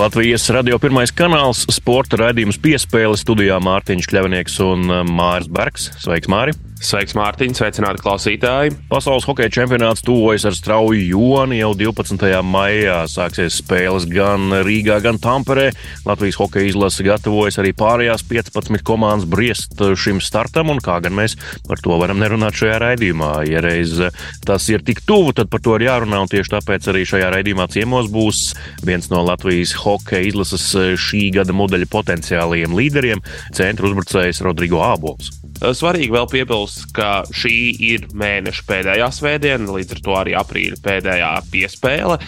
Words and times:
Latvijas 0.00 0.46
radio 0.48 0.78
pirmais 0.80 1.10
kanāls, 1.12 1.66
sporta 1.68 2.16
raidījums 2.22 2.56
piespēle 2.62 3.18
studijā 3.20 3.58
Mārtiņš 3.60 4.08
Kļavnieks 4.08 4.56
un 4.64 4.88
uh, 4.88 5.04
Māris 5.04 5.50
Bergs. 5.52 5.90
Sveiks, 6.00 6.30
Māri! 6.30 6.56
Sveiks, 6.80 7.12
Mārtiņ, 7.12 7.52
sveicināti 7.58 8.00
klausītāji! 8.00 8.70
Pasaules 8.88 9.26
hokeja 9.28 9.50
čempionāts 9.52 10.00
tuvojas 10.00 10.46
ar 10.48 10.54
strauju 10.56 11.02
joni. 11.10 11.58
Jau 11.58 11.74
12. 11.76 12.22
maijā 12.40 13.02
sāksies 13.04 13.58
spēles 13.60 14.06
gan 14.08 14.46
Rīgā, 14.64 14.96
gan 15.04 15.18
Tamperē. 15.20 15.66
Latvijas 16.08 16.38
hokeja 16.40 16.70
izlase 16.70 17.04
gatavojas 17.04 17.60
arī 17.60 17.74
pārējās 17.76 18.24
15 18.30 18.80
komandas 18.88 19.28
briest 19.28 19.76
šim 19.76 20.22
startam, 20.24 20.72
un 20.72 20.80
kā 20.80 20.96
gan 21.04 21.18
mēs 21.18 21.36
par 21.68 21.84
to 21.84 22.00
varam 22.00 22.22
nerunāt 22.22 22.56
šajā 22.56 22.80
raidījumā. 22.80 23.34
Ja 23.50 23.60
reiz 23.66 24.00
tas 24.48 24.70
ir 24.72 24.80
tik 24.80 25.04
tuvu, 25.04 25.36
tad 25.36 25.52
par 25.52 25.60
to 25.60 25.76
ir 25.76 25.84
jārunā, 25.90 26.22
un 26.24 26.32
tieši 26.32 26.54
tāpēc 26.56 26.88
arī 26.94 27.04
šajā 27.12 27.28
raidījumā 27.36 27.68
ciemos 27.76 28.08
būs 28.08 28.54
viens 28.88 29.12
no 29.12 29.20
Latvijas 29.28 29.76
hokeja 29.84 30.32
izlases 30.32 30.70
šī 30.96 31.26
gada 31.36 31.52
modeļa 31.60 31.92
potenciālajiem 31.92 32.80
līderiem- 32.80 33.20
centra 33.60 33.92
uzbrucējs 33.92 34.40
Rodrigo 34.48 34.80
Ābols. 34.80 35.28
Svarīgi 35.60 36.14
vēl 36.14 36.28
piebilst, 36.30 36.86
ka 36.96 37.22
šī 37.36 37.56
ir 37.90 38.08
mēneša 38.16 38.64
pēdējā 38.68 39.10
svētdiena, 39.12 39.68
līdz 39.76 39.96
ar 39.96 40.02
to 40.06 40.16
arī 40.16 40.36
aprīļa 40.40 40.80
pēdējā 40.84 41.32
piespēle. 41.52 42.20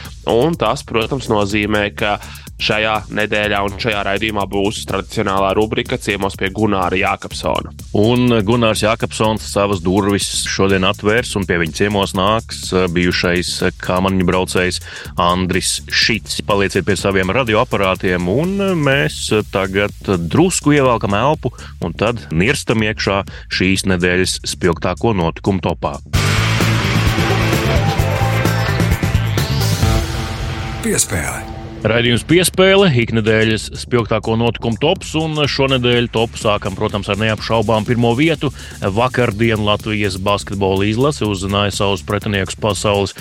Tas, 0.60 0.84
protams, 0.86 1.30
nozīmē, 1.32 1.88
ka 1.96 2.18
šajā 2.62 2.94
nedēļā 3.10 3.58
un 3.66 3.78
šajā 3.80 4.02
raidījumā 4.06 4.44
būs 4.50 4.84
tradicionālā 4.86 5.50
rubrika 5.58 5.96
ciemos 5.98 6.36
pie 6.38 6.52
Gunāra 6.54 6.94
Jākapsona. 6.98 7.72
Un 7.98 8.36
Gunārs 8.46 8.84
Jākapsons 8.84 9.48
savas 9.50 9.82
durvis 9.82 10.28
šodien 10.46 10.86
atvērs, 10.86 11.34
un 11.38 11.46
pie 11.48 11.58
viņa 11.62 11.78
ciemos 11.80 12.14
nāks 12.18 12.70
bijušais 12.94 13.50
kāmaņu 13.82 14.28
braucējs 14.28 14.78
Andris 15.20 15.80
Šits. 15.90 16.38
Palieciet 16.46 16.86
pie 16.86 16.96
saviem 17.00 17.32
radioaparātiem, 17.34 18.30
un 18.30 18.54
mēs 18.82 19.24
tagad 19.50 19.96
drusku 20.06 20.76
ievelkam 20.76 21.18
elpu, 21.18 21.52
un 21.82 21.96
tad 21.98 22.28
nirstam 22.30 22.86
iekšā 22.86 23.21
šīs 23.52 23.86
nedēļas 23.90 24.40
spilgtāko 24.54 25.14
notikumu 25.16 25.62
topā. 25.64 25.96
Piespēle. 30.82 31.51
Raidījums 31.82 32.22
piespēle, 32.30 32.86
iknedēļas 33.02 33.64
spilgtāko 33.80 34.36
notikumu 34.38 34.78
tops, 34.78 35.16
un 35.18 35.34
šonadēļ 35.50 36.04
topu 36.14 36.38
sākam, 36.38 36.76
protams, 36.78 37.08
ar 37.10 37.18
neapšaubām 37.18 37.82
pirmo 37.88 38.12
vietu. 38.14 38.52
Vakardien 38.94 39.64
Latvijas 39.66 40.14
basketbola 40.22 40.86
izlase 40.86 41.26
uzzināja 41.26 41.72
savus 41.74 42.04
pretiniekus 42.06 42.54
pasaules 42.62 43.16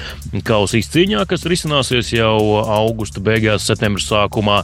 kausa 0.46 0.78
izcīņā, 0.78 1.24
kas 1.32 1.48
risināsies 1.50 2.12
jau 2.14 2.36
augusta 2.62 3.24
beigās, 3.26 3.66
septembra 3.66 4.06
sākumā 4.06 4.60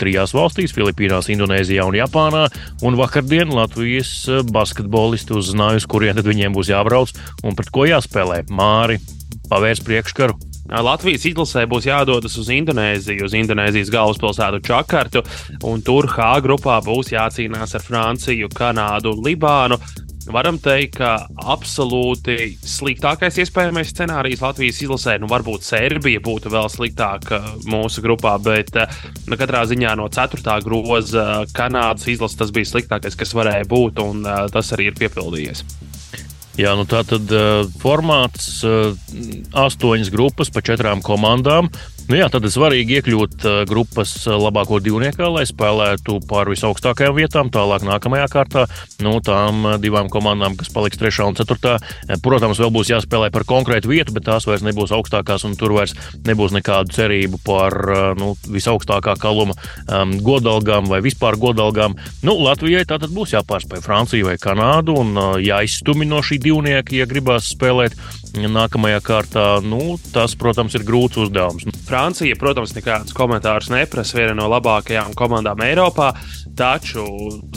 trijās 0.00 0.32
valstīs- 0.32 0.72
Filipīnās, 0.78 1.28
Indonēzijā 1.28 1.84
un 1.84 2.00
Japānā. 2.00 2.48
Un 2.80 2.96
vakardien 2.96 3.52
Latvijas 3.52 4.24
basketbolisti 4.48 5.36
uzzināja, 5.36 5.84
uz 5.84 5.86
kurien 5.86 6.16
tad 6.16 6.24
viņiem 6.24 6.56
būs 6.56 6.72
jābrauc 6.72 7.12
un 7.44 7.54
pret 7.54 7.68
ko 7.68 7.84
jāspēlē. 7.84 8.48
Māri 8.48 8.96
pavērs 9.52 9.84
priekškaru 9.84 10.53
Latvijas 10.64 11.26
izlasē 11.28 11.66
būs 11.68 11.84
jādodas 11.84 12.38
uz 12.40 12.48
Indonēziju, 12.52 13.26
uz 13.26 13.34
Indonēzijas 13.36 13.92
galvaspilsētu 13.92 14.62
Čakartu, 14.64 15.20
un 15.68 15.84
tur 15.84 16.08
H 16.08 16.38
grupā 16.44 16.78
būs 16.84 17.12
jācīnās 17.12 17.76
ar 17.76 17.84
Franciju, 17.84 18.48
Kanādu 18.48 19.12
un 19.12 19.22
Libānu. 19.26 19.78
Varam 20.32 20.56
teikt, 20.56 20.96
ka 20.96 21.26
absolūti 21.52 22.54
sliktākais 22.56 23.36
iespējamais 23.44 23.92
scenārijs 23.92 24.40
Latvijas 24.40 24.80
izlasē, 24.80 25.18
nu, 25.20 25.28
varbūt 25.28 25.66
Serbija 25.68 26.22
būtu 26.24 26.48
vēl 26.54 26.70
sliktāka 26.72 27.42
mūsu 27.68 28.00
grupā, 28.00 28.38
bet 28.40 28.72
nu, 29.28 29.36
katrā 29.36 29.66
ziņā 29.68 29.92
no 30.00 30.08
4. 30.08 30.60
groza 30.64 31.44
Kanādas 31.52 32.08
izlases 32.08 32.40
tas 32.40 32.56
bija 32.56 32.72
sliktākais, 32.72 33.20
kas 33.20 33.36
varēja 33.36 33.68
būt, 33.68 34.00
un 34.00 34.24
tas 34.24 34.72
arī 34.72 34.88
ir 34.88 35.02
piepildījies. 35.02 35.83
Jā, 36.54 36.76
nu 36.78 36.84
tā 36.86 37.00
tad 37.02 37.30
uh, 37.34 37.64
formāts 37.82 38.60
uh, 38.62 38.94
astoņas 39.58 40.12
grupas 40.14 40.52
pa 40.54 40.62
četrām 40.62 41.02
komandām. 41.02 41.66
Nu 42.04 42.18
jā, 42.18 42.26
tad 42.28 42.44
ir 42.44 42.52
svarīgi 42.52 42.98
iekļūt 42.98 43.44
uh, 43.48 43.54
grupas 43.64 44.10
labāko 44.28 44.76
divniekā, 44.84 45.24
lai 45.32 45.46
spēlētu 45.48 46.18
par 46.28 46.50
visaugstākajām 46.52 47.14
vietām. 47.16 47.48
Tālāk, 47.48 47.86
nākamajā 47.88 48.26
kārtā, 48.28 48.64
nu, 49.00 49.14
tām 49.24 49.64
divām 49.80 50.10
komandām, 50.12 50.52
kas 50.60 50.68
paliks 50.74 51.00
3 51.00 51.22
un 51.24 51.38
4. 51.38 51.72
Protams, 52.20 52.60
vēl 52.60 52.72
būs 52.74 52.90
jāspēlē 52.92 53.30
par 53.32 53.46
konkrētu 53.48 53.88
vietu, 53.88 54.12
bet 54.12 54.26
tās 54.28 54.44
vairs 54.44 54.66
nebūs 54.66 54.92
augstākās, 54.92 55.46
un 55.48 55.56
tur 55.56 55.72
vairs 55.78 55.96
nebūs 56.28 56.52
nekādu 56.52 56.92
cerību 56.92 57.40
par 57.46 57.78
nu, 58.20 58.34
visaugstākā 58.52 59.16
kaluma 59.22 59.56
um, 59.56 60.12
godalgām 60.20 60.92
vai 60.92 61.00
vispār 61.04 61.40
godalgām. 61.40 61.96
Nu, 62.20 62.36
Latvijai 62.44 62.84
tātad 62.90 63.16
būs 63.16 63.32
jāpārspēj 63.32 63.80
Franciju 63.86 64.28
vai 64.28 64.36
Kanādu 64.36 64.98
un 65.00 65.16
uh, 65.16 65.32
jāizstumj 65.40 66.04
no 66.12 66.20
šī 66.20 66.42
divnieki, 66.50 67.00
ja 67.00 67.08
gribās 67.08 67.48
spēlēt 67.56 67.96
nākamajā 68.34 69.00
kārtā. 69.04 69.46
Nu, 69.64 69.96
tas, 70.12 70.34
protams, 70.38 70.74
ir 70.74 70.84
grūts 70.86 71.20
uzdevums. 71.24 71.66
Francija, 71.86 72.36
protams, 72.40 72.74
nekādus 72.76 73.14
komentārus 73.16 73.70
neprasa. 73.72 74.18
Viena 74.18 74.34
no 74.38 74.48
labākajām 74.52 75.14
komandām 75.18 75.62
Eiropā. 75.66 76.12
Taču 76.54 77.02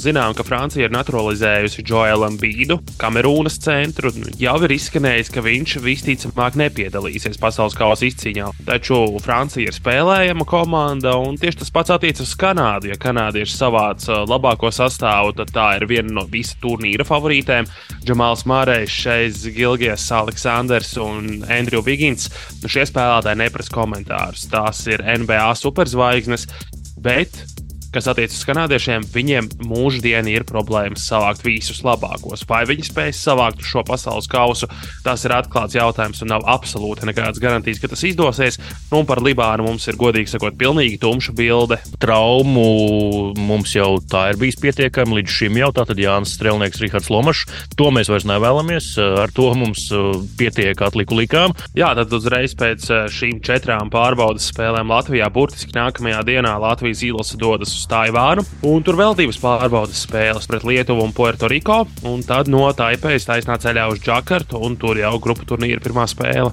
zinām, 0.01 0.33
ka 0.33 0.41
Francija 0.41 0.87
ir 0.87 0.93
naturalizējusi 0.93 1.83
Joelu 1.85 2.25
Ambīdu, 2.31 2.79
Kamerūnas 2.97 3.59
centru. 3.61 4.09
Jau 4.41 4.55
ir 4.65 4.73
izskanējis, 4.73 5.29
ka 5.33 5.43
viņš 5.45 5.75
visticamāk 5.85 6.57
nepiedalīsies 6.57 7.37
pasaules 7.41 7.77
kausa 7.77 8.07
izcīņā. 8.07 8.47
Taču 8.65 8.97
Francija 9.21 9.69
ir 9.69 9.77
spēlējama 9.77 10.47
komanda, 10.49 11.13
un 11.21 11.37
tieši 11.37 11.61
tas 11.61 11.73
pats 11.75 11.93
attiecas 11.93 12.25
uz 12.25 12.33
Kanādu. 12.41 12.89
Ja 12.89 12.97
kanādieši 13.01 13.53
savāc 13.53 14.07
uh, 14.09 14.23
labāko 14.25 14.71
sastāvu, 14.73 15.35
tad 15.37 15.53
tā 15.53 15.67
ir 15.77 15.85
viena 15.91 16.17
no 16.17 16.25
visa 16.31 16.57
turnīra 16.63 17.05
favorītēm. 17.05 17.69
Džamāls 18.01 18.47
Mārējs, 18.49 18.97
Šeis 19.03 19.43
Gilgies, 19.53 20.07
Aleksandrs 20.17 20.95
un 21.03 21.45
Andrew 21.53 21.85
Vigins. 21.85 22.31
Nu, 22.63 22.71
šie 22.71 22.87
spēlētāji 22.89 23.43
neprasa 23.43 23.77
komentārus. 23.77 24.49
Tās 24.49 24.81
ir 24.89 25.05
NBA 25.05 25.51
superzvaigznes, 25.61 26.49
bet 26.97 27.43
kas 27.93 28.09
attiecas 28.11 28.37
uz 28.39 28.47
kanādiešiem, 28.47 29.05
viņiem 29.13 29.49
mūždienā 29.67 30.33
ir 30.33 30.45
problēmas 30.47 31.05
savākt 31.07 31.45
visus 31.45 31.83
labākos. 31.85 32.45
Vai 32.49 32.63
viņi 32.69 32.87
spēs 32.89 33.21
savākt 33.23 33.63
šo 33.65 33.83
pasaules 33.87 34.29
kausu, 34.31 34.69
tas 35.05 35.23
ir 35.25 35.35
atklāts 35.35 35.77
jautājums 35.77 36.21
un 36.23 36.31
nav 36.33 36.45
absolūti 36.49 37.07
nekādas 37.07 37.41
garantijas, 37.43 37.81
ka 37.81 37.91
tas 37.91 38.03
izdosies. 38.07 38.59
Nu, 38.91 39.01
un 39.01 39.07
par 39.09 39.21
Libānu 39.23 39.67
mums 39.67 39.87
ir 39.89 39.99
godīgi 39.99 40.31
sakot, 40.33 40.57
pilnīgi 40.59 40.99
tumša 41.01 41.35
bilde. 41.37 41.79
Traumu 42.01 43.33
mums 43.37 43.75
jau 43.75 43.97
tā 44.03 44.27
ir 44.31 44.41
bijis 44.41 44.59
pietiekami 44.61 45.19
līdz 45.19 45.37
šim 45.39 45.59
jau. 45.61 45.71
Tātad 45.75 45.99
Jānis 46.01 46.35
Strelnieks, 46.37 46.81
Rihards 46.83 47.11
Lomašs. 47.13 47.45
To 47.79 47.89
mēs 47.93 48.11
vairs 48.11 48.27
nevēlamies. 48.29 48.91
Ar 49.23 49.33
to 49.35 49.49
mums 49.57 49.87
uh, 49.95 50.13
pietiek 50.39 50.79
atliku 50.83 51.17
likām. 51.17 51.55
Jā, 51.77 51.93
tad 51.97 52.13
uzreiz 52.15 52.55
pēc 52.57 52.87
uh, 52.91 53.05
šīm 53.11 53.41
četrām 53.45 53.91
pārbaudas 53.93 54.49
spēlēm 54.51 54.91
Latvijā 54.93 55.29
burtiski 55.33 55.75
nākamajā 55.77 56.23
dienā 56.27 56.55
Latvijas 56.61 57.03
īlasa 57.07 57.39
dodas 57.39 57.73
uz 57.77 57.86
Taivānu, 57.87 58.43
un 58.67 58.83
tur 58.83 58.97
vēl 58.99 59.15
divas 59.15 59.39
pārbaudas 59.39 60.03
spēles 60.03 60.47
pret 60.49 60.65
Lietuvu 60.67 61.05
un 61.07 61.13
Puertoriko, 61.15 61.81
un 62.09 62.23
tad 62.27 62.51
no 62.51 62.65
Taipējas 62.75 63.27
taisnā 63.29 63.55
ceļā 63.63 63.87
uz 63.93 64.01
Džakartu, 64.03 64.59
un 64.59 64.75
tur 64.79 64.99
jau 64.99 65.13
grupu 65.23 65.47
turnīra 65.47 65.79
pirmā 65.83 66.07
spēle. 66.11 66.51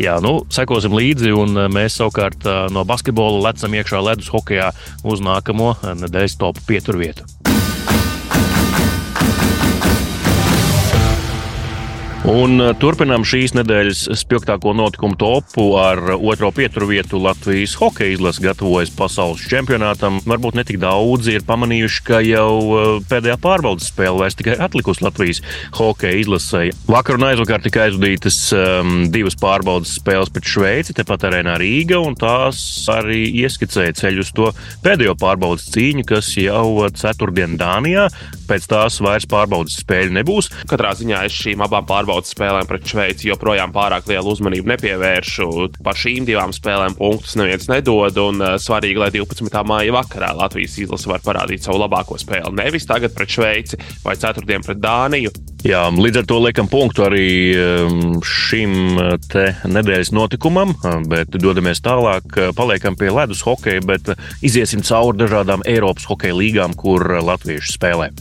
Jā, 0.00 0.18
nu, 0.22 0.40
sekosim 0.52 0.96
līdzi, 0.96 1.32
un 1.38 1.56
mēs 1.72 2.00
savukārt 2.00 2.44
no 2.74 2.84
basketbola 2.88 3.50
lecam 3.50 3.76
iekšā 3.78 4.02
ledus 4.04 4.32
hokeja 4.34 4.72
uz 5.06 5.24
nākamo 5.24 5.76
nedēļas 6.02 6.36
topu 6.40 6.68
pieturvietu. 6.68 7.33
Un 12.24 12.56
uh, 12.56 12.70
turpinām 12.80 13.20
šīs 13.28 13.52
nedēļas 13.52 14.06
spilgtāko 14.16 14.72
notikumu 14.72 15.12
topu 15.20 15.66
ar 15.76 16.00
otro 16.14 16.48
pieturvietu 16.56 17.18
Latvijas 17.20 17.74
hokeja 17.76 18.14
izlases 18.14 18.40
gatavojas 18.40 18.88
pasaules 18.96 19.42
čempionātam. 19.50 20.22
Varbūt 20.24 20.56
ne 20.56 20.64
tik 20.64 20.78
daudzi 20.80 21.34
ir 21.36 21.44
pamanījuši, 21.44 22.00
ka 22.06 22.22
jau 22.24 22.46
uh, 22.64 22.86
pēdējā 23.10 23.34
pārbaudas 23.44 23.90
spēle 23.92 24.22
vairs 24.22 24.38
tikai 24.38 24.54
atlikusi 24.56 25.04
Latvijas 25.04 25.42
hokeja 25.76 26.22
izlasē. 26.22 26.62
Vakar 26.88 27.20
un 27.20 27.26
aizvakar 27.28 27.60
tika 27.66 27.82
aizvadītas 27.84 28.40
um, 28.56 28.94
divas 29.12 29.36
pārbaudas 29.36 29.92
spēles 29.98 30.32
pret 30.32 30.48
Šveici, 30.48 30.96
tepat 30.96 31.28
arēnā 31.28 31.58
Rīga, 31.60 32.00
un 32.00 32.16
tās 32.16 32.56
arī 32.88 33.26
ieskicēja 33.44 33.98
ceļu 34.00 34.24
uz 34.24 34.32
to 34.32 34.48
pēdējo 34.86 35.18
pārbaudas 35.20 35.68
cīņu, 35.76 36.08
kas 36.08 36.32
jau 36.40 36.88
ceturtdien 36.88 37.60
Dānijā. 37.60 38.08
Pēc 38.48 38.72
tās 38.72 38.96
vairs 39.04 39.28
pārbaudas 39.28 39.76
spēļu 39.84 40.16
nebūs. 40.22 40.50
Katrā 40.72 40.96
ziņā 40.96 41.22
es 41.28 41.36
šīm 41.44 41.60
abām 41.64 41.84
pārbaudām 41.84 42.13
pārbaudas 42.14 42.34
spēlēm 42.34 42.68
pret 42.68 42.86
Šveici 42.86 43.28
joprojām 43.28 43.72
pārāk 43.74 44.06
lielu 44.06 44.30
uzmanību 44.30 44.70
nepievēršu. 44.70 45.46
Par 45.82 45.96
šīm 45.98 46.26
divām 46.28 46.52
spēlēm 46.54 46.94
punktus 46.94 47.34
neviens 47.36 47.66
nedod, 47.68 48.14
un 48.22 48.40
uh, 48.40 48.54
svarīgi, 48.60 49.00
lai 49.00 49.10
12. 49.10 49.50
māja 49.66 49.94
vakarā 49.96 50.30
Latvijas 50.38 50.78
izlase 50.78 51.10
var 51.10 51.24
parādīt 51.24 51.64
savu 51.64 51.80
labāko 51.82 52.18
spēli. 52.20 52.54
Nevis 52.54 52.86
tagad 52.86 53.14
pret 53.16 53.34
Šveici 53.34 53.80
vai 54.04 54.14
ceturtdien 54.14 54.62
pret 54.62 54.78
Dāniju. 54.78 55.32
Jā, 55.64 55.88
līdz 55.90 56.20
ar 56.20 56.26
to 56.28 56.38
liekam 56.44 56.68
punktu 56.68 57.06
arī 57.06 57.28
um, 57.56 58.18
šim 58.20 58.98
nedēļas 59.74 60.12
notikumam, 60.14 60.76
bet 61.08 61.34
dodamies 61.40 61.80
tālāk, 61.82 62.36
paliekam 62.54 62.98
pie 63.00 63.10
ledus 63.10 63.42
hokeja, 63.46 63.82
bet 63.82 64.12
iziesim 64.44 64.84
cauri 64.84 65.24
dažādām 65.24 65.64
Eiropas 65.66 66.06
hokeja 66.10 66.36
līgām, 66.36 66.76
kur 66.78 67.16
latvieši 67.24 67.78
spēlē. 67.78 68.12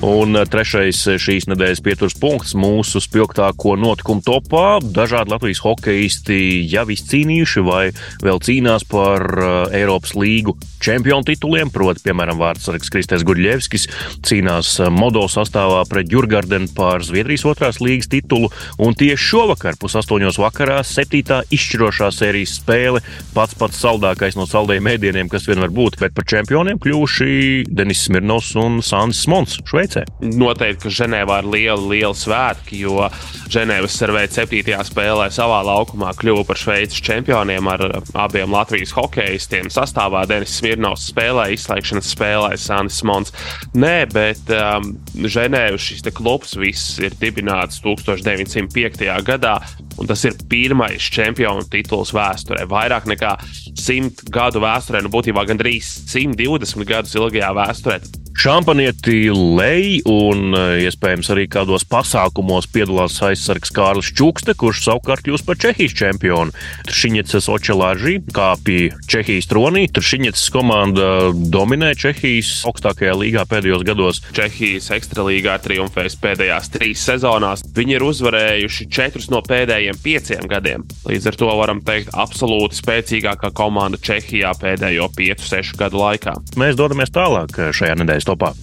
Un 0.00 0.32
eh, 0.32 0.46
trešais 0.48 0.96
eh, 1.12 1.18
šīs 1.20 1.44
nedēļas 1.50 1.82
pieturas 1.84 2.14
punkts 2.16 2.54
mūsu 2.56 3.02
spilgtāko 3.04 3.74
notikumu 3.76 4.24
topā. 4.24 4.78
Dažādi 4.80 5.34
Latvijas 5.34 5.60
hokeisti 5.60 6.38
jau 6.72 6.86
izcīnījuši 6.88 7.64
vai 7.66 7.82
vēl 8.24 8.40
cīnās 8.40 8.86
par 8.88 9.26
eh, 9.28 9.76
Eiropas 9.82 10.14
līgu 10.16 10.56
čempionu 10.80 11.28
tituliem. 11.28 11.68
Proti, 11.74 12.00
piemēram, 12.06 12.40
Vārtsargs 12.40 12.88
Kristēns 12.94 13.26
Guļļevskis 13.28 13.84
cīnās 14.24 14.72
Modo 14.96 15.26
sastāvā 15.28 15.82
pret 15.90 16.08
Jurgardenu 16.08 16.72
par 16.72 17.04
Zviedrijas 17.04 17.44
otrās 17.52 17.82
līgas 17.84 18.08
titulu. 18.08 18.48
Un 18.80 18.96
tieši 18.96 19.20
šovakar, 19.34 19.76
pusaustoņos 19.84 20.40
vakarā, 20.40 20.80
septītā 20.80 21.42
izšķirošā 21.52 22.08
sērijas 22.16 22.56
spēle, 22.62 23.04
pats 23.36 23.58
pats 23.60 23.84
saldākais 23.84 24.40
no 24.40 24.48
saldējiem 24.48 24.88
mēdieniem, 24.88 25.28
kas 25.28 25.44
vien 25.50 25.60
var 25.60 25.76
būt, 25.76 26.00
bet 26.00 26.16
par 26.16 26.24
čempioniem 26.24 26.80
kļuvuši 26.80 27.68
Denis 27.68 28.06
Smirnovs 28.08 28.54
un 28.56 28.80
Sandis 28.80 29.26
Mons. 29.28 29.60
Šveicē. 29.68 29.89
Šveicē. 29.90 30.04
Noteikti, 30.20 30.84
ka 30.84 30.92
Ženēvā 30.94 31.40
ir 31.42 31.48
liela, 31.50 31.88
liela 31.90 32.14
svētki, 32.14 32.80
jo 32.84 33.08
Ženēvas 33.50 33.96
servēja 33.98 34.30
7. 34.46 34.76
spēlē 34.86 35.28
savā 35.34 35.60
laukumā 35.66 36.12
kļuva 36.18 36.44
par 36.46 36.58
Šveices 36.60 37.00
čempioniem 37.02 37.66
ar 37.70 37.84
abiem 38.14 38.52
Latvijas 38.52 38.94
hokeistiem. 38.94 39.70
Sastāvā 39.72 40.26
Denis 40.30 40.54
Smirnovs 40.60 41.08
spēlēja 41.10 41.56
izslēgšanas 41.56 42.12
spēlē 42.14 42.54
Sandis 42.60 43.02
Mons. 43.06 43.34
Nē, 43.74 44.06
bet 44.12 44.52
um, 44.54 44.94
Ženēvas 45.20 45.90
šis 45.90 46.06
klubs 46.14 46.56
viss 46.58 46.98
ir 47.02 47.14
dibināts 47.20 47.82
1905. 47.84 49.04
gadā, 49.26 49.58
un 49.98 50.08
tas 50.08 50.24
ir 50.28 50.38
pirmais 50.50 51.10
čempionu 51.12 51.66
tituls 51.70 52.14
vēsturē. 52.16 52.66
Vairāk 52.70 53.08
nekā 53.10 53.36
simt 53.78 54.24
gadu 54.30 54.62
vēsturē, 54.62 55.02
nu 55.02 55.12
būtībā 55.12 55.44
gandrīz 55.48 55.90
120 56.12 56.86
gadus 56.88 57.16
ilgajā 57.18 57.52
vēsturē 57.56 58.00
Šampanieti 58.40 59.28
lej, 59.28 59.98
un 60.08 60.54
eh, 60.56 60.86
iespējams 60.86 61.28
arī 61.34 61.42
kādos 61.52 61.82
pasākumos 61.84 62.70
piedalās 62.72 63.18
aizsargs 63.26 63.68
Kārlis 63.76 64.08
Čukste, 64.16 64.54
kurš 64.56 64.78
savukārt 64.86 65.26
kļūst 65.26 65.44
par 65.44 65.58
Čehijas 65.60 65.92
čempionu. 65.98 66.54
Tršiņets 66.88 67.50
Očelāžī 67.52 68.14
kāpja 68.32 68.96
Čehijas 69.12 69.48
tronī. 69.50 69.82
Tršiņets 69.92 70.44
komanda 70.54 71.08
dominē 71.52 71.90
Čehijas 72.00 72.62
augstākajā 72.70 73.18
līgā 73.20 73.44
pēdējos 73.50 73.84
gados. 73.84 74.22
Čehijas 74.32 74.88
ekstralīgā 74.96 75.58
triumfēs 75.60 76.16
pēdējās 76.24 76.72
trīs 76.72 77.04
sezonās. 77.10 77.66
Viņi 77.76 77.98
ir 77.98 78.06
uzvarējuši 78.08 78.88
četrus 78.88 79.28
no 79.28 79.42
pēdējiem 79.44 80.00
pieciem 80.00 80.48
gadiem. 80.48 80.88
Līdz 81.04 81.28
ar 81.28 81.40
to 81.44 81.50
varam 81.60 81.84
teikt, 81.84 82.16
absolūti 82.16 82.80
spēcīgākā 82.80 83.52
komanda 83.52 84.00
Čehijā 84.00 84.56
pēdējo 84.64 85.12
piecu, 85.12 85.44
sešu 85.52 85.76
gadu 85.84 86.00
laikā. 86.06 86.38
Mēs 86.56 86.80
dodamies 86.80 87.12
tālāk 87.12 87.60
šajā 87.76 88.00
nedēļas 88.00 88.29
topā. 88.30 88.54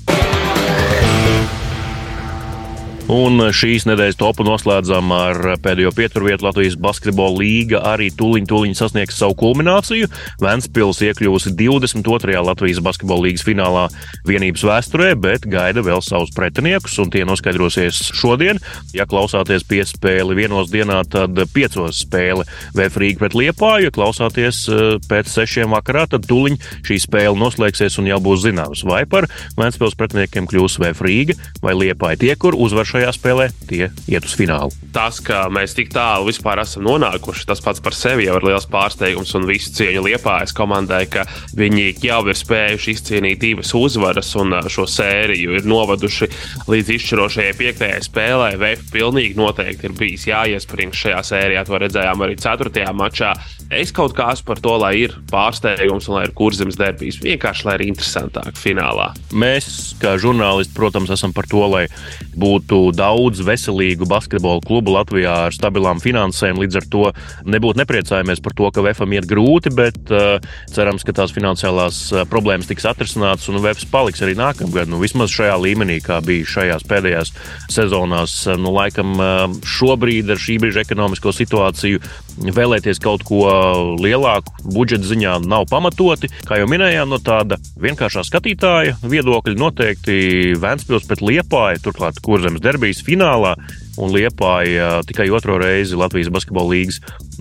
Un 3.08 3.40
šīs 3.56 3.86
nedēļas 3.88 4.18
topu 4.20 4.44
noslēdzam 4.44 5.14
ar 5.16 5.38
pēdējo 5.64 5.94
pieturvietu 5.96 6.44
Latvijas 6.44 6.74
basketbola 6.76 7.40
līga. 7.40 7.80
Arī 7.94 8.10
tūlīt, 8.12 8.50
tūlīt 8.50 8.76
sasniegs 8.76 9.16
savu 9.22 9.38
kulmināciju. 9.40 10.10
Ventspils 10.44 11.00
iekļūsi 11.08 11.54
22. 11.56 12.36
Latvijas 12.44 12.82
basketbola 12.84 13.30
līgas 13.30 13.46
finālā 13.48 13.86
vienības 14.28 14.66
vēsturē, 14.68 15.14
bet 15.24 15.48
gaida 15.48 15.86
vēl 15.88 16.04
savus 16.04 16.34
pretiniekus, 16.36 16.98
un 17.00 17.14
tie 17.14 17.24
noskaidrosies 17.28 18.02
šodien. 18.12 18.60
Ja 18.92 19.08
klausāties 19.08 19.64
piespēli 19.72 20.36
vienos 20.42 20.68
dienā, 20.74 21.00
tad 21.08 21.40
piecos 21.56 22.04
spēle 22.04 22.44
VF 22.76 23.00
Rīga 23.00 23.24
pret 23.24 23.40
Liepāju. 23.40 23.88
Ja 23.88 23.96
klausāties 23.96 24.66
eh, 24.68 24.84
pēc 25.08 25.32
sešiem 25.32 25.72
vakarā, 25.78 26.10
tad 26.12 26.28
tūlīt 26.28 26.60
šī 26.84 27.00
spēle 27.08 27.40
noslēgsies 27.40 28.02
un 28.04 28.12
jau 28.12 28.20
būs 28.28 28.44
zināms, 28.50 28.84
vai 28.84 29.06
par 29.08 29.32
Ventspils 29.56 29.96
pretiniekiem 29.96 30.52
kļūs 30.52 30.76
VF 30.84 31.08
Rīga 31.08 31.40
vai 31.64 31.80
Liepāja. 31.86 32.20
Tie, 32.28 32.36
kur 32.36 32.60
uzvar 32.60 32.97
šajā 32.98 33.14
spēlē, 33.14 33.48
tie 33.70 33.88
iet 34.10 34.26
uz 34.26 34.34
finālu. 34.38 34.74
Tas, 34.94 35.20
ka 35.22 35.46
mēs 35.54 35.76
tik 35.78 35.92
tālu 35.94 36.28
vispār 36.32 36.64
esam 36.64 36.86
nonākuši, 36.88 37.46
tas 37.50 37.62
pats 37.62 37.82
par 37.84 37.94
sevi 37.94 38.26
jau 38.26 38.38
ir 38.40 38.48
liels 38.50 38.66
pārsteigums 38.72 39.36
un 39.38 39.46
visu 39.50 39.74
cieņu 39.78 40.04
liepājas 40.08 40.56
komandai, 40.58 41.04
ka 41.12 41.28
viņi 41.58 41.92
jau 42.02 42.22
ir 42.26 42.38
spējuši 42.40 42.96
izcīnīt 42.96 43.42
divas 43.44 43.74
uzvaras 43.78 44.34
un 44.40 44.56
šo 44.74 44.88
sēriju 44.90 45.60
ir 45.60 45.68
novaduši 45.70 46.30
līdz 46.72 46.94
izšķirošajai 46.96 47.54
piektajai 47.60 48.02
spēlē. 48.08 48.50
VF 48.58 48.90
pilnīgi 48.96 49.38
noteikti 49.38 49.90
ir 49.90 49.96
bijis 49.98 50.26
jāiespringst 50.32 51.04
šajā 51.06 51.22
sērijā. 51.32 51.66
To 51.68 51.82
redzējām 51.84 52.26
arī 52.26 52.40
ceturtajā 52.42 52.94
mačā. 52.98 53.36
Es 53.74 53.92
kaut 53.96 54.16
kā 54.18 54.32
esmu 54.34 54.48
par 54.48 54.64
to, 54.64 54.74
lai 54.80 54.94
ir 55.04 55.14
pārsteigums 55.30 56.08
un 56.10 56.18
lai 56.18 56.26
ir 56.30 56.34
kurzemes 56.38 56.80
derbijas. 56.80 57.20
Vienkārši 57.22 57.68
lai 57.68 57.78
ir 57.78 57.86
interesantāk 57.90 58.58
finālā. 58.58 59.12
Mēs, 59.36 59.94
kā 60.02 60.16
žurnālisti, 60.22 60.76
protams, 60.78 61.12
esam 61.14 61.36
par 61.36 61.50
to, 61.52 61.66
lai 61.70 61.86
būtu 62.38 62.87
daudz 62.96 63.42
veselīgu 63.46 64.08
basketbola 64.10 64.64
klubu 64.66 64.94
Latvijā 64.96 65.34
ar 65.48 65.56
stabilām 65.56 66.02
finansēm. 66.04 66.60
Līdz 66.62 66.80
ar 66.82 66.88
to 66.94 67.04
nebūtu 67.48 67.82
nepriecājamies 67.82 68.44
par 68.44 68.56
to, 68.58 68.70
ka 68.74 68.84
VFam 68.86 69.16
iet 69.18 69.28
grūti, 69.30 69.74
bet 69.76 70.14
uh, 70.14 70.38
cerams, 70.74 71.06
ka 71.08 71.16
tās 71.18 71.34
finansiālās 71.36 72.02
uh, 72.14 72.24
problēmas 72.30 72.70
tiks 72.70 72.88
atrisinātas 72.90 73.50
un 73.52 73.62
VFs 73.64 73.90
paliks 73.92 74.24
arī 74.26 74.38
nākamgad. 74.40 74.92
Nu, 74.92 75.02
vismaz 75.04 75.34
šajā 75.34 75.58
līmenī, 75.64 76.00
kā 76.06 76.22
bija 76.26 76.48
šajās 76.58 76.88
pēdējās 76.88 77.34
sezonās. 77.74 78.40
Nu, 78.60 78.74
laikam 78.76 79.18
uh, 79.18 79.60
šobrīd 79.78 80.34
ar 80.34 80.42
šī 80.42 80.60
brīža 80.64 80.86
ekonomisko 80.88 81.36
situāciju 81.36 82.04
vēlēties 82.38 83.00
kaut 83.02 83.24
ko 83.28 83.42
lielāku 84.02 84.54
budžeta 84.74 85.08
ziņā 85.10 85.38
nav 85.48 85.68
pamatoti. 85.72 86.30
Kā 86.48 86.60
jau 86.62 86.68
minējām, 86.70 87.10
no 87.10 87.20
tāda 87.24 87.58
vienkāršā 87.82 88.24
skatītāja 88.28 88.98
viedokļa 89.02 89.58
noteikti 89.58 90.18
Vēncpils 90.62 91.08
pret 91.10 91.24
Liepāju, 91.26 91.82
turklāt 91.88 92.22
Kurzemes 92.24 92.64
derbijas 92.78 93.02
finālā. 93.06 93.58
Un 93.98 94.12
Liepāja 94.14 95.02
tikai 95.10 95.26
otro 95.34 95.56
reizi 95.58 95.98
Latvijas 95.98 96.30
basketbola 96.30 96.76
līnijas 96.76 97.00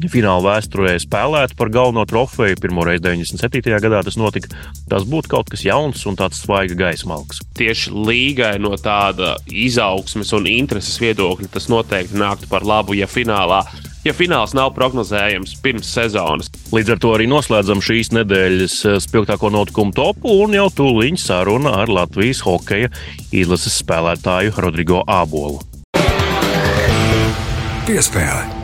fināla 0.09 0.55
vēsturē 0.55 0.95
spēlēt 1.03 1.53
par 1.59 1.69
galveno 1.73 2.07
trofeju. 2.09 2.57
Pirmo 2.63 2.87
reizi 2.89 3.05
97. 3.05 3.77
gadā 3.85 4.01
tas 4.07 4.17
notika. 4.17 4.49
Tas 4.89 5.05
būtu 5.05 5.35
kaut 5.35 5.51
kas 5.53 5.67
jauns 5.67 6.07
un 6.09 6.17
tāds 6.17 6.41
svaiga 6.41 6.79
gaisa 6.79 7.11
malks. 7.11 7.43
Tieši 7.61 7.93
līgai 7.93 8.55
no 8.63 8.73
tāda 8.81 9.35
izaugsmes 9.53 10.33
un 10.37 10.49
intereses 10.49 10.97
viedokļa 11.03 11.53
tas 11.53 11.69
noteikti 11.69 12.17
nāktu 12.17 12.49
par 12.49 12.65
labu, 12.65 12.97
ja 12.97 13.09
finālā 13.11 13.61
ja 14.07 14.15
fināls 14.15 14.55
nav 14.57 14.73
prognozējams 14.77 15.57
pirms 15.63 15.91
sezonas. 15.97 16.51
Līdz 16.75 16.95
ar 16.95 17.01
to 17.03 17.15
arī 17.17 17.29
noslēdzam 17.31 17.83
šīs 17.85 18.13
nedēļas 18.17 18.77
eh, 18.87 18.99
spilgtāko 19.03 19.51
notikumu 19.55 19.95
topu 19.97 20.39
un 20.45 20.57
jau 20.57 20.69
tūlīt 20.81 21.21
saruna 21.23 21.77
ar 21.83 21.93
Latvijas 21.93 22.45
hokeja 22.47 22.93
izlases 23.35 23.81
spēlētāju 23.83 24.55
Rodrigo 24.63 25.03
Ābolu. 25.07 25.63
Piespēle! 27.87 28.56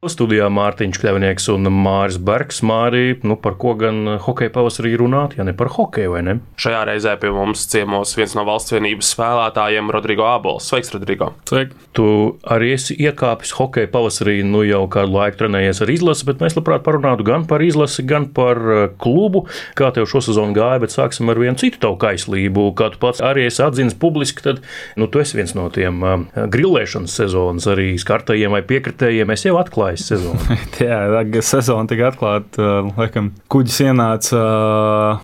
Studijā 0.00 0.46
Mārtiņš 0.48 0.96
Kļavnieks 0.96 1.50
un 1.52 1.68
Māris 1.76 2.16
Bergs. 2.24 2.62
Mārī, 2.64 3.18
nu 3.20 3.34
par 3.36 3.58
ko 3.60 3.74
gan 3.76 4.14
hokeja 4.24 4.48
pavasarī 4.54 4.94
runāt, 4.96 5.34
ja 5.36 5.44
ne 5.44 5.52
par 5.52 5.68
hokeju, 5.74 6.14
vai 6.14 6.22
ne? 6.24 6.34
Šajā 6.56 6.78
reizē 6.88 7.12
pie 7.20 7.28
mums 7.36 7.66
ciemos 7.68 8.14
viens 8.16 8.32
no 8.32 8.46
valsts 8.48 8.72
vienības 8.72 9.10
spēlētājiem, 9.12 9.92
Rodrigo 9.92 10.24
Abols. 10.24 10.70
Sveiks, 10.70 10.94
Rodrigo! 10.94 11.34
Sveiki! 11.44 11.76
Tu 11.92 12.06
arī 12.48 12.70
esi 12.78 12.96
iekāpis 12.96 13.52
hokeja 13.58 13.90
pavasarī, 13.92 14.38
nu 14.46 14.62
jau 14.64 14.86
kādu 14.88 15.18
laiku 15.18 15.42
trenējies 15.42 15.82
ar 15.84 15.92
izlasi, 15.92 16.24
bet 16.30 16.40
mēs 16.40 16.56
labprāt 16.56 16.86
parunātu 16.86 17.28
gan 17.28 17.44
par 17.50 17.60
izlasi, 17.60 18.06
gan 18.08 18.30
par 18.32 18.62
uh, 18.64 18.80
klubu. 19.04 19.44
Kā 19.76 19.92
tev 19.92 20.08
šo 20.08 20.24
sezonu 20.24 20.56
gāja, 20.56 20.80
bet 20.80 20.96
sāksim 20.96 21.28
ar 21.28 21.42
vienu 21.44 21.60
citu 21.60 21.82
tavu 21.84 22.00
kaislību. 22.00 22.70
Kā 22.78 22.88
tu 22.94 23.02
pats 23.04 23.20
arī 23.20 23.44
esi 23.50 23.60
atzīts 23.66 24.00
publiski, 24.00 24.48
tad 24.48 24.64
nu, 24.96 25.12
tu 25.12 25.20
esi 25.20 25.36
viens 25.36 25.52
no 25.58 25.68
tiem 25.76 26.00
uh, 26.00 26.16
grilēšanas 26.56 27.20
sezonas 27.20 27.68
arī 27.68 27.90
skartajiem 28.00 28.56
vai 28.56 28.64
piekritējiem. 28.64 29.36
Es 29.36 29.44
jau 29.44 29.58
atklāju 29.60 29.89
atklājis 29.90 30.06
sezonu. 30.06 30.58
Jā, 30.80 31.42
sezona 31.44 31.88
tika 31.90 32.10
atklāta. 32.10 32.68
Laikam, 32.96 33.30
kuģis 33.50 33.80
ienāca 33.88 34.40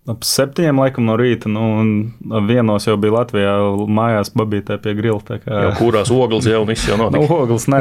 ap 0.07 0.27
septiņiem 0.27 0.81
laikam, 0.83 1.07
no 1.07 1.17
rīta. 1.19 1.51
Nu, 1.51 1.65
un 1.81 2.47
vienos 2.49 2.87
jau 2.87 2.97
bija 3.01 3.21
Latvijā 3.21 3.55
mājās, 3.89 4.33
babītē 4.37 4.79
pie 4.83 4.97
grila. 4.99 5.21
Kā... 5.27 5.39
Jau 5.47 5.73
kurās 5.79 6.11
ogles 6.13 6.49
jau 6.49 6.65
viss 6.69 6.89
jau 6.89 6.99
notika? 7.01 7.23
nu, 7.23 7.41
ogles 7.43 7.69
nē, 7.73 7.81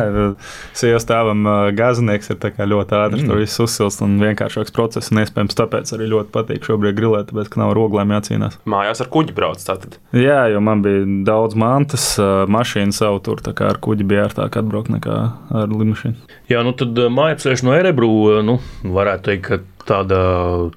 sievas 0.77 1.07
tēvam 1.09 1.45
gazinieks 1.75 2.31
ir 2.31 2.39
ļoti 2.39 2.97
ātrs, 2.97 3.23
mm. 3.23 3.29
tur 3.29 3.41
viss 3.41 3.61
uzsilst 3.63 4.03
un 4.05 4.17
vienkāršāks 4.21 4.73
process. 4.75 5.11
Un 5.11 5.23
iespējams 5.23 5.57
tāpēc 5.57 5.93
arī 5.97 6.09
ļoti 6.13 6.31
patīk 6.35 6.67
šobrīd 6.67 6.97
grilēt, 6.97 7.29
tāpēc, 7.31 7.51
ka 7.51 7.61
nav 7.63 7.73
ar 7.73 7.81
oglēm 7.85 8.13
jācīnās. 8.15 8.59
Mājās 8.69 9.03
ar 9.03 9.11
kuģi 9.13 9.35
brauc 9.35 9.61
tātad? 9.65 9.97
Jā, 10.15 10.45
jo 10.53 10.61
man 10.63 10.83
bija 10.85 11.03
daudz 11.27 11.57
mantas, 11.59 12.07
mašīna 12.19 12.95
savu 12.95 13.21
tur, 13.25 13.43
tā 13.43 13.55
kā 13.57 13.69
ar 13.73 13.81
kuģi 13.83 14.07
bija 14.07 14.29
ērtāk 14.29 14.59
atbraukt 14.61 14.93
nekā 14.93 15.19
ar 15.55 15.71
lidmašīnu. 15.71 16.35
Jā, 16.51 16.61
nu 16.65 16.75
tad 16.79 17.00
mājapceļš 17.17 17.63
no 17.65 17.75
Erebru, 17.77 18.10
nu, 18.46 18.60
varētu 18.96 19.29
teikt, 19.29 19.48
ka 19.48 19.75
tāda, 19.87 20.19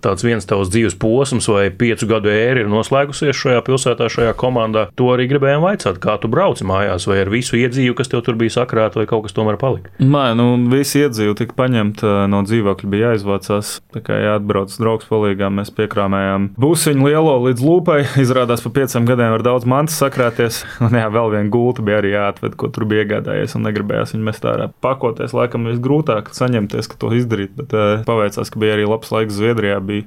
tāds 0.05 0.25
viens 0.27 0.47
tavs 0.49 0.71
dzīves 0.73 0.97
posms 1.01 1.49
vai 1.51 1.69
piecu 1.75 2.09
gadu 2.11 2.33
ēra 2.33 2.65
ir 2.65 2.71
noslēgusies 2.73 3.37
šajā 3.39 3.63
pilsētā, 3.67 4.09
šajā 4.13 4.35
komandā. 4.39 4.89
To 4.99 5.11
arī 5.15 5.29
gribējām 5.31 5.65
vaicāt, 5.65 6.01
kā 6.03 6.19
tu 6.23 6.31
brauci 6.33 6.67
mājās, 6.69 7.09
vai 7.11 7.21
ar 7.23 7.33
visu 7.33 7.59
iedzīvu, 7.59 7.97
kas 7.99 8.13
tev 8.13 8.25
tur 8.27 8.39
bija 8.41 8.59
sakrāta, 8.61 9.01
vai 9.01 9.09
kaut 9.11 9.27
kas 9.27 9.37
tomēr 9.37 9.59
palika. 9.61 9.93
Nē, 10.03 10.25
nu, 10.39 10.51
visi 10.73 11.03
iedzīvi 11.05 11.37
tika 11.39 11.57
paņemti 11.59 12.15
no 12.33 12.43
dzīvokļa, 12.47 12.91
bija 12.93 13.13
jāizvācās. 13.13 13.75
Tā 13.95 14.03
kā 14.05 14.19
jāatbrauc 14.23 14.75
draugs 14.79 15.09
palīgā, 15.09 15.51
mēs 15.55 15.73
piekrāmējām 15.77 16.51
busiņu 16.61 17.09
lielo 17.09 17.37
līdz 17.47 17.65
lūpai. 17.65 17.99
Izrādās, 18.25 18.63
pa 18.65 18.73
pieciem 18.81 19.09
gadiem 19.09 19.35
var 19.37 19.47
daudz 19.47 19.69
mantas 19.69 19.99
sakrāties. 20.03 20.63
Un 20.85 20.97
jā, 20.99 21.07
vēl 21.13 21.33
viena 21.37 21.53
gulta 21.53 21.85
bija 21.85 22.03
arī 22.03 22.15
jāatved, 22.15 22.57
ko 22.59 22.71
tur 22.75 22.87
bija 22.89 23.07
iegādājies 23.07 23.57
un 23.59 23.67
negribējās 23.69 24.15
viņu 24.15 24.29
mest 24.29 24.47
ārā. 24.49 24.69
Pakoties 24.85 25.35
laikam 25.37 25.69
visgrūtāk 25.71 26.33
saņemties, 26.37 26.91
ka 26.91 26.99
to 27.01 27.13
izdarīt, 27.17 27.55
bet 27.59 27.75
uh, 27.77 28.05
paveicās, 28.09 28.51
ka 28.53 28.61
bija 28.63 28.77
arī 28.77 28.87
labs 28.99 29.15
laiks 29.15 29.39
Zviedrijā. 29.39 29.79
Bija 29.85 30.07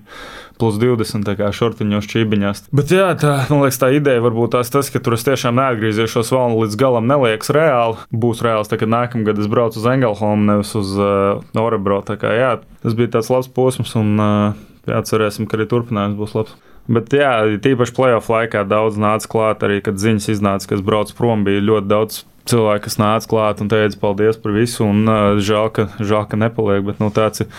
plus 0.62 0.78
20, 0.78 1.26
kā 1.40 1.50
šortiņos, 1.56 2.08
čībiņās. 2.12 2.64
Bet 2.76 2.94
jā, 2.94 3.08
tā, 3.18 3.34
man 3.50 3.64
liekas, 3.64 3.80
tā 3.82 3.90
ideja 3.98 4.22
varbūt 4.22 4.54
tās 4.54 4.70
tas, 4.74 4.92
ka 4.94 5.02
tur 5.02 5.18
es 5.18 5.26
tiešām 5.26 5.58
neatgriezīšos 5.58 6.30
vēl 6.36 6.58
līdz 6.60 6.78
galam, 6.78 7.08
neliekas 7.10 7.50
reāli. 7.56 7.98
Būs 8.14 8.44
reāls, 8.46 8.70
tā, 8.70 8.78
kad 8.82 8.92
nākamgad 8.94 9.42
es 9.42 9.50
braucu 9.50 9.82
uz 9.82 9.88
Engelholmu, 9.90 10.46
nevis 10.52 10.76
uz 10.78 10.94
uh, 11.00 11.42
Orebro. 11.58 12.04
Tā 12.06 12.20
kā 12.22 12.36
jā, 12.38 12.52
tas 12.86 12.98
bija 12.98 13.16
tāds 13.18 13.32
labs 13.34 13.50
posms, 13.56 13.96
un 13.98 14.14
uh, 14.22 14.60
jāatcerēsim, 14.92 15.50
ka 15.50 15.58
arī 15.58 15.70
turpinājums 15.72 16.20
būs 16.20 16.38
labs. 16.38 16.60
Bet, 16.92 17.14
jā, 17.16 17.32
tīpaši 17.64 17.96
playoff 17.96 18.32
laikā 18.32 18.66
daudz 18.68 19.00
nāca 19.00 19.30
klāt, 19.32 19.64
arī 19.64 19.80
kad 19.86 20.02
ziņas 20.02 20.28
iznāca, 20.34 20.74
kas 20.74 20.84
brauc 20.84 21.14
prom, 21.16 21.46
bija 21.48 21.64
ļoti 21.64 21.88
daudz 21.88 22.24
cilvēki, 22.50 22.84
kas 22.88 22.98
nāca 23.00 23.30
klāt 23.30 23.62
un 23.62 23.70
teica 23.72 24.00
paldies 24.02 24.40
par 24.42 24.54
visu. 24.56 24.84
Un, 24.86 25.04
uh, 25.06 25.40
žēl, 25.42 25.70
ka, 25.76 25.88
žēl, 26.02 26.26
ka 26.30 26.40
nepaliek. 26.40 26.84
Bet, 26.88 27.02
nu, 27.04 27.12
tāds, 27.14 27.44
ir, 27.44 27.50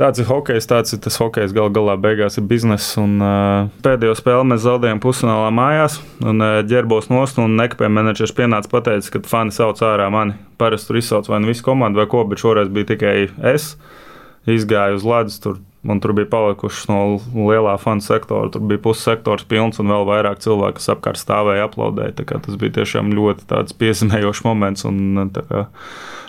tāds 0.00 0.22
ir 0.22 0.28
hokejs, 0.28 0.68
tāds 0.70 0.96
ir 0.96 1.02
tas 1.04 1.18
hokejs. 1.20 1.54
Galu 1.56 1.72
galā 1.76 1.96
beigās 2.00 2.38
ir 2.40 2.46
bizness. 2.48 2.94
Un, 3.00 3.18
uh, 3.22 3.72
pēdējo 3.84 4.16
spēli 4.18 4.48
mēs 4.52 4.64
zaudējām 4.66 5.02
pusfinālā 5.04 5.50
mājās. 5.54 6.00
Un 6.24 6.42
uh, 6.42 6.60
ģērbos 6.68 7.10
nost 7.12 7.40
un 7.42 7.58
nekapēja 7.60 7.92
menedžers 7.92 8.34
pienāca 8.38 8.72
pateicis, 8.72 9.12
ka 9.12 9.22
fani 9.28 9.54
sauc 9.54 9.82
ārā 9.86 10.08
mani. 10.12 10.38
Parasti 10.60 10.90
tur 10.90 11.02
izsauc 11.02 11.30
vai 11.30 11.42
nu 11.42 11.52
visu 11.52 11.66
komandu 11.66 12.02
vai 12.02 12.08
ko, 12.10 12.24
bet 12.28 12.42
šoreiz 12.42 12.72
bija 12.72 12.94
tikai 12.94 13.16
es. 13.54 13.74
Izgāju 14.48 14.98
uz 14.98 15.04
ledus, 15.06 15.38
tur 15.42 15.60
Man 15.82 15.98
tur 15.98 16.12
bija 16.14 16.28
palikušas 16.30 16.86
no 16.86 16.98
lielā 17.34 17.74
fanu 17.82 18.04
sektora. 18.04 18.50
Tur 18.54 18.62
bija 18.70 18.78
puses 18.84 19.02
sektors 19.08 19.42
pilns 19.50 19.82
un 19.82 19.90
vēl 19.90 20.06
vairāk 20.06 20.38
cilvēku, 20.44 20.78
kas 20.78 20.92
apkārt 20.94 21.18
stāvēja, 21.18 21.66
aplaudēja. 21.66 22.28
Tas 22.30 22.58
bija 22.60 22.76
tiešām 22.78 23.10
ļoti 23.16 23.74
piezīmējošs 23.80 24.44
moments 24.46 24.86
un 24.86 25.32
kā, 25.34 25.64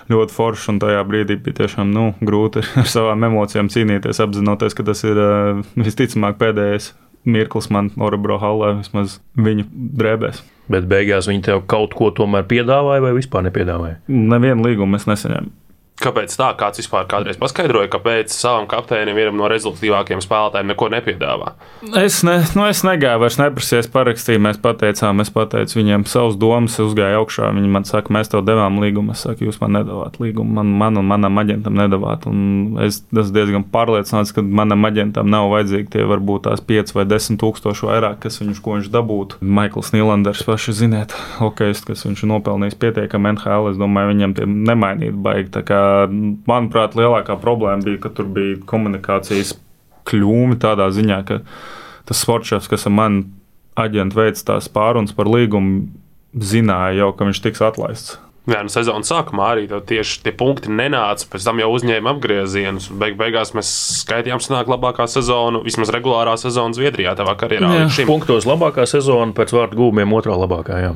ļoti 0.09 0.33
foršs. 0.33 0.71
Un 0.73 0.81
tajā 0.81 1.05
brīdī 1.05 1.37
bija 1.37 1.61
tiešām 1.61 1.93
nu, 1.93 2.09
grūti 2.25 2.65
ar 2.81 2.89
savām 2.89 3.29
emocijām 3.29 3.69
cīnīties, 3.73 4.23
apzinoties, 4.25 4.73
ka 4.73 4.89
tas 4.89 5.05
ir 5.05 5.21
visticamāk 5.77 6.41
pēdējais 6.41 6.93
mirklis 7.23 7.69
man 7.71 7.91
Orabro 8.01 8.37
hallē, 8.41 8.73
vismaz 8.81 9.19
viņu 9.39 9.67
drēbēs. 9.99 10.41
Bet 10.71 10.87
beigās 10.91 11.27
viņi 11.27 11.43
tev 11.47 11.65
kaut 11.71 11.95
ko 11.97 12.09
tomēr 12.15 12.45
piedāvāja 12.47 13.03
vai 13.03 13.11
vispār 13.17 13.45
nepiedāvāja? 13.47 13.99
Nevienu 14.07 14.67
līgumu 14.67 14.99
es 14.99 15.07
nesaņēmu. 15.09 15.51
Kāpēc 16.03 16.33
tā? 16.35 16.49
Kāds 16.59 16.81
vispār 16.81 17.05
kādreiz 17.07 17.37
paskaidroja, 17.39 17.87
kāpēc 17.93 18.33
savam 18.35 18.65
kapteinim, 18.67 19.15
vienam 19.15 19.37
no 19.39 19.47
rezultātīvākajiem 19.51 20.23
spēlētājiem, 20.23 20.71
neko 20.73 20.89
nepiedāvā? 20.91 21.53
Es, 21.99 22.19
ne, 22.27 22.41
nu 22.57 22.65
es 22.67 22.83
negāju, 22.83 23.21
vairs 23.23 23.39
neprasīju, 23.39 23.87
parakstīju. 23.93 24.41
Mēs 24.43 24.59
pateicām, 24.63 25.23
es 25.23 25.31
pateicu 25.33 25.79
viņiem 25.79 26.03
savus 26.09 26.35
domas, 26.39 26.75
uzgāju 26.83 27.21
augšā. 27.21 27.51
Viņi 27.55 27.71
man 27.71 27.87
saka, 27.87 28.11
mēs 28.15 28.31
tev 28.33 28.43
devām 28.47 28.81
līgumu. 28.83 29.15
Es 29.15 29.23
saku, 29.23 29.47
jūs 29.47 29.61
man 29.61 29.77
nedavāt 29.77 30.19
līgumu, 30.19 30.57
man, 30.59 30.73
man 30.81 30.99
un 30.99 31.07
manam 31.07 31.39
aģentam 31.39 31.77
nedavāt. 31.79 32.27
Un 32.27 32.79
es 32.83 33.01
esmu 33.05 33.35
diezgan 33.37 33.67
pārliecināts, 33.71 34.35
ka 34.35 34.43
manam 34.43 34.83
aģentam 34.89 35.31
nav 35.31 35.49
vajadzīgi 35.53 35.91
tie 35.95 36.07
varbūt 36.09 36.47
tās 36.49 36.63
5 36.67 36.95
vai 36.97 37.07
10 37.07 37.39
tūkstoši 37.39 37.89
vairāk, 37.89 38.19
kas 38.25 38.41
viņš, 38.41 38.59
ko 38.63 38.77
viņš 38.77 38.91
dabūtu. 38.93 39.39
Maikls 39.43 39.93
Nīlanders 39.95 40.43
paši 40.47 40.75
ziniet, 40.83 41.15
hokejs, 41.39 41.85
kas 41.87 42.03
viņš 42.07 42.25
ir 42.25 42.33
nopelnījis 42.33 42.79
pietiekami 42.81 43.33
NHL. 43.35 43.71
Es 43.71 43.79
domāju, 43.79 44.11
viņam 44.13 44.37
tie 44.37 44.49
nemainīt 44.49 45.15
baigi 45.23 45.53
manuprāt, 46.49 46.97
lielākā 46.99 47.37
problēma 47.41 47.85
bija, 47.85 48.01
ka 48.05 48.13
tur 48.17 48.29
bija 48.33 48.59
komunikācijas 48.69 49.55
kļūme 50.09 50.59
tādā 50.61 50.89
ziņā, 50.93 51.21
ka 51.27 51.39
tas 52.09 52.23
sportšefs, 52.25 52.69
kas 52.71 52.87
ar 52.89 52.95
mani 52.97 53.25
aģentu 53.79 54.19
veids 54.19 54.45
tās 54.45 54.69
pārunas 54.71 55.15
par 55.15 55.29
līgumu, 55.31 55.87
zināja 56.33 57.03
jau, 57.03 57.13
ka 57.17 57.29
viņš 57.29 57.41
tiks 57.45 57.63
atlaists. 57.65 58.17
Jā, 58.43 58.59
nu 58.59 58.71
sezonas 58.71 59.07
sākumā 59.07 59.53
arī 59.53 59.69
tieši 59.71 60.17
tie 60.25 60.33
punkti 60.35 60.71
nenāca. 60.73 61.29
Pēc 61.31 61.45
tam 61.47 61.61
jau 61.61 61.69
uzņēma 61.77 62.11
apgriezienus. 62.11 62.89
Beig 62.99 63.15
beigās 63.19 63.53
mēs 63.55 63.69
skaitījām, 64.01 64.41
sanāk, 64.43 64.67
labākā 64.67 65.05
sezona, 65.07 65.61
vismaz 65.63 65.93
regulārā 65.95 66.33
sezona 66.41 66.75
Zviedrijā, 66.75 67.13
tavā 67.15 67.37
karjerā. 67.39 67.69
Jā, 67.85 68.07
punktos 68.09 68.43
labākā 68.49 68.83
sezona, 68.89 69.31
pēc 69.37 69.55
vārdu 69.55 69.79
gūmiem 69.79 70.11
otrā 70.17 70.35
labākā. 70.35 70.81
Jā, 70.83 70.91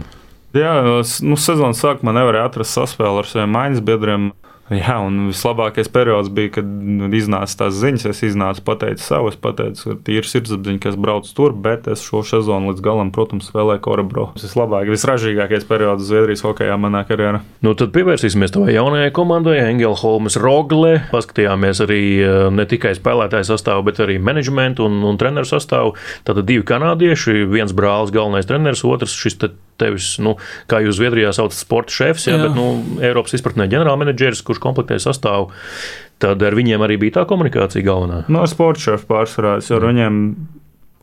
jā 0.60 0.74
nu, 0.84 1.40
sezonas 1.40 1.80
sākumā 1.86 2.18
nevarēja 2.20 2.50
atrast 2.52 2.76
saspēli 2.76 3.24
ar 3.24 3.32
saviem 3.32 3.56
maiņas 3.56 3.86
biedriem. 3.88 4.28
Jā, 4.68 4.98
un 5.00 5.30
vislabākais 5.30 5.88
periods 5.88 6.28
bija, 6.34 6.58
kad 6.58 6.68
nu, 6.68 7.08
iznāca 7.16 7.56
tās 7.64 7.78
ziņas. 7.80 8.04
Es 8.12 8.24
iznācu, 8.28 8.64
pateicu 8.68 9.00
savu, 9.04 9.30
es 9.32 9.38
pateicu, 9.40 9.94
ka 9.94 9.96
tīri 10.10 10.28
sirdsapziņa, 10.28 10.82
kas 10.84 10.98
brauc 11.00 11.30
tur, 11.38 11.54
bet 11.56 11.88
es 11.88 12.04
šo 12.04 12.20
sezonu 12.28 12.74
līdz 12.74 12.84
galam, 12.84 13.14
protams, 13.16 13.48
spēlēju 13.48 13.84
Korabro. 13.86 14.26
Tas 14.36 14.52
ir 14.52 14.60
labāk, 14.60 14.92
visražīgākais 14.92 15.64
periods 15.70 16.10
Zviedrijas 16.10 16.44
hokeja 16.44 16.76
manā 16.82 17.06
karjerā. 17.08 17.40
Nu, 17.64 17.78
tad 17.80 17.94
pievērsīsimies 17.96 18.52
tavai 18.56 18.76
jaunajai 18.76 19.14
komandai, 19.16 19.56
Engelholmas 19.70 20.36
Rogle. 20.42 20.98
Paskatījāmies 21.14 21.84
arī 21.88 22.02
eh, 22.20 22.42
ne 22.52 22.68
tikai 22.68 22.92
spēlētāju 23.00 23.48
sastāvu, 23.54 23.88
bet 23.88 24.04
arī 24.04 24.20
menedžmentu 24.20 24.84
un, 24.90 25.00
un 25.08 25.22
treneru 25.22 25.48
sastāvu. 25.48 25.96
Tātad 26.28 26.44
divi 26.50 26.68
kanādieši, 26.68 27.46
viens 27.48 27.72
brālis, 27.76 28.12
galvenais 28.16 28.52
treneris, 28.52 28.84
otrs 28.84 29.16
šis 29.16 29.40
tevis, 29.82 30.16
nu, 30.24 30.36
kā 30.70 30.82
jūs 30.84 30.98
Zviedrijā 31.00 31.32
saucat, 31.36 31.60
sporta 31.60 31.94
šefs, 31.94 32.28
jā, 32.30 32.36
jā. 32.38 32.48
bet 32.48 32.58
nu, 32.58 33.00
Eiropas 33.04 33.38
izpratnē 33.38 33.70
ģenerālmenedžeris, 33.72 34.44
kurš 34.48 34.62
komplektē 34.64 35.00
sastāvu. 35.02 35.52
Tad 36.22 36.42
ar 36.42 36.56
viņiem 36.58 36.82
arī 36.82 36.98
bija 37.02 37.20
tā 37.20 37.28
komunikācija 37.30 37.86
galvenā. 37.86 38.24
No 38.28 38.42
nu, 38.42 38.50
sporta 38.50 38.82
šefa 38.82 39.06
pārsvarā, 39.10 39.58
jo 39.62 39.78
mm. 39.78 39.90
viņiem 39.92 40.22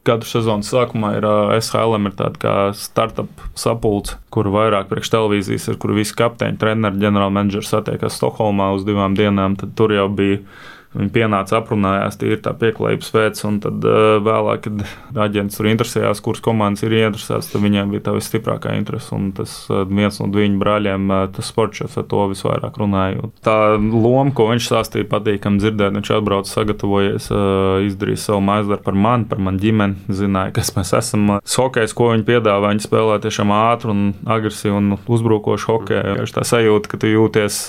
gadu 0.05 0.29
sezonas 0.29 0.69
sākumā 0.73 1.15
ir 1.19 1.27
uh, 1.27 1.55
SHLM 1.57 2.11
ir 2.11 2.17
tāda 2.19 2.41
kā 2.41 2.55
startup 2.77 3.31
sapulce, 3.59 4.19
kur 4.35 4.51
vairāk 4.53 4.91
priekš 4.91 5.13
televīzijas, 5.15 5.71
ar 5.73 5.79
kuru 5.81 5.97
visi 6.01 6.17
kapteiņi, 6.19 6.59
treneri, 6.61 7.01
ģenerālmenedžeri 7.01 7.69
satiekas 7.69 8.19
Stokholmā 8.19 8.73
uz 8.77 8.85
divām 8.87 9.17
dienām. 9.19 9.57
Tad 9.61 9.73
tur 9.79 9.95
jau 9.95 10.09
bija 10.13 10.43
Viņi 10.95 11.11
pienāca, 11.11 11.59
aprunājās, 11.59 12.19
tīri 12.21 12.39
tā 12.43 12.53
pieklājības 12.55 13.09
pēc, 13.11 13.41
un 13.49 13.57
tad 13.65 13.87
uh, 13.89 14.21
vēlāk, 14.23 14.69
kad 14.69 15.25
aģents 15.25 15.59
tur 15.59 15.67
interesējās, 15.67 16.21
kuras 16.23 16.43
komandas 16.45 16.85
ir 16.87 16.95
ieinteresētas, 16.95 17.49
tad 17.51 17.65
viņiem 17.65 17.91
bija 17.91 18.05
tā 18.07 18.15
visstiprākā 18.15 18.77
interese. 18.79 19.11
Un 19.17 19.33
tas 19.35 19.57
uh, 19.73 19.83
viens 19.91 20.21
no 20.23 20.29
viņu 20.31 20.61
brāļiem, 20.61 21.09
uh, 21.11 21.25
tas 21.35 21.51
sports 21.51 21.83
ar 21.85 22.07
to 22.11 22.29
visvairāk 22.31 22.79
runāja. 22.79 23.25
Un 23.27 23.33
tā 23.43 23.57
loma, 23.79 24.31
ko 24.37 24.47
viņš 24.53 24.69
stāstīja, 24.71 25.09
patīkami 25.11 25.63
dzirdēt. 25.63 25.97
Viņš 25.99 26.13
atbrauca, 26.15 26.51
sagatavojies, 26.51 27.27
izdarīja 27.89 28.23
savu 28.29 28.45
maizdarbу 28.47 28.87
par 28.87 28.99
mani, 28.99 29.27
par 29.31 29.43
manu 29.43 29.63
ģimeni, 29.63 30.15
zināja, 30.15 30.55
kas 30.55 30.73
mēs 30.79 30.95
esam. 30.99 31.37
Hokejs, 31.43 31.95
ko 31.97 32.13
viņi 32.13 32.27
piedāvā, 32.29 32.71
viņi 32.71 32.87
spēlē 32.87 33.19
tiešām 33.25 33.53
ātru 33.55 33.95
un 33.95 34.07
agresīvu 34.31 34.79
un 34.79 34.95
uzbrukošu 34.99 35.71
hokeju. 35.71 36.27
Tā 36.35 36.47
sajūta, 36.47 36.91
ka 36.91 37.01
tu 37.01 37.11
jūties 37.11 37.61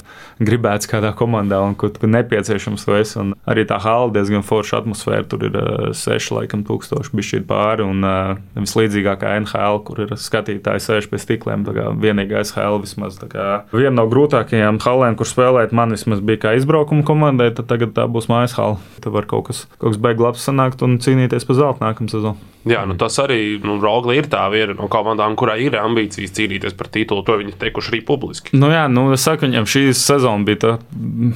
gribēts 0.43 0.89
kādā 0.89 1.13
komandā 1.17 1.61
un 1.63 1.77
ka 1.79 1.89
nepieciešams 1.89 2.85
tu 2.85 2.95
un 3.21 3.33
arī 3.49 3.65
tā 3.67 3.79
hala 3.83 4.11
diezgan 4.15 4.45
forša 4.45 4.81
atmosfēra. 4.83 5.25
Tur 5.29 5.45
ir 5.47 5.57
uh, 5.59 5.89
seši, 5.95 6.33
laikam, 6.37 6.63
tūkstoši 6.67 7.13
bišķīt 7.15 7.45
pāri, 7.49 7.85
un 7.85 8.05
uh, 8.05 8.39
vislīdzīgākā 8.57 9.35
NHL, 9.43 9.81
kur 9.87 10.03
ir 10.05 10.15
skatītāji 10.19 10.85
sēž 10.85 11.09
pie 11.11 11.21
stikliem. 11.21 11.67
Vienīgā 12.01 12.43
SHL 12.45 12.81
vismaz. 12.83 13.19
Viena 13.75 13.95
no 13.99 14.07
grūtākajām 14.11 14.81
halēm, 14.83 15.19
kur 15.19 15.29
spēlēt, 15.29 15.75
man 15.75 15.95
vismaz 15.95 16.23
bija 16.25 16.45
kā 16.47 16.55
izbraukuma 16.59 17.05
komandai, 17.07 17.51
tad 17.55 17.69
tagad 17.71 17.95
tā 17.97 18.09
būs 18.11 18.29
mājas 18.31 18.57
hala. 18.59 18.81
Tad 19.01 19.13
var 19.15 19.29
kaut 19.29 19.49
kas, 19.49 19.65
kaut 19.79 19.93
kas 19.93 20.01
beigas 20.01 20.29
labs 20.29 20.49
sanākt 20.49 20.83
un 20.85 20.99
cīnīties 21.01 21.47
par 21.47 21.61
zelta 21.61 21.87
nākamā 21.87 22.13
sezonā. 22.13 22.51
Jā, 22.65 22.81
nu 22.89 22.95
tas 22.97 23.13
arī 23.21 23.59
nu, 23.61 23.77
Rogli 23.81 24.15
ir 24.17 24.25
tā 24.29 24.41
viena 24.49 24.73
no 24.73 24.87
komandām, 24.89 25.35
kurai 25.37 25.59
ir 25.67 25.75
ambīcijas 25.77 26.33
cīnīties 26.33 26.73
par 26.77 26.89
titulu. 26.93 27.21
To 27.27 27.37
viņi 27.37 27.53
teikuši 27.61 27.91
arī 27.93 27.99
publiski. 28.07 28.55
Nu, 28.57 28.71
jā, 28.73 28.87
nu, 28.89 29.05
es 29.13 29.25
saku, 29.25 29.45
viņam 29.45 29.67
šī 29.69 29.83
sezona 29.93 30.41
bija 30.47 30.79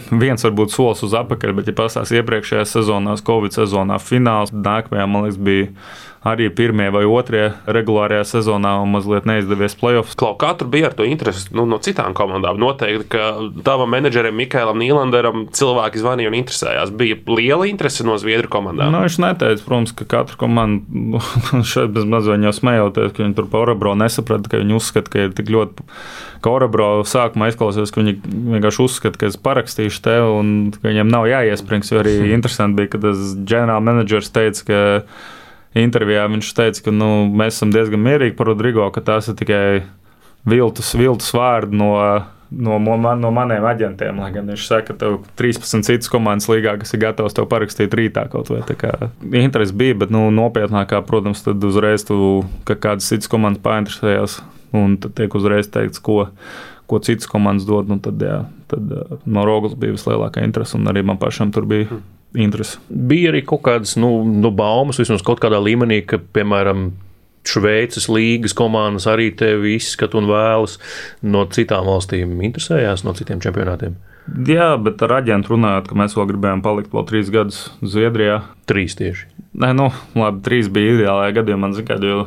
viens 0.09 0.45
varbūt 0.47 0.73
solis 0.73 1.05
uz 1.05 1.13
apakaļ, 1.19 1.53
bet, 1.59 1.68
ja 1.69 1.77
pastāstīs 1.77 2.21
iepriekšējā 2.21 2.65
sezonā, 2.67 3.15
Covid 3.25 3.55
sezonā, 3.55 3.99
fināls, 4.01 4.53
nākamajā, 4.55 5.07
man 5.09 5.27
liekas, 5.27 5.41
bija 5.49 5.69
arī 6.27 6.49
pirmie 6.51 6.89
vai 6.91 7.05
otrie 7.07 7.45
regulārajā 7.71 8.25
sezonā 8.27 8.73
un 8.83 8.91
mazliet 8.91 9.27
neizdevies 9.29 9.77
playoffs. 9.79 10.17
Klau, 10.19 10.33
tur 10.35 10.67
bija 10.71 10.89
ar 10.89 10.95
to 10.97 11.07
interesi 11.07 11.47
nu, 11.55 11.63
no 11.69 11.79
citām 11.83 12.15
komandām? 12.17 12.59
Noteikti, 12.59 13.07
ka 13.13 13.29
tavam 13.63 13.91
menedžerim 13.93 14.35
Mikēlam 14.35 14.81
Nīlanderam 14.81 15.47
cilvēki 15.55 16.01
zvanīja 16.03 16.31
un 16.31 16.37
interesējās. 16.41 16.91
Bija 16.99 17.19
liela 17.31 17.69
interese 17.69 18.03
no 18.07 18.17
Zviedru 18.19 18.51
komandām. 18.51 18.91
Nu, 18.91 19.03
viņš 19.05 19.19
neteica, 19.23 19.63
protams, 19.63 19.95
ka 19.95 20.09
katra 20.11 20.39
komanda 20.41 21.23
šeit 21.71 21.95
bez 21.95 22.07
mazliet 22.09 22.59
smējoties, 22.59 23.15
ka 23.15 23.23
viņi 23.23 23.39
tur 23.39 23.47
par 23.51 23.69
Orabro 23.69 23.95
nesaprata, 23.99 24.51
ka 24.51 24.59
viņi 24.59 24.75
uzskata, 24.75 25.13
ka 25.13 25.27
ir 25.27 25.33
tik 25.39 25.53
ļoti. 25.55 25.87
Ka 26.43 26.51
Orabro 26.55 26.91
sākumā 27.07 27.49
izklausījās, 27.51 27.91
ka 27.91 28.03
viņi 28.03 28.19
vienkārši 28.27 28.83
uzskata, 28.83 29.19
ka 29.19 29.31
es 29.31 29.39
parakstīšu 29.39 30.03
te 30.03 30.19
un 30.23 30.53
ka 30.75 30.83
viņiem 30.87 31.11
nav 31.11 31.31
jāiesprings. 31.31 31.91
Jo 31.91 32.03
arī 32.03 32.19
interesanti 32.35 32.81
bija, 32.81 32.95
ka 32.95 33.03
tas 33.07 33.35
ģenerālmenedžers 33.39 34.33
teica, 34.35 34.67
ka 34.67 34.79
intervijā 35.77 36.25
viņš 36.29 36.49
teica, 36.57 36.83
ka 36.87 36.93
nu, 36.93 37.09
mēs 37.29 37.59
esam 37.59 37.73
diezgan 37.73 38.01
mierīgi 38.03 38.37
par 38.37 38.49
Rodrigo, 38.51 38.87
ka 38.93 39.03
tās 39.05 39.29
ir 39.29 39.37
tikai 39.39 39.63
viltus, 40.49 40.91
viltus 40.97 41.31
vārdi 41.35 41.77
no, 41.77 41.93
no, 42.49 42.79
man, 42.79 43.21
no 43.21 43.31
maniem 43.35 43.65
aģentiem. 43.69 44.21
Lai 44.23 44.31
gan 44.35 44.49
viņš 44.49 44.65
saka, 44.65 44.93
ka 44.93 44.99
tev 45.03 45.19
13 45.39 45.85
citas 45.87 46.11
komandas 46.11 46.49
līgā, 46.51 46.75
kas 46.81 46.95
ir 46.95 47.03
gatavs 47.03 47.37
tev 47.37 47.49
parakstīt 47.51 47.93
rītā 47.95 48.25
kaut 48.31 48.51
vai 48.53 48.63
tādu. 48.65 49.11
Interesi 49.29 49.75
bija, 49.77 49.99
bet 50.05 50.13
nu, 50.13 50.27
nopietnākā, 50.33 51.03
protams, 51.07 51.43
tad 51.45 51.63
uzreiz 51.69 52.07
tu, 52.07 52.41
ka 52.69 52.77
kādas 52.79 53.11
citas 53.11 53.31
komandas 53.31 53.63
painteresējās 53.65 54.41
un 54.77 54.99
tad 55.01 55.15
tiek 55.17 55.33
uzreiz 55.37 55.69
teikts, 55.71 56.01
ko. 56.03 56.25
Ko 56.89 56.97
citas 57.05 57.29
komandas 57.29 57.67
dod, 57.69 57.85
nu 57.85 57.99
tad, 58.01 58.17
jā, 58.17 58.39
tad 58.65 58.93
no 59.29 59.43
Rogas 59.45 59.75
bija 59.77 59.93
vislielākā 59.93 60.41
interese, 60.41 60.73
un 60.73 60.89
arī 60.89 61.03
man 61.05 61.19
pašam 61.21 61.51
tur 61.53 61.67
bija. 61.69 61.85
Hmm 61.91 62.07
interesi. 62.37 62.79
Bija 62.89 63.33
arī 63.33 63.43
kaut 63.47 63.63
kādas 63.65 63.95
nu, 63.99 64.19
nu, 64.27 64.51
baumas, 64.53 64.99
vismaz 65.01 65.23
kaut 65.25 65.41
kādā 65.43 65.61
līmenī, 65.63 66.03
ka, 66.07 66.21
piemēram, 66.35 66.91
Šveices 67.49 68.09
līgas 68.11 68.53
komandas 68.53 69.07
arī 69.09 69.29
tevi 69.33 69.77
izskata 69.77 70.19
un 70.19 70.27
vēlas 70.29 70.75
no 71.23 71.45
citām 71.49 71.87
valstīm 71.87 72.35
interesējās, 72.45 73.05
no 73.07 73.15
citiem 73.17 73.39
čempionātiem. 73.41 73.95
Jā, 74.45 74.73
bet 74.77 75.01
ar 75.05 75.15
aģentu 75.21 75.55
runājot, 75.55 75.87
ka 75.89 75.97
mēs 75.97 76.13
vēl 76.17 76.27
gribējām 76.33 76.61
palikt 76.61 76.93
vēl 76.93 77.07
trīs 77.09 77.31
gadus 77.33 77.61
Zviedrijā. 77.81 78.41
Trīs 78.69 78.93
tieši. 78.99 79.29
Nē, 79.63 79.71
nu, 79.79 79.87
labi, 80.19 80.43
trīs 80.45 80.69
bija 80.69 80.99
ideālajā 80.99 81.39
gadījumā, 81.39 81.63
man 81.63 81.73
zina, 81.77 81.97
jo 82.05 82.19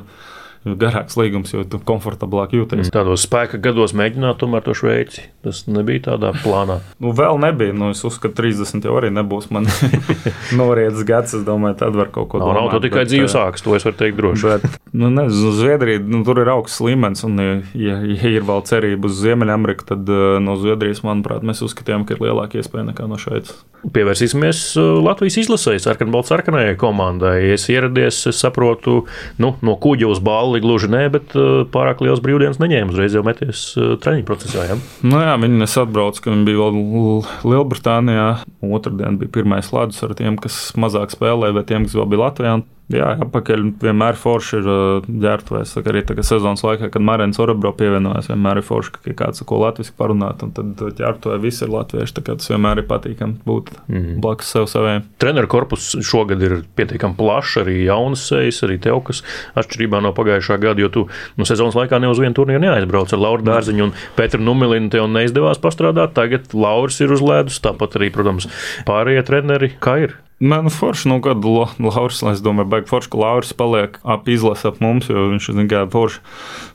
garāks 0.64 1.16
līgums, 1.18 1.50
jo 1.52 1.64
tu 1.66 1.80
komfortablāk 1.82 2.54
jūties. 2.54 2.86
Mm. 2.86 2.94
Tādos 2.94 3.24
spēka 3.26 3.58
gados 3.62 3.94
mēģināt 3.98 4.38
tomēr 4.42 4.62
to 4.62 4.74
Šveici. 4.78 5.24
Tas 5.42 5.64
nebija 5.66 6.04
tādā 6.12 6.30
plānā. 6.38 6.78
nu, 7.02 7.10
vēl 7.18 7.40
nebija. 7.42 7.74
Nu, 7.74 7.90
es 7.94 8.04
uzskatu, 8.06 8.36
ka 8.36 8.42
30 8.44 8.86
jau 8.86 8.94
arī 9.00 9.10
nebūs 9.14 9.50
man 9.54 9.66
norietis 10.60 11.02
gads. 11.08 11.34
Es 11.38 11.42
domāju, 11.46 11.80
tad 11.82 11.98
var 11.98 12.12
kaut 12.14 12.30
ko 12.30 12.42
tādu. 12.42 12.52
Nav, 12.54 12.68
nav 12.68 12.76
to 12.76 12.82
tikai 12.86 13.04
dzīve 13.08 13.26
sāks, 13.32 13.64
to 13.64 13.74
es 13.78 13.86
varu 13.88 13.98
teikt 13.98 14.20
droši. 14.20 14.52
Bet, 14.52 14.78
nu, 14.94 15.10
nezinu, 15.10 15.52
Zviedrija, 15.58 16.04
nu, 16.06 16.22
tur 16.28 16.44
ir 16.44 16.52
augsts 16.54 16.82
līmenis, 16.84 17.24
un, 17.26 17.42
ja, 17.74 17.98
ja 17.98 18.32
ir 18.36 18.46
vēl 18.46 18.62
cerība 18.68 19.10
uz 19.10 19.18
Ziemeļameriku, 19.24 19.88
tad 19.90 20.14
no 20.46 20.56
Zviedrijas, 20.60 21.02
manuprāt, 21.06 21.42
mēs 21.46 21.64
uzskatījām, 21.66 22.06
ka 22.06 22.14
ir 22.14 22.22
lielāka 22.28 22.62
iespēja 22.62 22.92
nekā 22.92 23.10
no 23.10 23.18
Šveices. 23.20 23.64
Pievērsīsimies 23.82 24.76
Latvijas 25.02 25.40
izlasēji, 25.42 25.82
sarkanbalts-sarkanajai 25.82 26.76
komandai. 26.78 27.50
Es 27.56 27.64
ieradies, 27.72 28.20
es 28.30 28.38
saprotu, 28.38 29.00
nu, 29.42 29.56
no 29.66 29.74
kuģa 29.82 30.06
uz 30.12 30.20
balvu 30.22 30.51
Galli 30.52 30.60
gluži 30.60 30.90
nē, 30.92 31.06
bet 31.08 31.32
uh, 31.32 31.62
pārāk 31.72 32.02
liels 32.04 32.20
brīvdienas 32.20 32.58
neņēma. 32.60 32.92
Uzreiz 32.92 33.14
jau 33.16 33.22
meties 33.24 33.62
uh, 33.80 33.94
treniņu 33.96 34.26
procesā. 34.28 34.66
Ja? 34.68 34.74
Nu 35.00 35.16
jā, 35.22 35.30
viņi 35.40 35.62
nesatbrauc, 35.62 36.18
ka 36.20 36.28
viņi 36.28 36.44
bija 36.44 36.66
vēl 36.66 37.22
Lielbritānijā. 37.48 38.26
Otradien 38.60 39.16
bija 39.16 39.32
pirmais 39.32 39.72
ledus 39.72 40.04
ar 40.04 40.12
tiem, 40.18 40.36
kas 40.36 40.58
mazāk 40.76 41.14
spēlēja, 41.16 41.56
bet 41.56 41.70
tiem, 41.72 41.88
kas 41.88 41.96
vēl 41.96 42.10
bija 42.12 42.24
Latvijā. 42.26 42.58
Jā, 42.92 43.12
apakaļ 43.24 43.64
vienmēr 43.82 44.18
forši 44.20 44.58
ir 44.60 44.66
ģērbtuvēs. 45.22 45.74
Arī 45.80 46.02
tagad 46.06 46.26
sezonas 46.28 46.64
laikā, 46.66 46.90
kad 46.92 47.04
Marijas 47.04 47.40
Orabro 47.42 47.72
pievienojās, 47.76 48.28
vienmēr 48.30 48.60
ir 48.60 48.66
forši, 48.66 48.92
ka 48.96 49.14
kāds 49.22 49.44
ko 49.48 49.60
latviešu 49.62 49.94
parunāt, 49.98 50.42
un 50.44 50.52
tad 50.56 50.82
ģērbtuvē 50.98 51.38
viss 51.42 51.64
ir 51.64 51.72
latvieši. 51.72 52.24
Tas 52.26 52.50
vienmēr 52.52 52.82
ir 52.82 52.88
patīkami 52.90 53.38
būt 53.46 53.72
mm 53.72 53.96
-hmm. 53.96 54.20
blakus 54.24 54.52
sev 54.54 54.66
saviem. 54.70 55.06
Treneru 55.18 55.48
korpus 55.48 55.92
šogad 56.02 56.42
ir 56.42 56.62
pietiekami 56.76 57.16
plašs, 57.16 57.56
arī 57.64 57.84
jaunas 57.84 58.26
sejas, 58.28 58.62
arī 58.62 58.78
tev, 58.80 59.00
kas 59.08 59.22
atšķirībā 59.56 60.02
no 60.02 60.12
pagājušā 60.12 60.58
gada, 60.60 60.80
jo 60.80 60.88
tu 60.88 61.06
nu, 61.36 61.44
sezonas 61.44 61.74
laikā 61.74 62.00
ne 62.00 62.08
uz 62.08 62.18
vienu 62.18 62.34
turnīru 62.34 62.60
neaizbrauc 62.60 63.12
ar 63.12 63.18
Lauru 63.18 63.42
Dārziņu 63.42 63.84
un 63.84 63.92
Petru 64.16 64.42
Numilinu. 64.42 64.90
Tev 64.90 65.08
neizdevās 65.08 65.58
pastrādāt, 65.58 66.12
tagad 66.12 66.52
Lauris 66.52 67.00
ir 67.00 67.12
uz 67.12 67.20
ledus, 67.20 67.60
tāpat 67.60 67.96
arī, 67.96 68.12
protams, 68.12 68.48
pārējie 68.86 69.22
treneri. 69.22 69.72
Kā 69.80 69.96
ir? 70.04 70.18
Man 70.42 70.66
nu, 70.66 70.72
forši, 70.74 71.06
nu, 71.06 71.20
kad 71.22 71.44
Lauris, 71.46 72.22
es 72.32 72.40
domāju, 72.42 72.66
baigi 72.72 72.90
forši, 72.90 73.12
ka 73.12 73.20
Lauris 73.20 73.52
paliek 73.54 74.00
ap 74.02 74.26
izlasi 74.26 74.66
ap 74.72 74.80
mums, 74.82 75.06
jo 75.06 75.28
viņš 75.30 75.52
ir, 75.52 75.60
kā 75.70 75.84
forši, 75.92 76.18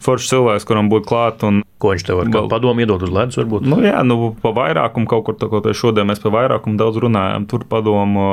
forši 0.06 0.32
cilvēks, 0.32 0.68
kuram 0.70 0.92
būtu 0.94 1.10
klāt. 1.10 1.44
Un, 1.44 1.66
Ko 1.78 1.92
viņš 1.92 2.04
tev 2.08 2.18
var 2.18 2.30
Bal... 2.34 2.48
padomu 2.50 2.82
iedot 2.82 3.04
uz 3.06 3.12
ledus? 3.14 3.38
Varbūt? 3.38 3.68
Nu, 3.70 3.78
jā, 3.86 4.00
nu, 4.02 4.32
pa 4.42 4.50
vairākumu 4.56 5.06
kaut 5.10 5.28
kur 5.28 5.36
tā, 5.38 5.46
kaut 5.52 5.68
šodien 5.78 6.08
mēs 6.10 6.22
par 6.24 6.34
vairākumu 6.34 6.74
daudz 6.80 6.98
runājam. 7.04 7.46
Tur 7.52 7.68
padomu, 7.70 8.24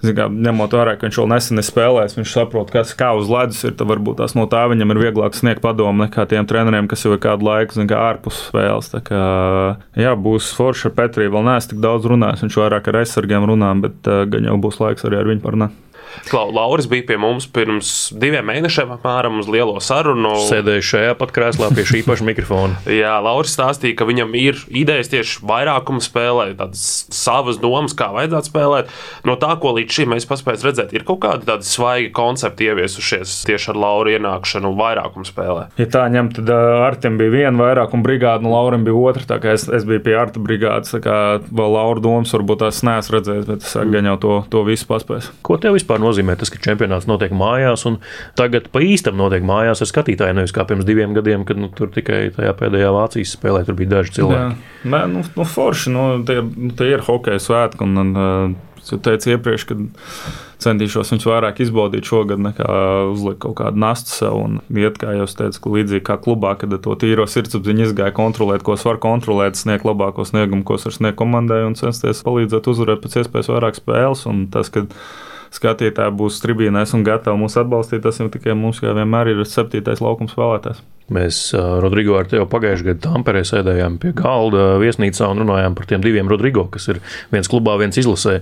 kā, 0.00 0.28
ņemot 0.32 0.76
vērā, 0.78 0.94
ka 0.96 1.04
viņš 1.04 1.18
vēl 1.20 1.28
nesen 1.34 1.60
ir 1.60 1.66
spēlējis, 1.68 2.16
viņš 2.16 2.32
saprot, 2.32 2.72
kas 2.72 2.94
kā 2.96 3.10
uz 3.18 3.28
ledus 3.28 3.60
ir. 3.68 3.74
Tad 3.76 3.90
varbūt 3.92 4.22
tas 4.22 4.32
no 4.38 4.46
tā 4.48 4.62
viņam 4.72 4.94
ir 4.94 5.02
vieglāk 5.02 5.36
sniegt 5.36 5.60
padomu 5.64 6.06
nekā 6.06 6.24
tiem 6.30 6.48
treneriem, 6.48 6.88
kas 6.88 7.04
jau 7.04 7.12
ir 7.12 7.20
kādu 7.20 7.44
laiku, 7.50 7.76
kā 7.92 8.00
ārpus 8.06 8.40
spēles. 8.46 8.88
Tā 8.94 9.02
kā, 9.04 9.20
jā, 10.00 10.16
būs 10.16 10.48
forši 10.56 10.88
ar 10.88 10.96
Petriju. 10.96 11.34
Vēl 11.36 11.44
neesmu 11.50 11.74
tik 11.74 11.84
daudz 11.84 12.08
runājis, 12.08 12.46
viņš 12.46 12.58
vairāk 12.62 12.88
ar 12.88 13.02
aizsargiem 13.02 13.50
runā, 13.52 13.74
bet 13.84 14.10
gan 14.32 14.48
jau 14.48 14.51
būs 14.60 14.80
laiks 14.82 15.06
arī 15.08 15.20
ar 15.20 15.30
viņu 15.30 15.44
parunāt. 15.44 15.81
Lauris 16.32 16.88
bija 16.90 17.06
pie 17.10 17.18
mums 17.20 17.46
pirms 17.52 18.12
diviem 18.18 18.46
mēnešiem, 18.48 18.92
apmēram 18.96 19.40
uz 19.42 19.48
lielo 19.50 19.78
sarunu. 19.82 20.34
Sēdēju 20.48 20.84
šajā 20.88 21.16
pat 21.20 21.32
krēslā 21.34 21.70
pie 21.76 21.84
šī 21.88 22.02
paša 22.06 22.26
mikrofona. 22.28 22.78
Jā, 23.02 23.14
Lauris 23.24 23.54
stāstīja, 23.56 23.96
ka 23.98 24.08
viņam 24.08 24.34
ir 24.38 24.60
idejas 24.68 25.10
tieši 25.12 25.42
vairākuma 25.48 26.02
spēlē, 26.04 26.50
tādas 26.58 26.84
savas 27.12 27.60
domas, 27.62 27.96
kā 27.98 28.10
vajadzētu 28.14 28.52
spēlēt. 28.52 28.92
No 29.28 29.36
tā, 29.40 29.54
ko 29.62 29.74
līdz 29.78 29.98
šim 29.98 30.12
mēs 30.14 30.28
paspējām 30.30 30.68
redzēt, 30.68 30.94
ir 30.96 31.06
kaut 31.08 31.22
kādi 31.24 31.48
tādi 31.48 31.68
svaigi 31.68 32.12
koncepti 32.16 32.68
ieviesušies 32.70 33.38
tieši 33.48 33.72
ar 33.72 33.80
Lauru 33.82 34.12
ienākšanu 34.16 34.72
vairākuma 34.78 35.28
spēlē. 35.28 35.66
Ja 35.80 35.88
tā 35.92 36.04
ņem, 36.12 36.32
tad 36.36 36.52
Artim 36.52 37.18
bija 37.20 37.32
viena 37.32 37.66
vairākuma 37.66 38.04
brigāde, 38.04 38.46
un 38.46 38.52
Lauram 38.52 38.84
bija 38.86 38.98
otra. 38.98 39.24
Tā 39.34 39.40
kā 39.42 39.56
es, 39.56 39.66
es 39.72 39.86
biju 39.88 40.02
pie 40.04 40.16
Arta 40.18 40.42
brigādes, 40.42 40.92
tā 40.94 41.02
kā 41.04 41.16
vēl 41.48 41.76
Laura 41.76 42.02
domas 42.04 42.32
varbūt 42.34 42.64
tās 42.64 42.82
neesmu 42.86 43.16
redzējis, 43.16 43.48
bet 43.48 43.66
es 43.66 43.76
gan 43.94 44.10
jau 44.12 44.18
to, 44.22 44.36
to 44.52 44.64
visu 44.68 44.88
paspēju. 44.90 45.32
Ko 45.46 45.58
tev 45.62 45.76
vispār 45.78 46.01
nozīmē 46.04 46.36
tas, 46.40 46.50
ka 46.52 46.60
čempionāts 46.62 47.08
notiek 47.10 47.34
mājās, 47.36 47.86
un 47.88 48.00
tagad 48.38 48.68
pa 48.72 48.82
īstam 48.84 49.18
notiek 49.20 49.44
mājās 49.46 49.84
ar 49.84 49.90
skatītājiem. 49.90 50.40
Nevis 50.40 50.54
kā 50.56 50.66
pirms 50.68 50.88
diviem 50.88 51.14
gadiem, 51.16 51.46
kad 51.48 51.60
nu, 51.60 51.70
tur 51.76 51.92
tikai 51.94 52.24
tajā 52.36 52.52
pēdējā 52.58 52.90
Vācijas 52.94 53.36
spēlē 53.38 53.64
bija 53.72 53.96
daži 53.98 54.18
cilvēki. 54.18 54.42
Jā, 54.42 54.90
Nē, 54.92 55.06
nu, 55.12 55.22
nu, 55.36 55.46
forši, 55.46 55.94
nu, 55.94 56.04
tie, 56.28 56.42
tie 56.78 56.92
ir 56.96 57.06
hokeja 57.06 57.40
svētki. 57.42 57.86
Un, 57.86 58.02
un, 58.02 58.60
Es 58.82 58.90
jau 58.90 58.98
teicu 58.98 59.30
iepriekš, 59.30 59.64
ka 59.68 59.76
centīšos 60.62 61.12
viņus 61.12 61.26
vairāk 61.28 61.60
izbaudīt 61.62 62.08
šogad, 62.08 62.40
nekā 62.42 62.66
uzlikt 63.12 63.38
kaut 63.44 63.54
kādu 63.60 63.78
nastu 63.78 64.10
sev. 64.10 64.38
Un 64.42 64.56
iet, 64.74 64.98
kā 64.98 65.14
jau 65.14 65.28
teicu, 65.38 65.60
ka 65.62 65.74
līdzīgi 65.76 66.04
kā 66.08 66.16
klubā, 66.22 66.56
kad 66.58 66.74
to 66.82 66.96
tīro 66.98 67.28
sirdsapziņu 67.30 67.86
izgāja 67.86 68.14
kontrolēt, 68.16 68.64
ko 68.66 68.74
var 68.82 68.98
kontrolēt, 69.02 69.58
sniegt 69.58 69.86
labāko 69.86 70.26
sniegumu, 70.26 70.66
ko 70.66 70.80
var 70.82 70.96
sniegt 70.98 71.20
komandai 71.20 71.62
un 71.68 71.78
censties 71.78 72.24
palīdzēt 72.26 72.66
uzvarēt 72.74 73.04
pēc 73.04 73.20
iespējas 73.22 73.52
vairāk 73.54 73.78
spēles. 73.78 74.26
Un 74.30 74.48
tas, 74.50 74.72
kad 74.74 74.90
skatītāji 75.52 76.16
būs 76.16 76.40
tribīnēs 76.44 76.94
un 76.96 77.04
gatavi 77.06 77.40
mūs 77.42 77.58
atbalstīt. 77.60 78.02
Tas 78.04 78.20
jau 78.20 78.30
tikai 78.32 78.56
mums, 78.58 78.80
kā 78.82 78.94
vienmēr, 78.96 79.34
ir 79.34 79.44
septītais 79.48 80.02
laukums 80.04 80.34
spēlētājs. 80.36 80.82
Mēs, 81.12 81.38
Rodrigo, 81.82 82.14
ar 82.16 82.28
tevi 82.30 82.44
pagājušajā 82.48 82.86
gadā 82.92 83.02
Tamperē 83.04 83.42
sēdējām 83.44 83.98
pie 84.00 84.12
galda 84.16 84.76
viesnīcā 84.80 85.28
un 85.32 85.42
runājām 85.42 85.74
par 85.76 85.88
tiem 85.90 86.04
diviem 86.04 86.30
Rodrigo, 86.30 86.64
kas 86.72 86.88
ir 86.92 87.02
viens 87.34 87.50
klubā, 87.50 87.74
viens 87.80 87.98
izlasē. 88.00 88.38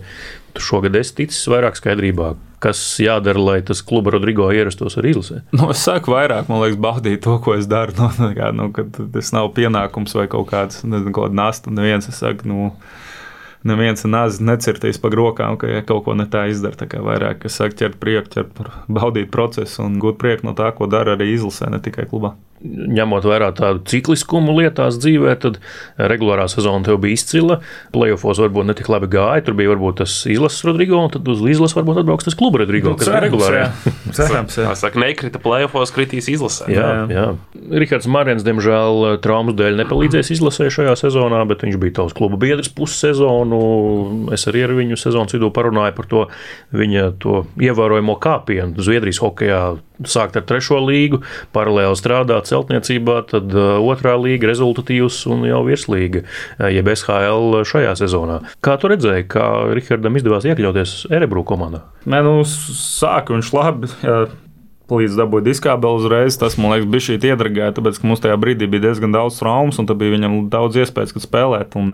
Tu 0.55 0.63
šogad 0.67 0.97
esi 0.99 1.15
ticis 1.23 1.41
vairāk 1.51 1.79
skaidrībā, 1.79 2.33
kas 2.63 2.79
jādara, 3.03 3.41
lai 3.41 3.59
tas 3.67 3.83
kluba 3.87 4.13
Rodrigo 4.15 4.49
ierastos 4.55 4.99
ar 5.01 5.07
izlasē? 5.09 5.41
Nu, 5.57 5.71
es 5.73 5.83
saku, 5.87 6.13
vairāk, 6.15 6.51
man 6.51 6.63
liekas, 6.65 6.81
baudīt 6.83 7.23
to, 7.27 7.39
ko 7.43 7.57
es 7.59 7.71
daru. 7.71 7.95
Nu, 8.21 8.33
kā, 8.37 8.51
nu, 8.55 8.71
tas 9.15 9.33
nav 9.35 9.53
pienākums 9.57 10.15
vai 10.19 10.27
kaut 10.31 10.51
kāds, 10.51 10.83
nezinu, 10.85 11.31
nasta. 11.35 11.73
Neviens, 11.75 12.11
es 12.11 12.21
saku, 12.23 12.51
nu, 12.51 12.71
neviens 13.67 14.07
nāzi 14.09 14.45
necirtīs 14.47 15.01
pa 15.01 15.11
rokām, 15.13 15.59
ka 15.61 15.71
ja 15.71 15.83
kaut 15.87 16.05
ko 16.07 16.15
ne 16.17 16.27
tā 16.31 16.47
izdara. 16.53 16.79
Tā 16.81 16.89
kā 16.91 17.03
vairāk, 17.05 17.43
kas 17.45 17.59
saka, 17.61 17.77
ķert 17.83 17.99
prieku, 18.03 18.33
ķert, 18.37 18.63
baudīt 18.89 19.33
procesu 19.35 19.85
un 19.87 19.99
gūt 20.03 20.21
prieku 20.21 20.49
no 20.49 20.57
tā, 20.59 20.71
ko 20.77 20.89
dara 20.91 21.17
arī 21.19 21.33
izlasē, 21.35 21.71
ne 21.73 21.83
tikai 21.83 22.09
klubā 22.11 22.37
ņemot 22.61 23.25
vērā 23.25 23.51
tādu 23.57 23.83
cikliskumu 23.89 24.53
lietās 24.59 24.99
dzīvē, 25.01 25.35
tad 25.41 25.59
regulārā 25.97 26.47
sezona 26.51 26.85
tev 26.87 27.01
bija 27.03 27.17
izcila. 27.17 27.59
Playoffs 27.95 28.41
varbūt 28.43 28.69
ne 28.69 28.77
tik 28.77 28.91
labi 28.93 29.09
gāja. 29.13 29.45
Tur 29.47 29.57
bija 29.59 29.73
varbūt 29.73 30.01
tas 30.03 30.17
izlases 30.31 30.65
Rodrigo, 30.69 30.99
un 31.01 31.13
tad 31.15 31.29
uz 31.31 31.41
izlases 31.49 31.77
varbūt 31.79 32.03
atbrauks 32.03 32.29
tas 32.29 32.37
kluba 32.39 32.63
Rodrigo, 32.63 32.93
kas 33.01 33.09
ir 33.09 33.19
regulārā. 33.27 33.67
Cerams, 34.17 34.59
jā. 34.61 34.75
Saka, 34.79 35.01
nekrita 35.01 35.41
playoffs, 35.43 35.95
kritīs 35.97 36.29
izlasē. 36.33 36.69
Jā, 36.73 36.87
jā. 36.91 37.05
jā. 37.17 37.27
Rihards 37.81 38.09
Marins, 38.11 38.45
diemžēl, 38.47 39.21
traumas 39.25 39.57
dēļ 39.59 39.81
nepalīdzēs 39.85 40.35
izlasē 40.37 40.69
šajā 40.73 40.97
sezonā, 41.01 41.43
bet 41.49 41.65
viņš 41.67 41.81
bija 41.81 42.01
tavs 42.03 42.17
kluba 42.17 42.41
biedrs 42.41 42.73
pussezonu. 42.77 43.61
Es 44.37 44.47
arī 44.51 44.67
ar 44.69 44.77
viņu 44.77 45.01
sezonas 45.01 45.37
vidū 45.37 45.53
parunāju 45.55 45.97
par 45.97 46.11
to 46.11 46.27
viņa 46.77 47.13
to 47.23 47.45
ievērojamo 47.61 48.17
kāpienu 48.21 48.85
Zviedrijas 48.85 49.21
hokeja 49.23 49.63
sākt 50.09 50.39
ar 50.39 50.45
trešo 50.49 50.81
līgu, 50.85 51.23
paralēli 51.55 51.99
strādāt 51.99 52.51
celtniecībā, 52.51 53.21
tad 53.31 53.55
uh, 53.55 53.79
otrā 53.83 54.17
līga 54.21 54.51
rezultatīvs 54.51 55.23
un 55.31 55.47
jau 55.49 55.63
virslīga, 55.67 56.25
uh, 56.25 56.69
jeb 56.73 56.91
SHL 56.95 57.63
šajā 57.69 57.97
sezonā. 58.01 58.41
Kā 58.65 58.77
tu 58.81 58.91
redzēji, 58.93 59.29
kā 59.33 59.47
Rihardam 59.77 60.19
izdevās 60.21 60.47
iekļauties 60.49 60.95
Erebru 61.13 61.45
komandā? 61.47 61.85
Nē, 62.09 62.23
nu, 62.27 62.39
sāka 62.47 63.37
viņš 63.37 63.53
labi. 63.57 63.93
Jā. 64.05 64.23
Līdz 64.91 65.15
dabūja 65.21 65.45
diskābeli 65.47 66.01
uzreiz. 66.01 66.35
Tas, 66.41 66.57
man 66.59 66.73
liekas, 66.75 66.89
bija 66.91 67.05
šī 67.07 67.19
iedragāja, 67.31 67.77
tāpēc, 67.77 68.01
ka 68.01 68.09
mums 68.11 68.23
tajā 68.25 68.35
brīdī 68.43 68.67
bija 68.71 68.89
diezgan 68.89 69.15
daudz 69.15 69.37
traumas, 69.39 69.79
un 69.79 69.87
tad 69.87 70.01
bija 70.01 70.17
viņam 70.17 70.49
daudz 70.51 70.81
iespējas, 70.83 71.15
kad 71.15 71.23
spēlēt. 71.23 71.77
Un, 71.79 71.93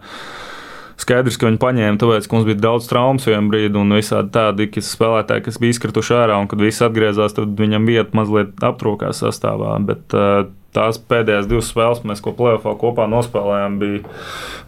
Skaidrs, 0.96 1.37
ka 1.37 1.50
viņi 1.50 1.61
paņēma, 1.61 2.00
tāpēc, 2.00 2.26
ka 2.26 2.37
mums 2.37 2.46
bija 2.48 2.61
daudz 2.62 2.87
traumas 2.88 3.26
vienā 3.28 3.42
brīdī, 3.50 3.76
un 3.76 3.92
visādi 3.92 4.32
tādi 4.32 4.68
spēlētāji, 4.80 5.44
kas 5.44 5.59
bija 5.61 5.74
izkrituši 5.74 6.14
ārā, 6.16 6.38
un 6.40 6.48
kad 6.48 6.62
viss 6.62 6.85
atgriezās, 6.85 7.37
tad 7.37 7.52
viņam 7.59 7.88
vieta 7.88 8.16
mazliet 8.16 8.64
aptrūkās 8.64 9.20
sastāvā. 9.20 9.74
Bet, 9.85 10.16
uh, 10.16 10.48
tās 10.76 10.98
pēdējās 11.00 11.48
divas 11.50 11.70
spēles, 11.72 12.02
mēs 12.06 12.22
ko 12.24 12.32
plēsoņā 12.37 12.76
kopā 12.80 13.06
nospēlējām, 13.11 13.78
bija 13.80 14.00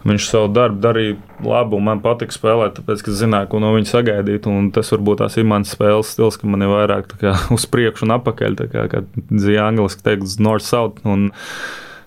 viņš 0.09 0.29
savu 0.31 0.51
darbu 0.55 0.81
darīja 0.83 1.17
labi, 1.45 1.77
un 1.77 1.85
man 1.89 2.01
patika 2.03 2.35
spēlēt, 2.35 2.79
tāpēc, 2.79 3.03
ka 3.05 3.17
zināju, 3.19 3.51
ko 3.51 3.61
no 3.63 3.73
viņa 3.75 3.91
sagaidīt. 3.91 4.47
Tas 4.75 4.93
varbūt 4.95 5.21
tās 5.23 5.37
ir 5.39 5.49
mans 5.49 5.73
spēles 5.75 6.15
stils, 6.15 6.39
ka 6.39 6.49
man 6.49 6.65
ir 6.65 6.73
vairāk 6.73 7.13
kā, 7.21 7.35
uz 7.55 7.67
priekšu 7.69 8.07
un 8.07 8.17
apakaļ, 8.17 8.57
kā, 8.73 8.87
kā 8.91 9.03
dzīvo 9.29 9.67
angliski 9.67 10.05
teikt, 10.07 10.39
north-south 10.41 11.05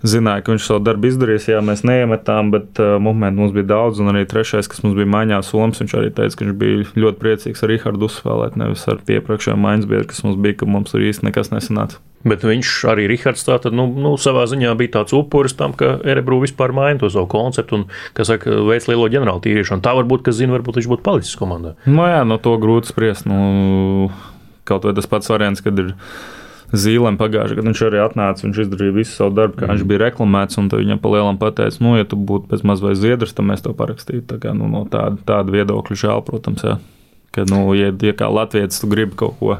zināja, 0.06 0.42
ka 0.44 0.54
viņš 0.54 0.68
savu 0.68 0.82
darbu 0.86 1.10
izdarīs. 1.10 1.48
Jā, 1.50 1.62
mēs 1.64 1.84
neiemetām, 1.86 2.52
bet 2.54 2.80
uh, 2.82 2.96
momentu 3.02 3.42
mums 3.42 3.56
bija 3.56 3.68
daudz. 3.74 4.02
Un 4.02 4.12
arī 4.12 4.24
trešais, 4.28 4.70
kas 4.70 4.82
mums 4.84 4.96
bija 4.98 5.10
maiņā, 5.14 5.42
Soms, 5.46 5.82
viņš 5.82 5.96
arī 5.98 6.12
teica, 6.14 6.38
ka 6.38 6.46
viņš 6.46 6.56
bija 6.58 6.86
ļoti 7.04 7.22
priecīgs 7.22 7.62
ar 7.62 7.72
Rihardu 7.72 8.08
uzspēlēt, 8.08 8.58
nevis 8.60 8.86
ar 8.90 9.02
iepriekšējo 9.02 9.58
maiņas 9.62 9.90
biedru, 9.90 10.08
kas 10.10 10.24
mums 10.26 10.40
bija, 10.42 10.58
ka 10.62 10.70
mums 10.70 10.94
tur 10.94 11.04
īsti 11.06 11.28
nekas 11.28 11.52
nesanāca. 11.54 12.02
Bet 12.26 12.44
viņš 12.46 12.72
arī 12.92 13.08
Rihards 13.10 13.42
tātad, 13.46 13.74
nu, 13.74 13.88
nu, 13.90 14.14
savā 14.20 14.44
ziņā 14.50 14.74
bija 14.78 14.98
tāds 15.00 15.14
upuris 15.16 15.56
tam, 15.58 15.74
ka 15.74 15.96
Erebru 16.06 16.38
vispār 16.44 16.74
maina 16.74 17.00
to 17.02 17.10
savu 17.10 17.26
konceptu 17.30 17.80
un, 17.80 17.88
kas 18.14 18.30
saka, 18.30 18.60
veids 18.68 18.86
lielo 18.90 19.08
ģenerālu 19.10 19.42
tīrīšanu. 19.42 19.82
Tā 19.82 19.96
varbūt, 19.98 20.22
kas 20.28 20.38
zina, 20.38 20.54
varbūt 20.54 20.78
viņš 20.78 20.90
būtu 20.92 21.06
palicis 21.06 21.38
komandā. 21.38 21.74
Nu, 21.88 22.04
jā, 22.06 22.22
no 22.28 22.38
to 22.42 22.54
grūti 22.62 22.92
spriest. 22.92 23.26
Nu, 23.26 24.12
kaut 24.68 24.86
vai 24.86 24.94
tas 24.94 25.10
pats 25.10 25.32
variants, 25.34 25.64
kad 25.64 25.82
ir 25.82 25.96
Zīlēm 26.72 27.18
pagājušajā 27.20 27.58
gadā 27.58 27.68
viņš 27.68 27.80
arī 27.84 27.98
atnāca, 28.00 28.46
viņš 28.46 28.58
izdarīja 28.64 28.94
visu 28.96 29.12
savu 29.12 29.34
darbu, 29.36 29.58
kā 29.58 29.66
mm. 29.66 29.74
viņš 29.74 29.86
bija 29.90 30.02
reklamēts, 30.06 30.58
un 30.62 30.70
viņam 30.72 31.00
pa 31.02 31.12
lielam 31.12 31.38
pateica, 31.40 31.82
nu, 31.84 31.98
ja 31.98 32.08
tu 32.08 32.16
būtu 32.16 32.48
pēc 32.48 32.64
maz 32.68 32.80
vai 32.80 32.94
zviedrs, 32.96 33.34
tad 33.36 33.48
mēs 33.50 33.64
to 33.64 33.74
parakstītu. 33.76 34.24
Tā 34.30 34.38
kā, 34.40 34.54
nu, 34.56 34.70
no 34.72 34.86
tāda, 34.88 35.20
tāda 35.28 35.52
viedokļa 35.52 35.98
žēl, 36.04 36.24
protams, 36.24 36.64
jā. 36.64 36.78
Ka, 37.32 37.44
nu, 37.48 37.66
ja, 37.76 37.92
ja 37.92 38.14
kā 38.16 38.28
latviečs 38.32 38.80
tu 38.80 38.88
gribi 38.88 39.16
kaut 39.20 39.36
ko 39.40 39.58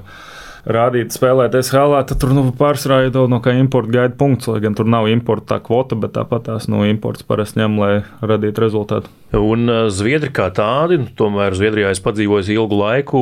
rādīt, 0.64 1.12
spēlēt 1.12 1.56
SHL, 1.60 1.98
tad 2.08 2.20
tur 2.22 2.32
nu, 2.36 2.46
pārsvarā 2.56 3.02
jau 3.10 3.26
no 3.28 3.42
kā 3.44 3.54
importa 3.60 3.92
gaida 3.92 4.16
punkts, 4.16 4.48
lai 4.48 4.62
gan 4.64 4.76
tur 4.78 4.88
nav 4.88 5.08
importa 5.12 5.54
tā 5.54 5.64
kvota, 5.64 5.98
bet 5.98 6.16
tāpat 6.16 6.48
tās 6.48 6.68
no 6.72 6.84
imports 6.88 7.28
parasti 7.28 7.60
ņem, 7.60 7.80
lai 7.80 7.94
radītu 8.24 8.64
rezultātu. 8.64 9.12
Un 9.32 9.64
Zviedri 9.88 10.28
kā 10.34 10.50
tādi, 10.52 10.98
nu, 11.00 11.06
tomēr 11.16 11.54
Zviedrijā 11.56 11.88
es 11.94 12.02
padzīvoju 12.04 12.52
ilgu 12.52 12.76
laiku, 12.76 13.20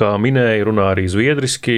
kā 0.00 0.14
minēju, 0.16 0.70
runā 0.70 0.86
arī 0.94 1.04
zviedriski, 1.12 1.76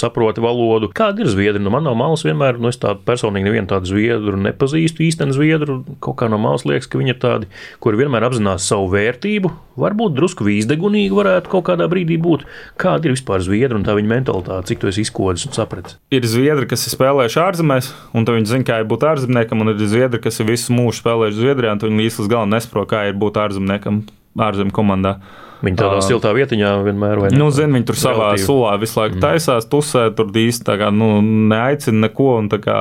saproti 0.00 0.40
valodu. 0.44 0.88
Kāda 0.96 1.24
ir 1.24 1.28
zviedri? 1.32 1.60
Nu, 1.60 1.72
man 1.74 1.84
no 1.84 1.92
malas 1.98 2.24
vienmēr, 2.24 2.56
nu, 2.56 2.72
es 2.72 2.80
tādu 2.80 3.04
personīgi 3.04 3.50
nevienu 3.50 3.68
tādu 3.68 3.92
zviedru 3.92 4.40
nepazīstu, 4.40 5.04
īstenu 5.04 5.36
zviedru. 5.36 5.82
Kaut 6.04 6.16
kā 6.22 6.30
no 6.32 6.40
malas 6.40 6.64
liekas, 6.64 6.88
ka 6.88 7.00
viņi 7.02 7.12
ir 7.12 7.20
tādi, 7.20 7.50
kuri 7.84 8.00
vienmēr 8.00 8.24
apzinās 8.30 8.64
savu 8.70 8.88
vērtību, 8.94 9.52
varbūt 9.80 10.16
drusku 10.16 10.46
vīzdegunīgi 10.46 11.12
varētu 11.12 11.52
kaut 11.52 11.66
kādā 11.68 11.88
brīdī 11.90 12.16
būt. 12.22 12.46
Kāda 12.80 13.10
ir 13.10 13.16
vispār 13.16 13.44
zviedru 13.44 13.80
un 13.80 13.84
tā 13.84 13.96
viņa 13.98 14.12
mentalitāte, 14.14 14.70
cik 14.70 14.80
to 14.80 14.88
es 14.88 15.02
izkodis 15.02 15.44
un 15.48 15.56
sapratu? 15.56 15.98
Ir 16.14 16.24
zviedri, 16.30 16.68
kas 16.70 16.86
ir 16.86 16.94
spēlējuši 16.94 17.40
ārzemēs, 17.44 17.90
un 18.14 18.28
viņi 18.28 18.50
zina, 18.54 18.68
kā 18.68 18.80
ir 18.80 18.88
būt 18.88 19.06
ārzemniekam, 19.10 19.64
un 19.64 19.74
ir 19.74 19.82
zviedri, 19.82 20.22
kas 20.22 20.40
ir 20.40 20.48
visu 20.48 20.74
mūžu 20.74 21.02
spēlējuši 21.02 21.40
Zviedrijā, 21.42 21.74
un 21.74 21.82
viņi 21.82 22.04
līdz 22.04 22.30
galam 22.30 22.53
nesaprot, 22.54 22.88
kā 22.90 23.06
ir 23.10 23.18
būt 23.18 23.40
ārzemniekam 23.44 24.04
ārzemju 24.40 24.74
komandā. 24.74 25.18
Viņi 25.64 25.78
tādā 25.78 26.00
uh, 26.00 26.04
siltā 26.04 26.34
vietiņā 26.36 26.70
vienmēr 26.84 27.20
ir. 27.30 27.36
Nu, 27.38 27.48
zin, 27.54 27.72
viņi 27.72 27.86
tur 27.88 27.96
savā 27.96 28.32
relatīvi. 28.34 28.46
sulā 28.48 28.74
visu 28.82 28.98
laiku 29.00 29.16
mm. 29.16 29.22
taisās, 29.22 29.68
tusē, 29.70 30.04
tur 30.16 30.32
īsti 30.42 30.76
kā, 30.80 30.90
nu, 30.92 31.08
neaicina 31.22 32.08
neko. 32.08 32.32
Kā, 32.64 32.78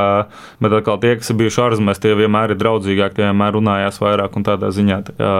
bet 0.64 0.76
atkal 0.80 1.00
tie, 1.04 1.14
kas 1.20 1.32
ir 1.32 1.40
bijuši 1.40 1.62
ārzemēs, 1.68 2.02
tie 2.04 2.16
vienmēr 2.20 2.56
ir 2.56 2.60
draudzīgāki, 2.60 3.20
tie 3.20 3.30
vienmēr 3.30 3.56
runājās 3.56 4.02
vairāk 4.04 4.36
un 4.40 4.48
tādā 4.48 4.74
ziņā. 4.76 5.00
Tā 5.08 5.16
kā, 5.20 5.32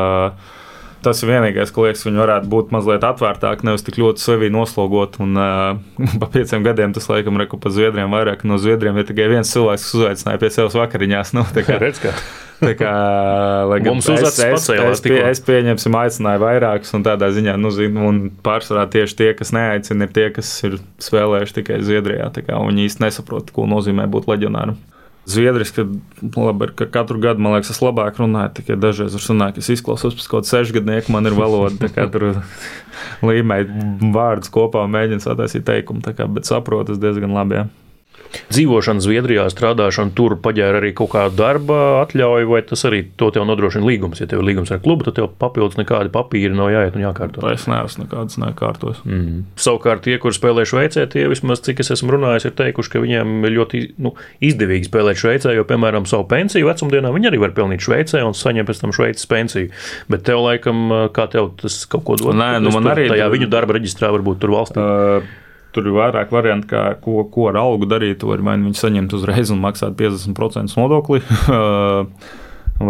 Tas 1.04 1.20
ir 1.24 1.30
vienīgais, 1.34 1.72
ko 1.74 1.88
liekas, 1.88 2.06
viņi 2.08 2.22
varētu 2.22 2.50
būt 2.52 2.72
mazliet 2.76 3.04
atvērtāki, 3.08 3.68
nevis 3.68 3.84
tik 3.84 4.00
ļoti 4.00 4.24
sevi 4.24 4.50
noslogot. 4.54 5.20
Un 5.24 5.36
uh, 5.40 5.76
pa 6.22 6.30
pieciem 6.32 6.64
gadiem 6.66 6.96
tas, 6.96 7.10
laikam, 7.12 7.40
reku 7.42 7.60
pa 7.62 7.72
zviedriem 7.74 8.14
vairāk 8.14 8.46
no 8.48 8.60
zviedriem 8.62 8.98
ir 9.02 9.10
tikai 9.10 9.28
viens 9.32 9.52
cilvēks, 9.52 9.86
kas 9.88 10.00
uzaicināja 10.00 10.42
pie 10.42 10.52
sevis 10.56 10.80
vakariņās. 10.80 11.36
Nu, 11.36 11.46
kā, 11.54 11.80
Redz, 11.84 12.02
kā. 12.04 12.16
Tā 12.64 12.72
kā, 12.80 12.92
Mums 13.84 14.08
uzvedas 14.08 14.38
es, 14.40 14.70
es, 14.70 14.84
es, 14.94 15.02
pie, 15.04 15.18
es 15.28 15.42
pieņemsim, 15.44 15.98
aicināju 16.00 16.44
vairākus, 16.46 16.94
un 16.96 17.04
tādā 17.04 17.28
ziņā, 17.36 17.58
nu, 17.60 17.74
zin, 17.76 17.98
un 18.00 18.22
pārsvarā 18.46 18.86
tieši 18.94 19.18
tie, 19.20 19.30
kas 19.36 19.52
neaicina, 19.56 20.08
ir 20.08 20.16
tie, 20.16 20.30
kas 20.36 20.52
ir 20.64 20.78
spēlējuši 21.04 21.58
tikai 21.60 21.82
Zviedrijā. 21.84 22.30
Kā, 22.40 22.62
viņi 22.64 22.88
īsti 22.88 23.04
nesaprot, 23.04 23.52
ko 23.56 23.68
nozīmē 23.68 24.08
būt 24.12 24.30
leģionāram. 24.32 24.80
Zviedriski, 25.30 25.86
labi, 26.36 26.68
ka 26.76 26.90
katru 26.92 27.22
gadu, 27.24 27.40
man 27.44 27.56
liekas, 27.56 27.72
es 27.72 27.80
labāk 27.80 28.18
runāju, 28.20 28.52
tikai 28.58 28.76
dažreiz 28.76 29.16
var 29.16 29.24
sanākt, 29.24 29.62
es 29.62 29.70
izklausos 29.72 30.18
pēc 30.18 30.26
kaut 30.28 30.44
kāda 30.44 30.52
sešgadnieka, 30.52 31.14
man 31.16 31.30
ir 31.30 31.38
valoda, 31.38 31.78
tā 31.80 31.88
kā 31.96 32.10
tur 32.12 32.42
līmēt 33.30 33.72
vārdus 34.16 34.52
kopā 34.52 34.84
mēģinu 34.92 35.24
sataisīt 35.24 35.64
teikumu, 35.70 36.04
tā 36.04 36.12
kā, 36.18 36.28
bet 36.28 36.50
saprotu 36.50 36.98
es 36.98 37.00
diezgan 37.00 37.32
labi. 37.36 37.62
Jā 37.62 37.83
dzīvošana 38.54 39.04
Zviedrijā, 39.04 39.46
strādāšana 39.52 40.14
tur 40.18 40.36
paģēra 40.44 40.82
arī 40.82 40.94
kaut 40.98 41.14
kādu 41.14 41.38
darba 41.40 41.80
atļauju, 42.04 42.50
vai 42.50 42.62
tas 42.68 42.86
arī 42.90 43.04
to 43.20 43.30
tev 43.34 43.46
nodrošina 43.50 43.86
līgums? 43.88 44.22
Ja 44.22 44.28
tev 44.30 44.44
ir 44.44 44.50
līgums 44.52 44.72
ar 44.74 44.82
klubu, 44.84 45.08
tad 45.08 45.18
tev 45.20 45.30
papildus 45.42 45.80
nekādi 45.80 46.12
papīri 46.14 46.54
nav 46.56 46.72
jāiet 46.74 46.98
un 46.98 47.06
jākārto. 47.06 47.46
Es 47.52 47.68
neesmu 47.70 48.06
nekādas 48.06 48.40
nekārtos. 48.42 49.02
Mm 49.06 49.20
-hmm. 49.20 49.42
Savukārt 49.56 50.04
tie, 50.08 50.18
kur 50.18 50.34
spēlē 50.34 50.66
Šveicē, 50.66 51.08
tie 51.10 51.28
vismaz 51.28 51.62
cik 51.62 51.80
es 51.80 51.92
esmu 51.92 52.12
runājis, 52.18 52.46
ir 52.46 52.52
teikuši, 52.52 52.90
ka 52.90 53.00
viņiem 53.00 53.46
ir 53.46 53.52
ļoti 53.58 53.84
nu, 53.98 54.14
izdevīgi 54.42 54.90
spēlēt 54.90 55.18
Šveicē, 55.18 55.56
jo, 55.56 55.64
piemēram, 55.64 56.06
savu 56.06 56.28
pensiju 56.28 56.68
vecumdienā 56.68 57.14
viņi 57.14 57.28
arī 57.28 57.40
var 57.40 57.52
pelnīt 57.52 57.82
Šveicē 57.82 58.24
un 58.24 58.34
saņemt 58.34 58.70
pēc 58.70 58.82
tam 58.82 58.92
Šveices 58.92 59.26
pensiju. 59.26 59.70
Bet 60.10 60.24
tev 60.24 60.44
laikam, 60.44 61.10
kā 61.14 61.28
tev 61.32 61.52
tas 61.62 61.86
kaut 61.86 62.04
ko 62.04 62.16
dod? 62.16 62.36
Nē, 62.36 62.60
nu 62.60 62.72
man 62.72 62.84
arī. 62.84 63.08
Tajā 63.10 63.30
viņu 63.30 63.50
darba 63.50 63.78
reģistrā 63.78 64.12
varbūt 64.14 64.40
tur 64.40 64.54
valstī. 64.56 64.80
Uh, 64.80 65.24
Tur 65.74 65.90
ir 65.90 65.98
vairāk 65.98 66.32
variantu, 66.34 66.70
kā, 66.74 66.86
ko, 67.02 67.24
ko 67.34 67.50
ar 67.50 67.60
algu 67.64 67.90
darīt. 67.90 68.24
Var 68.28 68.46
vai 68.46 68.56
nu 68.60 68.70
viņi 68.70 68.80
saņemt 68.80 69.18
uzreiz 69.18 69.52
un 69.54 69.62
maksāt 69.64 69.98
50% 70.00 70.78
nodokli. 70.80 71.24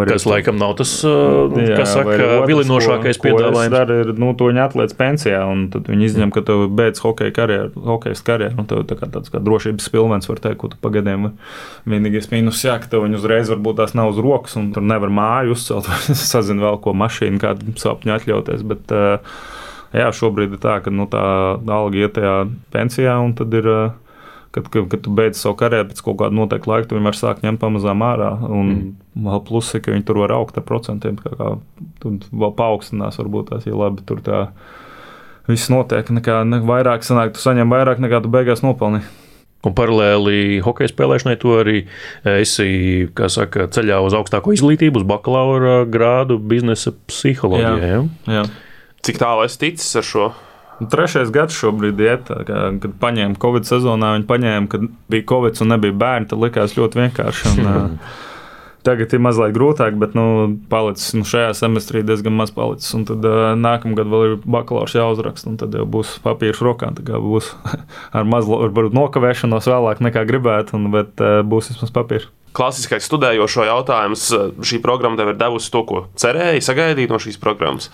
Tas 0.08 0.24
laikam 0.26 0.56
nav 0.58 0.74
tas, 0.80 0.92
jā, 1.04 1.76
kas 1.76 1.92
saka, 1.94 2.16
vilinošākais 2.48 3.20
piedāvājums. 3.22 3.74
Dara, 3.74 3.98
ir, 4.02 4.12
nu, 4.18 4.32
to 4.38 4.48
viņi 4.50 4.62
atliec 4.64 4.94
pensijā, 4.98 5.42
un 5.50 5.66
tad 5.74 5.90
viņi 5.92 6.08
izņem, 6.08 6.32
ka 6.34 6.42
tu 6.48 6.56
beidz 6.72 7.04
hokeja 7.04 7.34
karjeru, 7.36 7.84
hokejas 7.92 8.24
karjeru, 8.26 8.56
un 8.64 8.70
tev 8.70 8.86
tā 8.90 8.98
kā 8.98 9.10
tāds 9.12 9.34
kā 9.34 9.42
drošības 9.44 9.92
pilvens 9.94 10.30
var 10.32 10.40
teikt, 10.46 10.62
ko 10.62 10.72
tu 10.72 10.80
pagadiem. 10.82 11.34
Vienīgais 11.90 12.32
mīnus, 12.32 12.64
jā, 12.66 12.78
ka 12.82 12.90
tev 12.90 13.04
viņi 13.06 13.20
uzreiz 13.20 13.52
varbūt 13.52 13.82
tās 13.82 13.94
nav 13.98 14.14
uz 14.16 14.22
rokas, 14.24 14.56
un 14.60 14.72
tur 14.74 14.88
nevar 14.88 15.14
māju 15.14 15.58
uzcelt, 15.58 15.92
sazin 16.32 16.64
vēl 16.64 16.80
ko 16.84 16.96
mašīnu, 17.04 17.44
kādu 17.44 17.76
sapņu 17.84 18.16
atļauties. 18.18 18.66
Bet, 18.72 18.96
uh, 18.96 19.36
jā, 19.94 20.08
šobrīd 20.16 20.56
ir 20.56 20.62
tā, 20.64 20.78
ka 20.84 20.94
nu, 20.94 21.08
tā 21.12 21.24
alga 21.58 22.00
iet 22.00 22.16
tajā 22.18 22.38
pensijā, 22.74 23.18
un 23.24 23.36
tad 23.38 23.54
ir. 23.60 23.70
Kad, 24.54 24.68
kad, 24.70 24.84
kad 24.86 25.02
tu 25.02 25.10
beidz 25.18 25.40
savu 25.42 25.56
karjeru, 25.58 25.88
pēc 25.90 26.02
kaut 26.06 26.20
kāda 26.20 26.38
noteikta 26.38 26.70
laika, 26.70 26.86
tu 26.92 27.00
vari 27.02 27.18
sākt 27.18 27.42
ņemt 27.42 27.58
pamazām 27.58 28.04
ārā. 28.06 28.28
Un 28.46 28.68
mm. 28.70 28.92
vēl 29.26 29.42
plusi, 29.48 29.80
ka 29.82 29.90
viņi 29.90 30.06
tur 30.06 30.20
var 30.22 30.36
augt 30.36 30.60
ar 30.62 30.66
procentiem. 30.68 31.16
Kā, 31.18 31.32
kā, 31.40 31.48
tur 32.04 32.20
vēl 32.30 32.54
paaugstinās, 32.60 33.18
varbūt 33.18 33.50
tās 33.50 33.66
ir 33.66 33.74
labi. 33.80 34.06
Tur 34.06 34.22
tā 34.22 34.44
viss 35.50 35.74
notiek. 35.74 36.06
Nekā, 36.20 36.44
ne, 36.46 36.62
vairāk 36.70 37.02
sanāk, 37.02 37.34
tu 37.34 37.42
saņem 37.42 37.74
vairāk 37.74 38.06
nekā 38.06 38.22
tu 38.22 38.30
beigās 38.30 38.62
nopelnīji. 38.62 39.10
Un 39.64 39.72
paralēli 39.72 40.60
hokeja 40.64 40.92
spēlēšanai, 40.92 41.38
tu 41.40 41.54
arī 41.56 41.78
esi 42.28 43.08
saka, 43.32 43.70
ceļā 43.72 44.02
uz 44.04 44.16
augstāko 44.18 44.52
izglītību, 44.56 45.00
uz 45.00 45.08
bakalaura 45.08 45.78
grādu 45.88 46.36
biznesa 46.36 46.92
psiholoģijā. 47.08 47.94
Jā, 47.94 48.02
jā. 48.36 48.44
Cik 49.04 49.20
tālu 49.20 49.46
es 49.48 49.60
ticis 49.60 49.96
ar 50.00 50.08
šo? 50.08 50.28
Trešais 50.90 51.32
gads 51.32 51.56
šobrīd 51.56 52.00
ir, 52.02 52.22
kad 52.26 52.94
paņēma 53.00 53.40
Covid 53.40 53.68
sezonā. 53.68 54.16
Viņi 54.18 54.30
paņēma, 54.30 54.70
kad 54.72 54.86
bija 55.12 55.26
Covid 55.30 55.60
un 55.64 55.76
nebija 55.76 55.96
bērni. 55.96 56.30
Tas 56.32 56.42
likās 56.42 56.78
ļoti 56.80 57.04
vienkārši. 57.04 57.52
Un, 57.54 57.98
Tagad 58.84 59.14
ir 59.16 59.22
mazliet 59.24 59.54
grūtāk, 59.56 59.96
bet 59.96 60.12
nu, 60.18 60.26
palicis, 60.68 61.14
nu, 61.16 61.24
šajā 61.24 61.54
semestrī 61.56 62.02
diezgan 62.04 62.36
maz 62.36 62.52
palicis. 62.52 62.90
Un 62.98 63.06
tad 63.08 63.24
uh, 63.24 63.54
nākamgad 63.56 64.10
vēl 64.12 64.26
ir 64.26 64.34
bakalaura 64.44 64.92
jāuzraksta, 64.92 65.54
un 65.54 65.60
tad 65.62 65.78
jau 65.78 65.86
būs 65.88 66.18
papīrs 66.24 66.60
rokā. 66.60 66.90
Tā 66.98 67.22
būs 67.24 67.54
ar 68.18 68.28
mazu 68.28 68.60
varbūt 68.66 68.98
nokavēšanos 68.98 69.70
vēlāk 69.72 70.04
nekā 70.04 70.26
gribētu, 70.28 70.76
un, 70.76 70.90
bet 70.96 71.24
uh, 71.24 71.40
būs 71.48 71.72
vismaz 71.72 71.96
papīrs. 71.96 72.28
Klasiskais 72.54 73.08
studējošo 73.08 73.64
jautājums. 73.70 74.28
Šī 74.68 74.82
programma 74.84 75.18
tev 75.18 75.32
ir 75.32 75.40
devusi 75.40 75.72
to, 75.74 75.86
ko 75.88 76.04
cerēji 76.20 76.68
sagaidīt 76.68 77.14
no 77.14 77.24
šīs 77.24 77.40
programmas. 77.42 77.88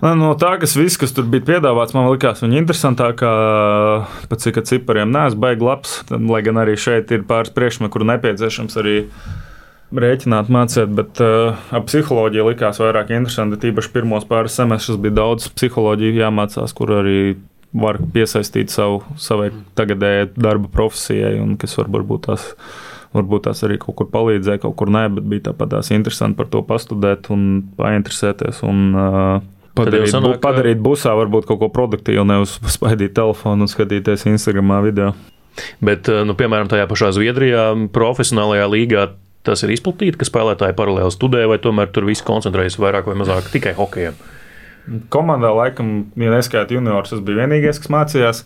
No 0.00 0.30
tā, 0.40 0.54
kas, 0.56 0.72
viss, 0.80 0.96
kas 0.96 1.12
tur 1.12 1.26
bija 1.28 1.44
piedāvāts, 1.44 1.92
man 1.92 2.08
likās 2.08 2.40
viņa 2.40 2.62
interesantākā. 2.62 3.32
Pēc 4.30 4.46
cik 4.46 4.62
cipariem 4.70 5.12
neesmu 5.12 5.42
baigi 5.44 5.66
labs, 5.66 5.98
lai 6.08 6.40
gan 6.46 6.60
arī 6.62 6.78
šeit 6.80 7.12
ir 7.12 7.26
pāris 7.28 7.52
priekšmeti, 7.52 7.92
kur 7.92 8.06
nepieciešams 8.08 8.78
arī 8.80 8.96
rēķināt, 10.00 10.48
mācīt, 10.54 10.94
bet 10.96 11.20
uh, 11.24 11.58
ap 11.74 11.88
psiholoģiju 11.90 12.48
likās 12.48 12.80
vairāk 12.80 13.12
interesanti. 13.12 13.60
Tīpaši 13.60 13.92
pirmos 13.92 14.24
pāris 14.30 14.56
semestrus 14.56 15.00
bija 15.02 15.18
daudz 15.20 15.50
psiholoģiju 15.52 16.22
jāmācās, 16.22 16.74
kur 16.78 16.94
arī 17.02 17.20
var 17.76 18.00
piesaistīt 18.14 18.72
savu, 18.72 19.02
savai 19.20 19.50
tagadējai 19.78 20.30
darba 20.38 20.70
profesijai, 20.72 21.36
un 21.42 21.58
kas 21.60 21.76
varbūt 21.78 22.26
tās, 22.30 22.48
varbūt 23.14 23.50
tās 23.50 23.60
arī 23.66 23.76
kaut 23.82 23.98
kur 24.00 24.08
palīdzēja, 24.14 24.62
kaut 24.64 24.78
kur 24.80 24.90
nē, 24.94 25.08
bet 25.18 25.28
bija 25.28 25.50
tāpat 25.50 25.76
tās 25.76 25.92
interesanti 25.92 26.38
par 26.40 26.48
to 26.50 26.64
pastudēt 26.66 27.28
un 27.34 27.48
painteresēties. 27.78 28.64
Un, 28.66 28.84
uh, 28.94 29.59
Padarīt, 29.80 30.12
sanāk, 30.12 30.38
padarīt 30.44 30.80
busā 30.84 31.14
varbūt 31.18 31.48
kaut 31.48 31.60
ko 31.62 31.70
produktīvu, 31.72 32.24
nevis 32.28 32.58
spaidīt 32.76 33.14
telefonu 33.16 33.66
un 33.66 33.70
skatīties 33.70 34.26
Instagram 34.30 34.74
video. 34.84 35.14
Bet, 35.84 36.08
nu, 36.08 36.36
piemēram, 36.38 36.70
tajā 36.70 36.86
pašā 36.88 37.10
Zviedrijā, 37.16 37.64
profesionālajā 37.94 38.68
līgā, 38.70 39.06
tas 39.46 39.64
ir 39.64 39.72
izplatīti, 39.74 40.18
ka 40.20 40.28
spēlētāji 40.28 40.76
paralēli 40.78 41.12
studē, 41.14 41.46
vai 41.50 41.58
tomēr 41.62 41.90
tur 41.94 42.06
viss 42.08 42.24
koncentrējas 42.26 42.78
vairāk 42.80 43.08
vai 43.08 43.16
mazāk 43.20 43.50
tikai 43.52 43.74
hokejam? 43.78 44.18
Komandā, 45.12 45.50
laikam, 45.54 46.10
ja 46.18 46.32
neskaita 46.32 46.76
juniors, 46.76 47.12
tas 47.12 47.20
bija 47.24 47.44
vienīgais, 47.44 47.80
kas 47.82 47.92
mācījās. 47.92 48.44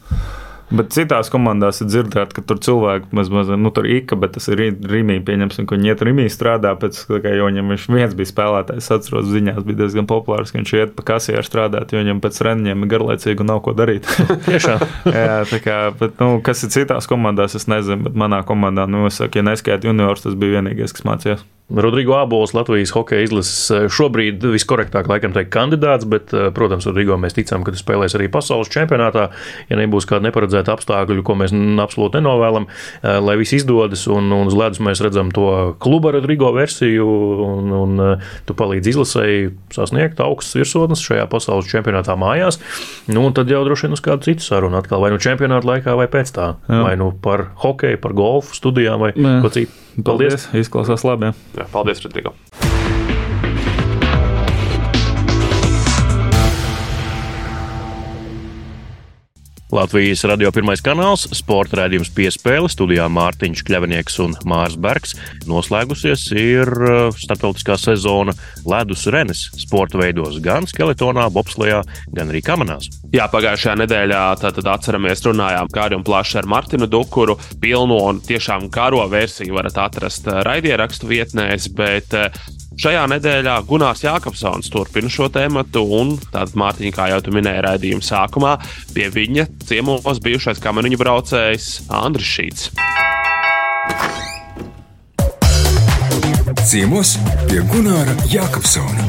Bet 0.74 0.90
citās 0.94 1.30
komandās 1.30 1.78
ir 1.82 1.88
dzirdēts, 1.90 2.34
ka 2.34 2.42
tur 2.46 2.58
cilvēki 2.62 3.14
maz, 3.14 3.28
maz, 3.32 3.50
nu, 3.60 3.70
tur 3.74 3.87
īka, 3.87 4.16
bet 4.18 4.34
tas 4.37 4.48
ir 4.50 4.58
Rīgā. 4.58 5.20
Pieņemsim, 5.26 5.68
ka 5.68 5.76
viņi 5.76 5.92
iet 5.92 6.02
Rīgā 6.06 6.26
strādā 6.32 6.72
pēc 6.80 6.98
tam, 7.06 7.20
kad 7.22 7.38
viņam 7.38 7.74
viens 7.94 8.16
bija 8.18 8.30
spēlētājs. 8.30 8.82
Es 8.82 8.94
atceros, 8.96 9.30
ziņās 9.30 9.62
bija 9.66 9.84
diezgan 9.84 10.08
populārs, 10.10 10.50
ka 10.52 10.60
viņš 10.60 10.74
iet 10.80 10.94
pa 10.98 11.06
kasieru 11.14 11.44
strādāt, 11.46 11.94
jo 11.94 12.02
viņam 12.02 12.22
pēc 12.24 12.40
treniņiem 12.42 12.84
ir 12.87 12.92
garlaicīgi 12.94 13.44
un 13.44 13.52
nav 13.52 13.62
ko 13.66 13.76
darīt. 13.76 14.08
Tiešām. 14.48 14.84
Jā, 15.14 15.40
tā 15.50 15.62
kā, 15.62 15.78
bet, 16.00 16.18
nu, 16.22 16.40
kas 16.44 16.66
ir 16.66 16.74
citās 16.74 17.10
komandās, 17.10 17.56
es 17.58 17.68
nezinu, 17.70 18.08
bet 18.08 18.18
manā 18.18 18.42
komandā, 18.46 18.88
nu, 18.90 19.06
es 19.10 19.20
saku, 19.20 19.40
ja 19.40 19.46
neskaita 19.46 19.90
juniors, 19.90 20.26
tas 20.26 20.38
bija 20.38 20.58
vienīgais, 20.58 20.96
kas 20.96 21.06
mācījās. 21.06 21.44
Rodrigo 21.68 22.12
Abols, 22.20 22.53
Latvijas 22.53 22.90
hokeja 22.92 23.24
izlases 23.24 23.70
eh, 23.72 23.85
šobrīd 23.88 24.42
viskorektāk 24.53 25.09
laikam 25.09 25.33
teikt 25.33 25.48
kandidāts, 25.55 26.05
bet, 26.05 26.29
eh, 26.37 26.50
protams, 26.53 26.85
Rodrigo 26.85 27.16
mēs 27.16 27.37
ticam, 27.38 27.62
ka 27.64 27.72
tas 27.72 27.81
spēlēs 27.81 28.12
arī 28.18 28.27
pasaules 28.33 28.68
čempionātā. 28.68 29.31
Ja 29.70 29.79
nebūs 29.81 30.05
kāda 30.05 30.27
neparedzēta 30.27 30.74
apstākļu, 30.74 31.22
ko 31.24 31.38
mēs 31.40 31.55
absolūti 31.81 32.20
nenovēlam, 32.20 32.66
eh, 32.68 33.16
lai 33.16 33.38
viss 33.40 33.57
izdodas, 33.57 34.05
un, 34.12 34.29
un 34.37 34.50
uz 34.53 34.57
ledus 34.61 34.83
mēs 34.85 35.00
redzam 35.05 35.33
to 35.33 35.72
kluba 35.81 36.12
Rodrigo 36.12 36.50
versiju, 36.53 37.07
un, 37.46 37.72
un 37.72 38.03
tu 38.44 38.57
palīdzi 38.59 38.92
izlasēji 38.92 39.55
sasniegt 39.72 40.20
augstas 40.20 40.61
virsotnes 40.61 41.00
šajā 41.00 41.24
pasaules 41.33 41.70
čempionātā 41.70 42.12
mājās. 42.20 42.61
Nu, 43.09 43.24
tad 43.33 43.48
jau 43.48 43.62
droši 43.64 43.88
vien 43.88 43.96
uz 43.96 44.05
kādu 44.05 44.29
citu 44.29 44.44
sarunu 44.44 44.83
atkal, 44.83 45.00
vai 45.00 45.14
nu 45.14 45.22
čempionāta 45.22 45.72
laikā, 45.72 45.96
vai 45.96 46.11
pēc 46.12 46.35
tā, 46.37 46.50
Jā. 46.68 46.83
vai 46.85 46.92
nu 47.00 47.09
par 47.24 47.48
hokeju, 47.64 48.03
par 48.05 48.12
golfu 48.12 48.53
studijām 48.61 49.00
vai 49.00 49.14
Jā. 49.16 49.38
ko 49.40 49.53
citu. 49.57 49.83
Paldies! 50.02 50.48
Paldies. 50.48 50.66
Izklausās 50.66 51.07
labi! 51.07 51.35
Jā, 51.59 51.68
paldies, 51.72 52.02
Rodrigo! 52.07 52.35
Latvijas 59.74 60.20
radio 60.30 60.52
pirmais 60.54 60.78
kanāls, 60.78 61.24
sporta 61.34 61.80
rādījums 61.80 62.12
piespēle, 62.14 62.68
studijā 62.70 63.08
Mārtiņš 63.10 63.64
Kļavinieks 63.66 64.20
un 64.22 64.37
Mārs 64.46 64.76
Bergs. 64.78 65.16
Noslēgusies 65.50 66.28
ir 66.38 66.70
uh, 66.70 67.08
starptautiskā 67.18 67.74
sezona 67.82 68.37
ledus 68.70 69.02
renes 69.10 69.48
sporta 69.58 69.98
veidos 69.98 70.38
gan 70.44 70.68
skeletonā, 70.70 71.26
bobslējā, 71.34 71.82
gan 72.14 72.30
arī 72.30 72.44
kamanās. 72.46 72.87
Jā, 73.10 73.26
pagājušajā 73.32 73.74
nedēļā 73.82 74.22
tātad 74.44 74.70
atceramies 74.76 75.26
runājām 75.26 75.74
kāri 75.74 75.98
un 75.98 76.06
plaši 76.06 76.38
ar 76.44 76.50
Martinu 76.54 76.87
Dukuru. 76.87 77.34
Pilno 77.58 77.98
un 78.12 78.22
tiešām 78.22 78.70
karo 78.70 79.02
versiju 79.10 79.58
varat 79.58 79.82
atrast 79.88 80.30
uh, 80.30 80.44
raidierakstu 80.46 81.10
vietnēs, 81.10 81.72
bet 81.74 82.14
uh, 82.14 82.30
Šajā 82.74 83.04
nedēļā 83.06 83.52
Gunārs 83.68 84.00
Jākapsons 84.02 84.66
turpina 84.72 85.06
šo 85.12 85.28
tēmu, 85.30 85.62
un 85.94 86.16
tātad 86.24 86.56
Mārtiņa, 86.58 86.90
kā 86.96 87.06
jau 87.12 87.20
tu 87.22 87.34
minēji, 87.34 87.62
raidījuma 87.68 88.02
sākumā 88.02 88.56
pie 88.96 89.06
viņa 89.14 89.46
ciemos 89.68 90.18
bijušais 90.24 90.58
kameriņu 90.64 90.98
braucējs 90.98 91.68
Andris 91.94 92.32
Šīts. 92.34 92.72
Ciemos 96.66 97.14
pie 97.46 97.62
Gunāra 97.70 98.18
Jākapsona. 98.32 99.06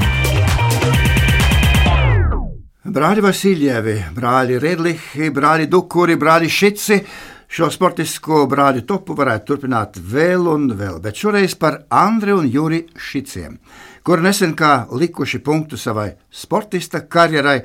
Brāļi 2.86 3.24
Vasiljevi, 3.26 3.96
brāļi 4.14 4.60
Redlihi, 4.62 5.32
brāļi 5.34 5.66
Dukuri, 5.74 6.20
brāļi 6.22 6.52
Šici 6.54 7.00
Šo 7.46 7.70
sportisko 7.70 8.46
brāļu 8.50 8.86
topu 8.90 9.16
varētu 9.18 9.46
turpināt 9.52 10.00
vēl 10.02 10.48
un 10.50 10.70
vēl, 10.78 10.98
bet 11.04 11.20
šoreiz 11.20 11.54
par 11.60 11.84
Andriu 11.94 12.40
un 12.42 12.48
Juri 12.50 12.82
Šiciem, 12.98 13.60
kur 14.04 14.24
nesen 14.26 14.56
kā 14.58 14.88
likuši 14.90 15.40
punktu 15.46 15.78
savai 15.78 16.10
sportista 16.34 17.04
karjerai 17.06 17.60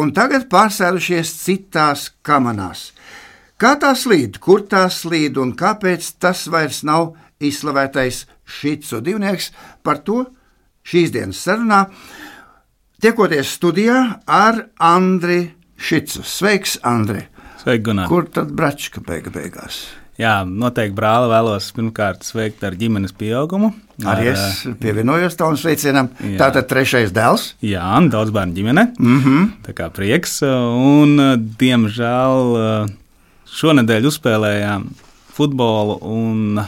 un 0.00 0.14
tagad 0.16 0.48
pārsēlušies 0.52 1.34
citās 1.42 2.08
kamanās. 2.24 2.90
Kā 3.60 3.76
tās 3.78 4.06
līd, 4.10 4.40
kur 4.42 4.64
tās 4.66 5.04
līd 5.04 5.36
un 5.38 5.52
kāpēc 5.54 6.14
tas 6.18 6.46
vairs 6.50 6.82
nav 6.82 7.12
izslavētais 7.42 8.24
Šicu 8.42 9.00
divnieks, 9.04 9.52
par 9.84 10.00
to 10.02 10.24
šīs 10.82 11.12
dienas 11.14 11.44
sarunā 11.44 11.84
tiekoties 13.02 13.52
studijā 13.58 13.98
ar 14.26 14.64
Andri 14.78 15.44
Šicu. 15.76 16.24
Sveiks, 16.26 16.78
Andri! 16.82 17.31
Sveiki, 17.62 17.84
Gunār. 17.86 18.08
Kur 18.10 18.24
tad 18.26 18.48
bračka 18.58 18.98
beiga 19.06 19.30
beigās? 19.30 19.84
Jā, 20.18 20.40
noteikti 20.44 20.96
brāli 20.96 21.28
vēlos 21.30 21.68
pirmkārt 21.76 22.26
sveikt 22.26 22.64
ar 22.66 22.74
ģimenes 22.78 23.14
pieaugumu. 23.14 23.70
Arī 24.02 24.32
es 24.32 24.64
eh, 24.66 24.72
pievienojos 24.80 25.36
tam 25.38 25.54
sveicienam. 25.58 26.08
Jā. 26.18 26.40
Tātad 26.40 26.66
trešais 26.72 27.12
dēls. 27.14 27.52
Jā, 27.62 27.86
daudz 28.10 28.34
bērnu 28.34 28.56
ģimene. 28.56 28.84
Mm 28.98 29.20
-hmm. 29.22 29.48
Tā 29.68 29.74
kā 29.78 29.86
prieks. 29.94 30.40
Un, 30.42 31.14
diemžēl, 31.60 32.90
šonadēļ 33.46 34.08
uzspēlējām 34.10 34.88
futbolu 35.32 35.98
un 36.02 36.64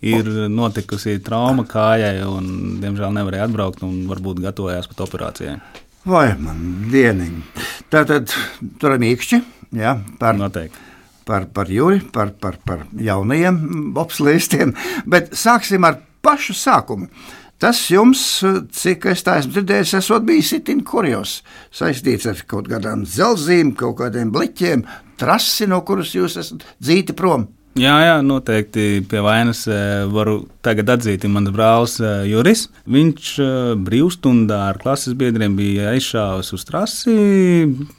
ir 0.00 0.30
notikusi 0.48 1.18
trauma 1.18 1.64
kājai, 1.66 2.22
un, 2.26 2.78
diemžēl, 2.80 3.10
nevarēja 3.18 3.48
atbraukt 3.50 3.82
un 3.82 4.06
varbūt 4.06 4.38
gatavojās 4.38 4.86
pat 4.86 5.00
operācijai. 5.00 5.58
Vai 6.06 6.28
man 6.38 6.86
dieniņ. 6.94 7.34
Tātad 7.90 8.30
tur 8.78 8.94
ir 8.94 9.02
mīkšķi 9.02 9.42
ja, 9.76 9.96
par, 10.18 10.38
Noteikti. 10.38 10.78
par, 11.28 11.46
par 11.54 11.70
Juri, 11.70 12.00
par, 12.12 12.32
par, 12.40 12.58
par 12.64 12.86
jaunajiem 12.98 13.60
bobslēgstiem. 13.96 14.74
Bet 15.06 15.32
sāksim 15.38 15.86
ar 15.88 16.00
pašu 16.22 16.56
sākumu. 16.56 17.08
Tas 17.62 17.78
jums, 17.92 18.20
cik 18.74 19.04
es 19.12 19.22
tā 19.22 19.36
esmu 19.38 19.52
dzirdējis, 19.54 19.94
esot 20.00 20.24
bijis 20.26 20.48
itin 20.56 20.80
kurjos, 20.82 21.36
saistīts 21.70 22.26
ar 22.26 22.40
kaut 22.50 22.66
kādām 22.66 23.04
dzelzīm, 23.06 23.70
kaut 23.78 24.00
kādiem 24.00 24.32
bliķiem, 24.34 24.82
trasi, 25.20 25.68
no 25.70 25.78
kuras 25.86 26.10
jūs 26.16 26.40
esat 26.42 26.64
dzīti 26.82 27.14
prom. 27.14 27.46
Jā, 27.72 27.92
jā, 28.04 28.16
noteikti 28.20 29.00
pie 29.08 29.20
vainas 29.24 29.62
eh, 29.70 30.02
varu 30.12 30.42
tagad 30.60 30.90
atzīt, 30.92 31.24
mans 31.32 31.48
brālis 31.54 31.94
eh, 32.04 32.26
Juris. 32.28 32.66
Viņš 32.84 33.30
eh, 33.40 33.70
brīvstundā 33.80 34.58
ar 34.68 34.80
klases 34.82 35.16
biedriem 35.16 35.56
bija 35.56 35.94
aizšāvis 35.94 36.52
uz 36.52 36.66
trasi 36.68 37.14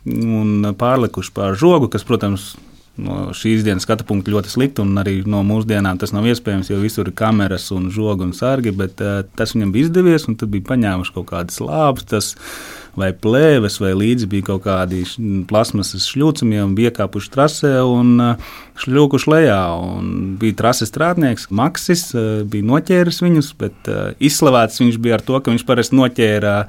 un 0.06 0.70
pārlikuši 0.78 1.34
pār 1.34 1.58
žogu, 1.58 1.90
kas, 1.90 2.06
protams, 2.06 2.52
no 3.02 3.32
šīs 3.34 3.64
dienas 3.66 3.88
skatu 3.88 4.06
punkta 4.10 4.34
ļoti 4.34 4.52
slikti, 4.54 4.84
un 4.84 5.00
arī 5.02 5.22
no 5.30 5.42
mūsdienām 5.48 5.98
tas 6.02 6.14
nav 6.14 6.28
iespējams, 6.30 6.70
jo 6.70 6.78
visur 6.84 7.10
ir 7.10 7.18
kameras 7.18 7.72
un 7.74 7.90
žogi 7.94 8.28
un 8.28 8.36
sargi, 8.38 8.76
bet 8.76 9.02
uh, 9.02 9.24
tas 9.38 9.56
viņam 9.56 9.74
bija 9.74 9.90
izdevies, 9.90 10.28
un 10.30 10.38
tad 10.38 10.54
bija 10.54 10.70
paņēmuši 10.74 11.16
kaut 11.16 11.30
kādas 11.32 11.62
lāpstas 11.64 12.34
vai 12.94 13.10
plēves, 13.18 13.80
vai 13.82 13.96
līdzi 13.98 14.28
bija 14.30 14.52
kaut 14.52 14.68
kādi 14.68 15.00
plasmasas 15.50 16.06
šļūcami, 16.12 16.60
bija 16.78 16.92
iekāpuši 16.92 17.32
trasē 17.34 17.72
un 17.90 18.22
šļūkuši 18.84 19.32
lejā. 19.34 19.58
Un 19.82 20.12
bija 20.38 20.60
trases 20.60 20.94
strādnieks, 20.94 21.48
Maksis, 21.50 22.12
bija 22.46 22.68
noķēris 22.70 23.24
viņus, 23.26 23.50
bet 23.58 23.90
izslavēts 24.22 24.84
viņš 24.84 25.02
bija 25.02 25.18
ar 25.18 25.26
to, 25.26 25.42
ka 25.42 25.50
viņš 25.50 25.66
parasti 25.66 25.98
noķēra 25.98 26.44
nopēra 26.44 26.68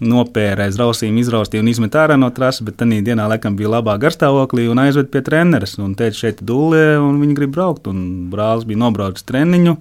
aiz 0.00 0.78
rausīm, 0.80 1.18
izraustīja 1.20 1.62
un 1.62 1.68
izmet 1.68 1.94
ārā 1.94 2.16
no 2.18 2.30
trases, 2.30 2.64
bet 2.64 2.78
tajā 2.80 3.02
dienā 3.04 3.28
laikam 3.28 3.56
bija 3.56 3.68
labā 3.76 3.98
garstāvoklī 4.00 4.68
un 4.70 4.78
aizved 4.78 5.10
pie 5.10 5.22
treneris. 5.22 5.78
Un 5.78 5.94
teica, 5.94 6.16
šeit 6.16 6.42
dūlē, 6.42 6.98
un 7.00 7.20
viņi 7.20 7.36
grib 7.36 7.52
braukt. 7.52 7.86
Un 7.90 8.30
brālis 8.32 8.64
bija 8.68 8.80
nobraucis 8.80 9.26
treniņu. 9.28 9.76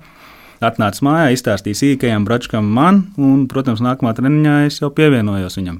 Atnācis 0.59 1.03
mājā, 1.05 1.29
izstāstīja 1.31 1.77
sīkajam 1.79 2.25
bračkam 2.27 2.65
man, 2.67 3.05
un, 3.15 3.45
protams, 3.47 3.79
nākamā 3.79 4.11
treniņā 4.17 4.65
es 4.67 4.81
jau 4.81 4.89
pievienojos 4.91 5.55
viņam. 5.55 5.79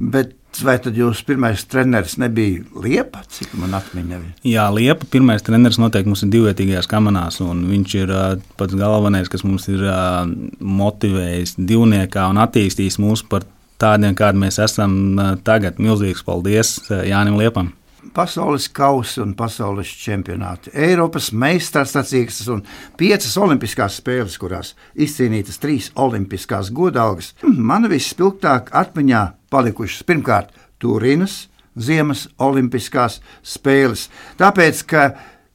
Bet 0.00 0.32
vai 0.62 0.76
tad 0.80 0.96
jūsu 0.96 1.26
pirmais 1.28 1.64
treneris 1.68 2.16
nebija 2.22 2.62
Liepa? 2.80 3.20
Cik 3.28 3.52
man 3.58 3.74
atmiņā 3.76 4.20
ir? 4.20 4.30
Jā, 4.48 4.66
Liepa. 4.72 5.08
Pirmais 5.12 5.44
treneris 5.44 5.76
noteikti 5.82 6.08
mums 6.08 6.24
ir 6.24 6.32
divvietīgajās 6.32 6.88
kamerās, 6.90 7.40
un 7.44 7.64
viņš 7.68 7.96
ir 8.00 8.14
uh, 8.14 8.24
pats 8.60 8.78
galvenais, 8.78 9.28
kas 9.32 9.44
mums 9.44 9.68
ir 9.72 9.84
uh, 9.84 10.22
motivējis 10.60 11.56
divniekā 11.58 12.28
un 12.32 12.40
attīstījis 12.44 13.00
mūs 13.02 13.24
par 13.28 13.44
tādiem, 13.82 14.16
kādi 14.18 14.42
mēs 14.44 14.60
esam 14.62 15.16
tagad. 15.46 15.80
Milzīgs 15.82 16.24
paldies 16.26 16.76
Jānim 16.90 17.40
Liepam! 17.40 17.72
pasaules 18.14 18.68
kausi 18.68 19.20
un 19.22 19.32
pasaules 19.34 19.88
čempionāti, 19.98 20.72
Eiropas 20.74 21.30
meistarstacīgas 21.32 22.42
un 22.52 22.62
piecas 23.00 23.34
olimpiskās 23.40 23.98
spēles, 24.00 24.36
kurās 24.40 24.74
izcīnītas 24.94 25.60
trīs 25.62 25.90
olimpiskās 25.98 26.70
godalgas. 26.74 27.32
Man 27.42 27.88
vispilgtāk 27.90 28.70
atmiņā 28.76 29.24
palikušas 29.50 30.06
pirmkārt 30.06 30.54
Turīnas 30.82 31.46
Ziemas 31.74 32.28
Olimpiskās 32.38 33.18
spēles, 33.42 34.06
tāpēc, 34.38 34.82
ka 34.86 35.08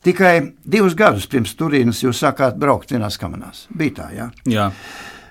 tikai 0.03 0.33
divus 0.67 0.97
gadus 0.99 1.29
pirms 1.31 1.53
Turīnas 1.55 2.03
jūs 2.03 2.19
sākāt 2.25 2.59
braukt 2.59 2.91
vienās 2.91 3.15
kamerās. 3.19 3.67
Bija 3.71 4.01
tā, 4.01 4.09
jā? 4.17 4.27
Jā. 4.51 4.67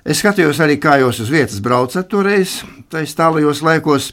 Es 0.09 0.23
skatījos 0.23 0.57
arī, 0.65 0.79
kā 0.81 0.95
jūs 1.03 1.19
uz 1.21 1.29
vietas 1.29 1.59
braucat 1.61 2.07
toreiz, 2.09 2.63
tajos 2.89 3.13
tālajos 3.19 3.59
laikos. 3.61 4.07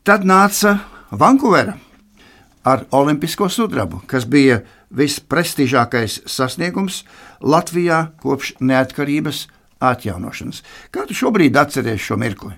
Tad 0.00 0.24
nāca 0.24 0.78
Vankūvera 1.12 1.74
ar 2.64 2.86
olimpisko 2.96 3.50
sudrabu, 3.52 4.00
kas 4.08 4.24
bija 4.24 4.62
visprestižākais 4.96 6.22
sasniegums 6.24 7.02
Latvijā 7.44 8.06
kopš 8.22 8.54
neatkarības 8.64 9.42
atjaunošanas. 9.84 10.62
Kā 10.96 11.04
tu 11.04 11.16
šobrīd 11.16 11.60
atceries 11.60 12.08
šo 12.08 12.16
mirkli? 12.16 12.54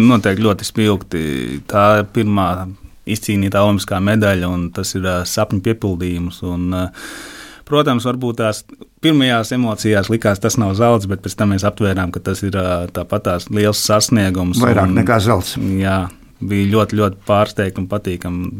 Noteikti 0.00 0.48
ļoti 0.48 0.66
spilgti. 0.66 1.22
Tā 1.68 1.84
ir 2.00 2.08
pirmā 2.16 2.48
izcīnītā 3.04 3.60
olimpiskā 3.68 4.00
medaļa, 4.00 4.48
un 4.48 4.70
tas 4.72 4.96
ir 4.96 5.04
sapņu 5.28 5.60
piepildījums. 5.68 6.40
Un, 6.48 6.70
uh, 6.72 7.12
Protams, 7.64 8.04
varbūt 8.04 8.40
tās 8.42 8.60
pirmajās 9.04 9.54
emocijās 9.56 10.10
likās, 10.12 10.42
tas 10.42 10.58
nav 10.60 10.74
zelts, 10.76 11.08
bet 11.08 11.22
pēc 11.24 11.36
tam 11.38 11.54
mēs 11.54 11.64
aptvērām, 11.64 12.12
ka 12.12 12.20
tas 12.24 12.42
ir 12.44 12.56
tāpat 12.92 13.24
tās 13.24 13.48
liels 13.48 13.80
sasniegums. 13.80 14.60
Vairāk 14.60 14.90
un, 14.90 14.98
nekā 15.00 15.18
zelts. 15.24 15.56
Jā, 15.80 16.02
bija 16.44 16.70
ļoti, 16.74 16.98
ļoti 17.00 17.22
pārsteigti 17.28 17.80
un 17.80 17.88
patīkami 17.88 18.50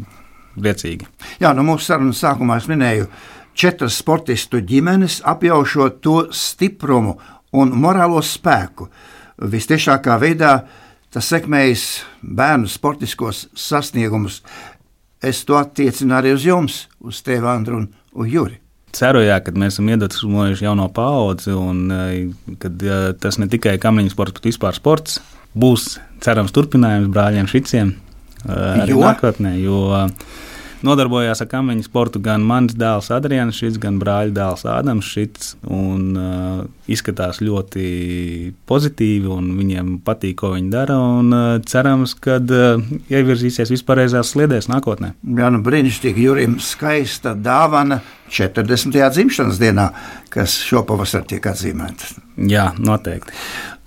priecīgi. 0.57 1.07
Jā, 1.41 1.51
no 1.51 1.61
nu, 1.61 1.73
mūsu 1.73 1.91
sarunas 1.91 2.23
sākumā 2.23 2.57
es 2.61 2.69
minēju 2.71 3.09
četras 3.55 3.99
sportistu 4.01 4.63
ģimenes, 4.65 5.21
apjaušot 5.27 6.01
to 6.03 6.17
stiprumu 6.33 7.19
un 7.55 7.77
morālo 7.79 8.23
spēku. 8.25 8.89
Vistiešākā 9.45 10.17
veidā 10.19 10.57
tas 11.13 11.29
sekmējis 11.31 11.85
bērnu 12.23 12.71
sportiskos 12.71 13.45
sasniegumus. 13.53 14.41
Es 15.23 15.45
to 15.47 15.57
attiecinu 15.59 16.17
arī 16.17 16.35
uz 16.35 16.45
jums, 16.45 16.85
uz 16.99 17.21
tevi, 17.25 17.47
Andru 17.47 17.83
un 17.85 18.29
Juri. 18.29 18.64
Ceru, 18.95 19.21
jā, 19.25 19.41
ka 19.43 19.51
mēs 19.59 19.75
esam 19.75 19.89
iedvesmojuši 19.91 20.67
jauno 20.67 20.87
paudzi, 20.95 21.51
un 21.51 21.89
kad 22.61 22.85
tas 23.19 23.39
ne 23.41 23.49
tikai 23.51 23.75
kamieņu 23.81 24.13
sports, 24.13 24.37
bet 24.37 24.47
vispār 24.47 24.77
sports 24.77 25.19
būs 25.55 25.97
cerams 26.23 26.53
turpinājums 26.55 27.11
brāļiem 27.11 27.49
Šiciem 27.51 27.93
arī 28.47 28.95
jo? 28.95 29.03
nākotnē. 29.03 29.55
Jo 29.59 30.07
nodarbojās 30.85 31.41
ar 31.43 31.49
kameņu 31.51 31.85
sportu 31.87 32.21
gan 32.23 32.43
mans 32.45 32.75
dēls 32.77 33.09
Adrians 33.13 33.57
Šits, 33.57 33.79
gan 33.81 33.97
brāļa 34.01 34.33
dēls 34.35 34.65
Ādams 34.69 35.09
Šits. 35.09 35.55
Un, 35.65 36.03
uh, 36.15 36.63
izskatās 36.91 37.41
ļoti 37.43 37.85
pozitīvi, 38.69 39.29
un 39.31 39.51
viņiem 39.59 39.91
patīk, 40.05 40.37
ko 40.41 40.53
viņi 40.55 40.71
dara. 40.73 40.97
Un, 41.19 41.31
uh, 41.35 41.45
cerams, 41.67 42.15
ka 42.21 42.37
uh, 42.39 42.83
ievirzīsies 43.11 43.73
vispārējās 43.73 44.33
sliedēs 44.35 44.69
nākotnē. 44.71 45.13
Jā, 45.39 45.51
nu 45.53 45.63
brīnišķīgi, 45.65 46.27
Jurim, 46.27 46.59
skaista 46.63 47.35
dāvana 47.35 48.01
40. 48.31 48.95
dzimšanas 49.15 49.61
dienā, 49.61 49.89
kas 50.33 50.57
šopavasar 50.65 51.25
tiek 51.29 51.45
atzīmēta. 51.51 52.15
Jā, 52.49 52.71
noteikti. 52.81 53.35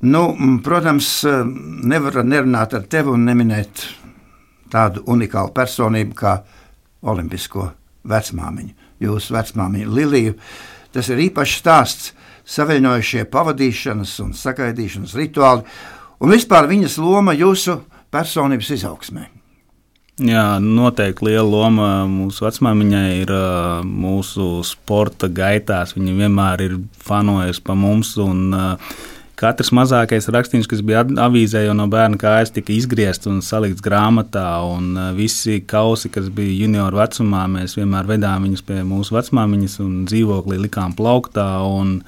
Nu, 0.09 0.29
protams, 0.63 1.11
nevar 1.27 2.21
nerunāt 2.23 2.77
ar 2.79 2.85
tevi 2.87 3.11
un 3.17 3.25
neminēt 3.27 3.89
tādu 4.73 5.03
unikālu 5.11 5.51
personību 5.57 6.17
kā 6.19 6.39
olimpisko 7.03 7.71
vecmāmiņu, 8.09 8.75
jūsu 9.05 9.37
vecmāmiņu 9.37 9.95
Liliju. 9.95 10.37
Tas 10.95 11.11
ir 11.13 11.23
īpašs 11.29 11.59
stāsts, 11.61 12.13
savienojušie 12.49 13.27
pavadīšanas 13.29 14.15
un 14.25 14.37
sagaidīšanas 14.37 15.17
rituāli, 15.19 15.67
un 16.19 16.33
vispār 16.33 16.69
viņas 16.71 16.97
loma 17.03 17.37
jūsu 17.37 17.83
personības 18.15 18.71
izaugsmē. 18.79 19.29
Jā, 20.19 20.57
noteikti 20.59 21.29
liela 21.29 21.47
loma 21.47 21.89
mūsu 22.11 22.43
vecmāmiņai 22.43 23.11
ir 23.21 23.31
mūsu 23.87 24.65
sporta 24.67 25.29
gaitās. 25.31 25.93
Viņa 25.95 26.15
vienmēr 26.25 26.65
ir 26.65 26.75
fanojusi 27.07 27.63
pa 27.63 27.77
mums. 27.79 28.17
Un, 28.19 28.49
uh, 28.51 28.97
Katrs 29.39 29.71
mazākais 29.71 30.27
rakstīns, 30.35 30.67
kas 30.67 30.81
bija 30.83 31.05
avīzē, 31.23 31.61
jau 31.63 31.75
no 31.79 31.85
bērna 31.91 32.19
kājas, 32.19 32.51
tika 32.51 32.73
izgriezts 32.75 33.29
un 33.31 33.39
salikts 33.45 33.85
grāmatā. 33.85 34.47
Un 34.67 34.89
uh, 34.97 35.13
visi 35.15 35.61
kausi, 35.63 36.11
kas 36.11 36.27
bija 36.35 36.57
junioru 36.65 36.99
vecumā, 36.99 37.45
mēs 37.53 37.77
vienmēr 37.79 38.09
vedām 38.11 38.49
viņus 38.49 38.65
pie 38.67 38.81
mūsu 38.89 39.15
vecmāmiņas 39.15 39.79
un 39.85 39.95
dzīvoklī 40.11 40.59
likām 40.65 40.97
plauktā. 40.99 41.47
Un 41.71 42.01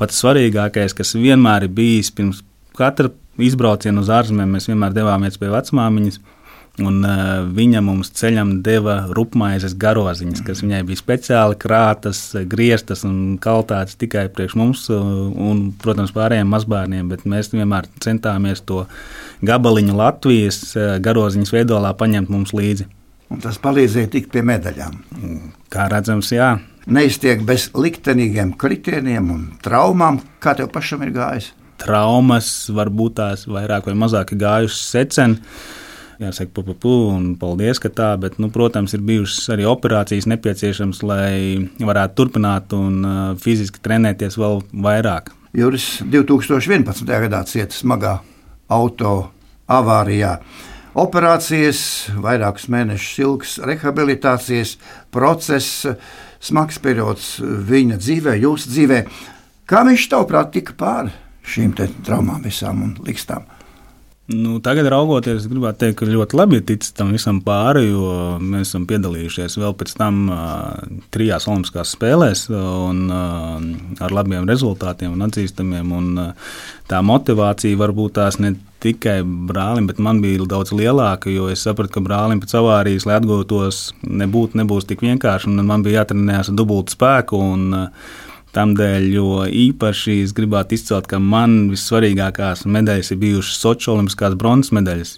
pats 0.00 0.20
svarīgākais, 0.20 0.92
kas 0.98 1.16
vienmēr 1.16 1.64
ir 1.64 1.72
bijis 1.72 2.12
pirms 2.12 2.44
katra 2.76 3.08
izbrauciena 3.40 4.04
uz 4.04 4.12
ārzemēm, 4.12 4.52
mēs 4.58 4.68
vienmēr 4.68 4.92
devāmies 4.94 5.40
pie 5.40 5.48
vecmāmiņas 5.54 6.20
Un, 6.82 7.04
uh, 7.06 7.44
viņa 7.54 7.78
mums 7.86 8.08
ceļam 8.18 8.56
deva 8.66 9.04
rupmaizes 9.14 9.76
garoziņas, 9.78 10.40
kas 10.42 10.62
viņai 10.64 10.80
bija 10.88 10.98
speciāli 10.98 11.58
krātas, 11.62 12.22
grieztas 12.50 13.04
un 13.06 13.36
kaltātas 13.42 13.94
tikai 14.00 14.24
priekš 14.34 14.56
mums 14.58 14.88
un, 14.90 15.68
protams, 15.78 16.10
pārējiem 16.16 16.50
mazbērniem. 16.50 17.12
Bet 17.12 17.22
mēs 17.30 17.52
vienmēr 17.54 17.86
centāmies 18.02 18.64
to 18.66 18.88
gabaliņu 19.46 19.94
Latvijas 20.00 20.60
garoziņas 21.04 21.54
veidolā 21.54 21.94
paņemt 22.00 22.32
mums 22.34 22.54
līdzi. 22.56 22.88
Un 23.30 23.40
tas 23.42 23.60
palīdzēja 23.62 24.10
tikt 24.10 24.34
pie 24.34 24.42
medaļām. 24.46 24.98
Kā 25.72 25.86
redzams, 25.92 26.32
jā. 26.34 26.56
Neiztiek 26.90 27.40
bez 27.46 27.68
liktenīgiem 27.78 28.52
kritieniem 28.60 29.30
un 29.32 29.46
traumām, 29.64 30.18
kā 30.42 30.56
tev 30.58 30.68
pašam 30.74 31.06
ir 31.06 31.14
gājis. 31.14 31.52
Traumas 31.80 32.50
varbūt 32.74 33.16
tās 33.22 33.46
vairāk 33.50 33.86
vai 33.88 33.96
mazāk 34.02 34.34
gājušas 34.38 34.84
seceni 34.90 35.40
jāsaka, 36.22 36.50
pu, 36.54 36.64
pu, 36.66 36.74
pu, 36.82 36.94
un 37.14 37.30
paldies, 37.40 37.80
ka 37.82 37.90
tā, 37.92 38.10
bet, 38.20 38.38
nu, 38.42 38.50
protams, 38.54 38.94
ir 38.96 39.04
bijušas 39.06 39.52
arī 39.54 39.66
operācijas 39.68 40.28
nepieciešamas, 40.30 41.02
lai 41.06 41.70
varētu 41.78 42.18
turpināt 42.20 42.74
un 42.76 43.00
fiziski 43.42 43.82
trenēties 43.84 44.38
vēl 44.40 44.62
vairāk. 44.84 45.32
Juris 45.54 46.02
2011. 46.10 47.06
gadā 47.06 47.44
cieta 47.46 47.76
smagā 47.76 48.16
auto 48.74 49.16
avārijā. 49.70 50.38
Operācijas, 50.94 51.80
vairākus 52.22 52.68
mēnešus 52.70 53.22
ilgs 53.22 53.56
rehabilitācijas 53.66 54.76
process, 55.14 55.88
smags 56.42 56.78
periods 56.82 57.36
viņa 57.42 57.98
dzīvē, 57.98 58.36
jūsu 58.42 58.70
dzīvē. 58.70 59.00
Kā 59.66 59.82
viņš 59.86 60.06
tavuprāt 60.12 60.52
tika 60.54 60.76
pāri 60.78 61.14
šīm 61.50 61.74
traumām 62.06 62.44
visām 62.46 62.82
un 62.86 62.94
likstām? 63.06 63.46
Nu, 64.26 64.54
tagad, 64.64 64.86
raugoties, 64.88 65.42
es 65.42 65.48
gribētu 65.52 65.82
teikt, 65.82 65.98
ka 65.98 66.06
ļoti 66.08 66.38
labi 66.38 66.56
ir 66.56 66.62
ticis 66.64 66.94
tam 66.96 67.10
visam 67.12 67.42
pāri, 67.44 67.82
jo 67.90 68.38
mēs 68.40 68.70
esam 68.70 68.86
piedalījušies 68.88 69.58
vēl 69.60 69.74
pēc 69.76 69.92
tam 69.98 70.22
uh, 70.32 70.78
trijās 71.12 71.44
Olimpiskās 71.44 71.92
spēlēs 71.92 72.46
un, 72.56 73.02
uh, 73.12 74.00
ar 74.00 74.16
labiem 74.16 74.48
rezultātiem 74.48 75.12
un 75.12 75.26
atzīstamiem. 75.28 75.92
Un, 75.92 76.08
uh, 76.22 76.56
tā 76.88 77.02
motivācija 77.04 77.76
varbūt 77.76 78.16
tās 78.16 78.40
ne 78.40 78.54
tikai 78.80 79.18
brālim, 79.20 79.90
bet 79.92 80.00
man 80.00 80.24
bija 80.24 80.48
daudz 80.48 80.72
lielāka, 80.72 81.28
jo 81.28 81.50
es 81.52 81.68
sapratu, 81.68 81.98
ka 81.98 82.06
brālim 82.08 82.40
pēc 82.40 82.56
avārijas, 82.62 83.04
lai 83.04 83.20
atgūtos, 83.20 83.90
nebūt, 84.08 84.56
nebūs 84.56 84.88
tik 84.88 85.04
vienkārši, 85.04 85.52
man 85.60 85.84
bija 85.84 86.00
jātrenējas 86.00 86.48
ar 86.48 86.62
dubultu 86.62 86.96
spēku. 86.96 87.44
Un, 87.44 87.68
uh, 87.76 88.22
Tādēļ, 88.54 89.10
jo 89.10 89.28
īpaši 89.50 90.20
es 90.22 90.32
gribētu 90.36 90.76
izcelt, 90.78 91.08
ka 91.10 91.18
man 91.18 91.72
vissvarīgākās 91.72 92.64
medaļas 92.70 93.10
ir 93.10 93.22
bijušas 93.24 93.60
Sochi 93.60 93.90
Olimpiskās 93.90 94.36
bronzas 94.38 94.70
medaļas. 94.76 95.16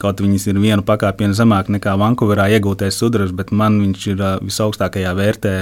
Kaut 0.00 0.18
viņas 0.18 0.46
ir 0.50 0.56
vienu 0.58 0.82
pakāpienu 0.84 1.36
zemāk 1.38 1.68
nekā 1.70 1.92
Vankūverā 2.00 2.48
iegūtais 2.56 2.96
sudrabs, 2.98 3.30
bet 3.36 3.52
man 3.54 3.76
viņš 3.78 4.06
ir 4.10 4.22
visaugstākajā 4.42 5.12
vērtē. 5.16 5.52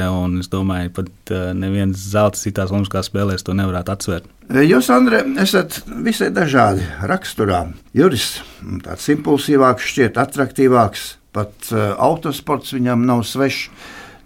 Es 0.41 0.49
domāju, 0.51 0.89
ka 0.95 1.03
pat 1.03 1.33
neviens 1.59 2.01
zelta 2.15 2.41
citās 2.41 2.73
Olimpiskās 2.73 3.11
spēlēs 3.11 3.45
to 3.45 3.55
nevarētu 3.59 3.93
atsvērt. 3.93 4.31
Jūs, 4.63 4.89
Andrej, 4.95 5.27
esat 5.43 5.83
visai 6.07 6.31
dažādi 6.35 6.87
raksturā. 7.11 7.65
Juris 7.97 8.39
tāds 8.87 9.11
impulsīvāks, 9.13 9.91
šķiet 9.93 10.23
attraktīvāks, 10.23 11.09
pat 11.37 11.75
autosports 11.99 12.73
viņam 12.79 13.05
nav 13.09 13.27
svešs. 13.29 13.69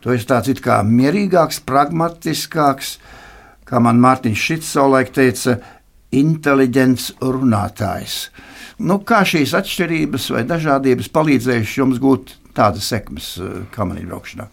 Tu 0.07 0.15
esi 0.15 0.27
tāds 0.31 0.47
it 0.47 0.61
kā 0.63 0.77
mierīgāks, 0.87 1.65
pragmatiskāks, 1.67 2.93
kā 3.67 3.81
man 3.83 3.99
Mārtiņš 3.99 4.45
Šits 4.49 4.69
savulaik 4.77 5.09
teica, 5.11 5.57
inteliģents 6.15 7.09
runātājs. 7.19 8.29
Nu, 8.87 9.01
kā 9.03 9.25
šīs 9.27 9.57
atšķirības 9.59 10.29
vai 10.37 10.45
dažādības 10.47 11.11
palīdzējušas 11.11 11.81
jums 11.81 11.99
gūt 11.99 12.37
tādas 12.55 12.87
sekmes 12.87 13.33
eh, 13.43 13.59
kamerā 13.75 14.07
braukšanā? 14.07 14.47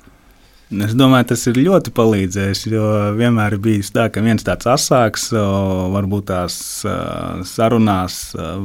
Es 0.81 0.95
domāju, 0.97 1.27
tas 1.29 1.43
ir 1.49 1.57
ļoti 1.61 1.91
palīdzējis. 1.93 2.63
Jo 2.71 2.87
vienmēr 3.17 3.55
bijis 3.61 3.91
tā, 3.93 4.07
ka 4.09 4.23
viens 4.25 4.41
tāds 4.45 4.65
asāks, 4.69 5.27
varbūt 5.93 6.27
tās 6.31 6.55
sarunās, 7.49 8.17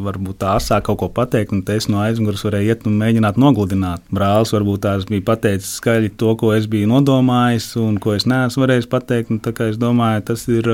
varbūt 0.07 0.41
tā 0.41 0.55
asāk 0.57 0.87
kaut 0.89 1.01
ko 1.03 1.11
pateikt, 1.13 1.53
un 1.53 1.63
es 1.75 1.89
no 1.93 2.01
aizmugures 2.01 2.47
varēju 2.47 2.73
iet 2.73 2.87
un 2.89 2.97
mēģināt 3.03 3.41
nogludināt. 3.41 4.05
Brālis 4.15 4.55
varbūt 4.57 4.85
tās 4.87 5.07
bija 5.11 5.27
pateicis 5.29 5.77
skaļi 5.83 6.15
to, 6.21 6.33
ko 6.41 6.55
es 6.57 6.69
biju 6.71 6.89
nodomājis, 6.95 7.71
un 7.83 8.01
ko 8.03 8.17
es 8.17 8.29
neesmu 8.31 8.65
varējis 8.65 8.91
pateikt. 8.93 9.35
Nu, 9.35 9.41
es 9.69 9.81
domāju, 9.81 10.25
tas 10.33 10.47
ir 10.49 10.69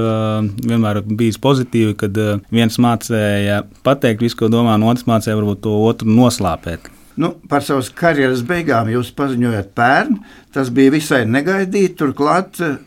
vienmēr 0.62 1.03
bijis 1.09 1.41
pozitīvi, 1.43 1.97
kad 2.05 2.24
viens 2.55 2.78
mācīja 2.78 3.64
pateikt 3.87 4.22
visu, 4.22 4.45
ko 4.45 4.53
domā, 4.53 4.78
un 4.78 4.87
otrs 4.93 5.09
mācīja 5.11 5.41
varbūt 5.41 5.64
to 5.66 5.80
otru 5.89 6.14
noslāpēt. 6.14 6.93
Nu, 7.21 7.31
par 7.49 7.62
savas 7.62 7.91
karjeras 7.95 8.43
beigām 8.47 8.91
jūs 8.91 9.12
paziņojat 9.15 9.75
pērn. 9.77 10.17
Tas 10.55 10.71
bija 10.75 10.95
visai 10.95 11.23
negaidīti. 11.31 11.95
Turklāt, 12.01 12.59
eh, 12.65 12.79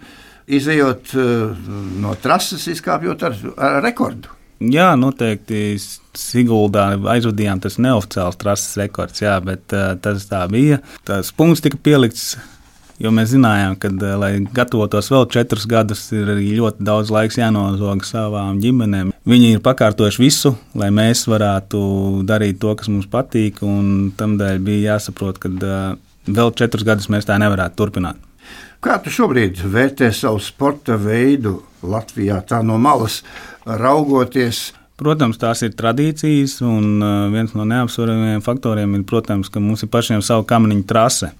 izējot 0.47 1.13
eh, 1.15 1.69
no 2.03 2.15
trases, 2.23 2.67
izkāpjot 2.73 3.23
ar, 3.29 3.37
ar 3.55 3.79
rekordu. 3.85 4.33
Jā, 4.57 4.91
noteikti. 4.97 5.77
Siguldā 6.17 6.89
aizvadījām 7.13 7.59
tas 7.61 7.75
neoficiāls 7.77 8.39
trases 8.41 8.71
rekords, 8.79 9.21
jā, 9.21 9.35
bet 9.45 9.69
uh, 9.77 9.91
tas 10.01 10.23
tā 10.25 10.39
bija. 10.49 10.79
Tas 11.05 11.29
punkts 11.37 11.61
tika 11.61 11.77
pielikts 11.77 12.31
Jo 12.97 13.11
mēs 13.13 13.29
zinājām, 13.29 13.75
ka, 13.77 13.91
eh, 13.93 14.13
lai 14.17 14.31
gatavotos 14.41 15.11
vēl 15.13 15.27
četrus 15.29 15.67
gadus, 15.69 16.11
ir 16.11 16.25
ļoti 16.33 16.81
daudz 16.81 17.11
laiks 17.13 17.37
jānozog 17.37 18.01
savām 18.01 18.57
ģimenēm. 18.63 19.11
Viņi 19.25 19.51
ir 19.53 19.59
pakārtojuši 19.59 20.23
visu, 20.23 20.55
lai 20.73 20.89
mēs 20.89 21.27
varētu 21.29 22.25
darīt 22.25 22.59
to, 22.59 22.73
kas 22.75 22.87
mums 22.87 23.05
patīk. 23.05 23.61
Tādēļ 24.17 24.63
bija 24.63 24.95
jāsaprot, 24.95 25.37
ka 25.37 25.49
eh, 25.49 25.95
vēl 26.25 26.55
četrus 26.55 26.83
gadus 26.83 27.07
mēs 27.07 27.29
tā 27.29 27.37
nevarētu 27.37 27.77
turpināt. 27.77 28.17
Kā 28.81 28.97
tu 29.03 29.09
šobrīd 29.13 29.61
vērtē 29.61 30.11
savu 30.13 30.39
sporta 30.39 30.97
veidu 30.97 31.61
Latvijā, 31.83 32.41
tā 32.45 32.63
no 32.65 32.77
malas 32.77 33.21
raugoties? 33.65 34.71
Protams, 34.97 35.37
tās 35.37 35.61
ir 35.61 35.75
tradīcijas, 35.77 36.63
un 36.65 36.97
eh, 36.97 37.29
viens 37.29 37.53
no 37.53 37.61
neapsveramajiem 37.61 38.41
faktoriem 38.41 38.95
ir, 38.97 39.03
protams, 39.05 39.53
ka 39.53 39.61
mums 39.61 39.85
ir 39.85 39.93
pašiem 39.93 40.25
savu 40.25 40.49
kamaniņu 40.49 40.87
trase. 40.89 41.35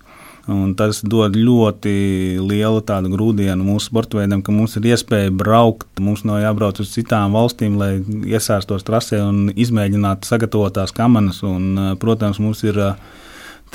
Tas 0.79 1.01
dod 1.03 1.35
ļoti 1.35 1.93
lielu 2.39 2.79
grūdienu 3.11 3.65
mūsu 3.67 3.89
sporta 3.89 4.21
veidam, 4.21 4.39
ka 4.41 4.53
mums 4.55 4.77
ir 4.79 4.87
iespēja 4.93 5.33
braukt. 5.35 5.87
Mums 5.99 6.23
nav 6.23 6.39
jābrauc 6.39 6.79
uz 6.79 6.93
citām 6.93 7.35
valstīm, 7.35 7.75
lai 7.75 7.97
iesāstos 8.31 8.87
trasē 8.87 9.19
un 9.25 9.49
izmēģinātu 9.51 10.29
sagatavotās 10.29 10.95
kamanas. 10.95 11.41
Un, 11.43 11.97
protams, 11.99 12.39
mums 12.39 12.63
ir 12.63 12.79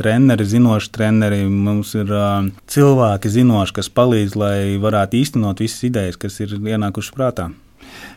treneri, 0.01 0.47
zinoši 0.49 0.89
treneri, 0.97 1.43
mums 1.45 1.93
ir 1.99 2.09
cilvēki 2.73 3.35
zinoši, 3.37 3.77
kas 3.77 3.93
palīdz, 3.93 4.39
lai 4.41 4.57
varētu 4.81 5.20
īstenot 5.20 5.61
visas 5.61 5.85
idejas, 5.85 6.16
kas 6.16 6.41
ir 6.41 6.57
ienākušas 6.57 7.12
prātā. 7.12 7.51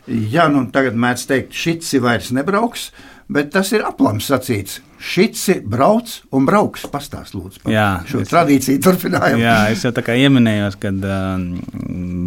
Jā, 0.08 0.46
nu 0.54 0.64
tagad 0.72 0.96
mēdz 0.96 1.28
teikt, 1.28 1.56
šis 1.58 1.98
vairs 2.00 2.32
nebrauks, 2.36 2.92
bet 3.32 3.54
tas 3.56 3.72
ir 3.76 3.86
aplams 3.88 4.30
sacīts. 4.32 4.82
Šis 5.06 5.50
brauc 5.70 6.10
un 6.34 6.48
brauks. 6.48 6.86
Pastāstiet, 6.90 7.36
lūdzu, 7.38 7.62
par 7.66 7.74
jā, 7.74 7.90
šo 8.10 8.24
es, 8.24 8.32
tradīciju 8.32 8.82
turpinājumu. 8.86 9.44
Jā, 9.44 9.60
es 9.74 9.84
jau 9.86 9.94
tā 9.96 10.02
kā 10.06 10.16
ieminējos, 10.18 10.80
kad 10.82 11.04
uh, 11.06 11.38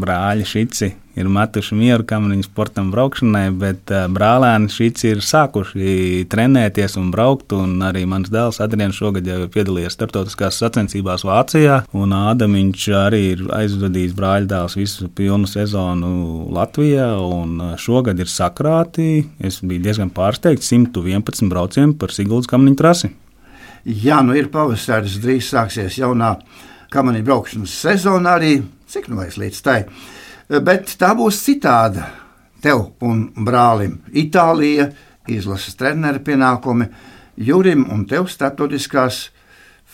brāļi 0.03 0.47
Šici 0.47 0.93
ir 1.19 1.27
metuši 1.33 1.75
mieru 1.75 2.05
kamaniņu 2.07 2.47
sportam 2.47 2.93
braukšanai, 2.93 3.49
bet 3.59 3.91
uh, 3.91 4.05
brālēni 4.13 4.71
šīs 4.71 5.07
ir 5.09 5.23
sākuši 5.25 6.27
trenēties 6.31 6.95
un 7.01 7.09
braukt. 7.15 7.57
Un 7.57 7.81
arī 7.83 8.05
mans 8.07 8.31
dēls 8.31 8.61
Adrians 8.63 8.99
šogad 9.01 9.27
jau 9.27 9.41
ir 9.43 9.51
piedalījies 9.55 9.97
starptautiskās 9.97 10.61
sacensībās 10.63 11.25
Vācijā. 11.27 11.81
Un 11.99 12.15
Ādamiņš 12.15 12.87
arī 13.01 13.23
ir 13.33 13.45
aizvadījis 13.57 14.15
brāļa 14.19 14.51
dēls 14.53 14.79
visu 14.79 15.09
pilnu 15.19 15.51
sezonu 15.51 16.47
Latvijā. 16.55 17.11
Un 17.19 17.75
šogad 17.81 18.21
ir 18.23 18.31
sakrāti. 18.31 19.25
Es 19.43 19.59
biju 19.65 19.83
diezgan 19.89 20.15
pārsteigts 20.15 20.71
111 20.89 21.49
braucienu 21.53 21.97
par 22.01 22.13
Siguldas 22.15 22.51
kamaniņu 22.51 22.79
trasi. 22.81 23.13
Jā, 23.85 24.21
nu 24.27 24.35
ir 24.37 24.51
pavasaris, 24.53 25.21
drīz 25.23 25.53
sāksies 25.53 26.01
jaunā 26.01 26.35
kamaniņu 26.93 27.29
braukšanas 27.29 27.81
sezona 27.87 28.37
arī. 28.37 28.57
Cik 28.89 29.11
nu 29.13 29.21
vairs 29.21 29.37
līdz 29.41 29.61
tai? 29.65 29.83
bet 30.49 30.95
tā 31.01 31.13
būs 31.17 31.43
citāda. 31.45 32.09
Tev 32.65 32.89
un 33.07 33.29
brālim 33.47 34.01
Itālija, 34.11 34.89
izlases 35.31 35.77
treneru 35.79 36.25
pienākumi, 36.25 36.89
Jurim 37.39 37.85
un 37.95 38.03
tev 38.11 38.27
starptautiskās 38.27 39.29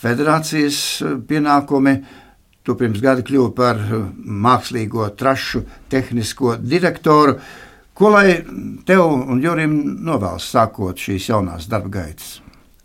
federācijas 0.01 0.79
pienākumi. 1.29 1.99
Tu 2.65 2.73
pirms 2.81 3.03
gada 3.05 3.21
kļuvi 3.21 3.53
par 3.53 3.83
mākslīgo 4.17 5.11
trašu 5.19 5.61
tehnisko 5.93 6.55
direktoru. 6.57 7.37
Ko 7.95 8.11
lai 8.11 8.41
tev 8.87 9.05
un 9.07 9.39
Jurim 9.39 9.75
novēlas 10.03 10.49
sākot 10.51 10.99
šīs 10.99 11.29
jaunās 11.31 11.69
darba 11.71 11.93
gaitas? 11.95 12.41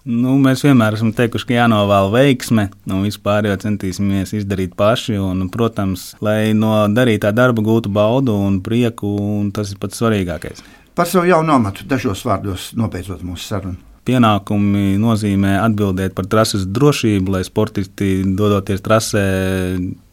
Nu, 0.10 0.36
mēs 0.42 0.62
vienmēr 0.64 0.96
esam 0.96 1.10
teikuši, 1.18 1.48
ka 1.50 1.56
jānovēl 1.56 2.12
veiksme, 2.14 2.68
un 2.90 3.02
vispār 3.08 3.50
jau 3.50 3.58
centīsimies 3.62 4.36
izdarīt 4.38 4.78
paši. 4.78 5.18
Un, 5.22 5.48
protams, 5.54 6.12
lai 6.22 6.54
no 6.58 6.86
darītā 6.94 7.34
darba 7.34 7.66
gūtu 7.66 7.92
baudu 7.94 8.38
un 8.38 8.62
prieku, 8.66 9.12
un 9.42 9.50
tas 9.54 9.74
ir 9.74 9.82
pats 9.82 9.98
svarīgākais. 9.98 10.62
Par 10.94 11.10
savu 11.10 11.30
jaunu 11.30 11.58
amatu 11.58 11.90
dažos 11.90 12.22
vārdos 12.30 12.72
nopēcot 12.78 13.26
mūsu 13.26 13.50
sarunu. 13.50 13.89
Pienākumi 14.08 15.00
nozīmē 15.02 15.58
atbildēt 15.64 16.16
par 16.18 16.30
trases 16.32 16.68
drošību, 16.70 17.36
lai 17.36 17.44
sportisti 17.48 18.22
dodoties 18.24 18.84
trasē 18.86 19.26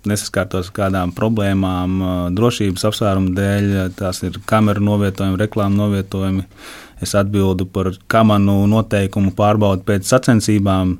nesaskārtos 0.06 0.70
ar 0.70 0.74
kādām 0.76 1.12
problēmām, 1.16 2.00
drošības 2.36 2.88
apsvērumu 2.90 3.34
dēļ. 3.36 3.70
Tās 3.98 4.22
ir 4.26 4.40
kameru 4.46 4.84
novietojumi, 4.90 5.40
reklāmu 5.40 5.80
novietojumi 5.80 6.44
Es 7.00 7.12
atbildu 7.12 7.66
par 7.68 7.90
kamanu 8.08 8.62
noteikumu 8.70 9.34
pārbaudi 9.36 9.84
pēc 9.84 10.08
sacensībām. 10.08 10.94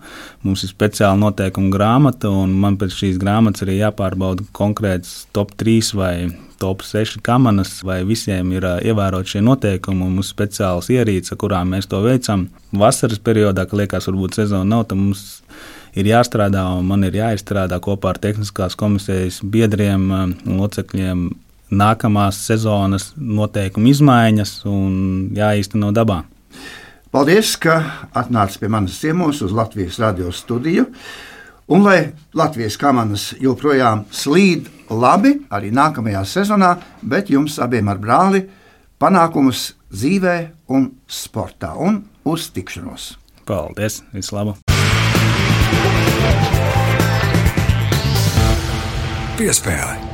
Mums 0.44 0.64
ir 0.66 0.72
speciāla 0.74 1.16
noteikuma 1.16 1.72
grāmata, 1.72 2.28
un 2.28 2.52
man 2.60 2.76
pēc 2.80 2.98
šīs 2.98 3.20
grāmatas 3.22 3.64
arī 3.64 3.78
jāpārbauda 3.78 4.44
konkrēts 4.56 5.22
top 5.36 5.54
3 5.56 5.94
vai 5.96 6.12
top 6.60 6.82
6 6.86 7.20
kamanas, 7.26 7.78
vai 7.86 8.00
visiem 8.08 8.52
ir 8.56 8.64
ievērot 8.64 9.28
šie 9.28 9.42
noteikumi. 9.44 10.06
Mums 10.06 10.30
ir 10.30 10.36
speciāls 10.36 10.90
ierīce, 10.92 11.36
kurām 11.38 11.74
mēs 11.74 11.88
to 11.90 12.02
veicam. 12.04 12.48
Vasaras 12.76 13.22
periodā, 13.22 13.66
kad 13.68 13.80
liekas, 13.82 14.08
varbūt 14.10 14.40
sezona 14.40 14.66
nav, 14.76 14.86
tad 14.90 15.00
mums 15.00 15.26
ir 15.96 16.08
jāstrādā, 16.10 16.62
un 16.76 16.86
man 16.88 17.04
ir 17.08 17.16
jāizstrādā 17.16 17.80
kopā 17.82 18.14
ar 18.14 18.20
tehniskās 18.22 18.76
komisijas 18.78 19.40
biedriem 19.42 20.08
un 20.12 20.36
locekļiem 20.60 21.28
nākamās 21.72 22.38
sezonas 22.46 23.10
noteikumu 23.16 23.90
izmaiņas 23.90 24.58
un 24.70 24.98
jāīsteno 25.34 25.92
dabā. 25.94 26.22
Paldies, 27.14 27.54
ka 27.56 27.78
atnācāt 28.14 28.60
pie 28.60 28.68
manas 28.70 28.98
ciemos 29.00 29.40
uz 29.42 29.54
Latvijas 29.56 29.98
radio 30.02 30.32
studiju. 30.34 30.84
Un 31.66 31.82
lai 31.82 32.12
Latvijas 32.38 32.76
komandas 32.78 33.32
joprojām 33.42 34.04
slīd 34.14 34.68
labi 34.86 35.32
arī 35.50 35.72
nākamajā 35.74 36.22
sezonā, 36.22 36.76
bet 37.02 37.32
jums 37.32 37.58
abiem 37.58 37.90
ar 37.90 37.98
brāli 37.98 38.44
panākumus 39.02 39.72
dzīvē 39.90 40.36
un 40.70 40.92
sportā. 41.10 41.74
Un 41.74 42.04
uz 42.22 42.46
tikšanos! 42.54 43.16
Paldies! 43.46 44.04
Vislabāk! 44.14 44.62
Piespēle! 49.36 50.05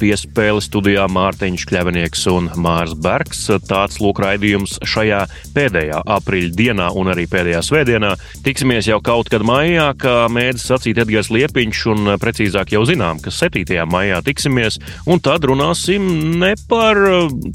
Piespēle 0.00 0.62
studijā 0.64 1.04
Mārtiņš 1.12 1.64
Kļavinieks 1.68 2.22
un 2.32 2.48
Mārs 2.60 2.94
Bergs. 2.96 3.42
Tāds 3.68 4.00
lūk 4.00 4.22
raidījums 4.24 4.78
šajā 4.88 5.20
pēdējā 5.54 6.00
aprīļa 6.16 6.52
dienā 6.56 6.88
un 6.96 7.12
arī 7.12 7.26
pēdējā 7.30 7.60
svētdienā. 7.66 8.14
Tiksimies 8.46 8.88
jau 8.88 9.00
kaut 9.04 9.28
kad 9.32 9.44
maijā, 9.46 9.90
kā 10.00 10.14
mēdz 10.32 10.64
sacīt 10.70 11.00
Edgars 11.04 11.30
Liepiņš, 11.34 11.82
un 11.92 12.14
precīzāk 12.22 12.74
jau 12.76 12.84
zinām, 12.88 13.20
ka 13.20 13.32
7. 13.34 13.76
maijā 13.90 14.22
tiksimies, 14.26 14.80
un 15.04 15.20
tad 15.20 15.44
runāsim 15.48 16.08
ne 16.40 16.54
par 16.70 17.00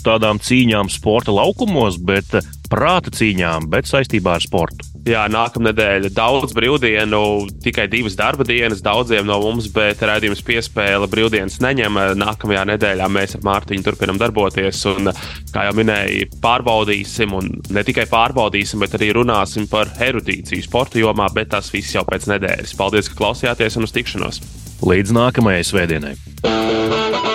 tādām 0.05 0.41
cīņām 0.41 0.93
sporta 0.93 1.33
laukumos, 1.35 1.97
bet 1.97 2.37
prāta 2.69 3.13
cīņām, 3.13 3.71
bet 3.73 3.89
saistībā 3.89 4.37
ar 4.37 4.45
sportu. 4.45 4.94
Jā, 5.05 5.27
nākamā 5.29 5.67
nedēļa 5.69 6.09
daudz 6.17 6.55
brīvdienu, 6.57 7.19
tikai 7.61 7.83
divas 7.91 8.15
darba 8.17 8.41
dienas 8.47 8.79
daudziem 8.81 9.27
no 9.29 9.37
mums, 9.43 9.67
bet 9.69 10.01
redzējums 10.01 10.41
piespēle 10.47 11.05
brīvdienas 11.11 11.59
neņem. 11.61 11.99
Nākamajā 12.17 12.63
nedēļā 12.71 13.09
mēs 13.13 13.37
ar 13.37 13.45
Mārtiņu 13.45 13.85
turpinam 13.85 14.17
darboties 14.17 14.81
un, 14.89 15.11
kā 15.53 15.67
jau 15.67 15.75
minēju, 15.77 16.31
pārbaudīsim, 16.41 17.37
un 17.37 17.53
ne 17.69 17.85
tikai 17.85 18.07
pārbaudīsim, 18.09 18.81
bet 18.81 18.97
arī 18.97 19.11
runāsim 19.19 19.69
par 19.69 19.93
erudīciju 20.01 20.65
sporta 20.65 20.97
jomā, 20.97 21.29
bet 21.37 21.53
tas 21.53 21.69
viss 21.75 21.93
jau 21.93 22.01
pēc 22.09 22.25
nedēļas. 22.33 22.73
Paldies, 22.81 23.11
ka 23.11 23.21
klausījāties 23.21 23.77
un 23.77 23.85
uz 23.85 23.93
tikšanos! 23.93 24.41
Līdz 24.89 25.13
nākamajai 25.21 25.69
svētdienai! 25.69 27.34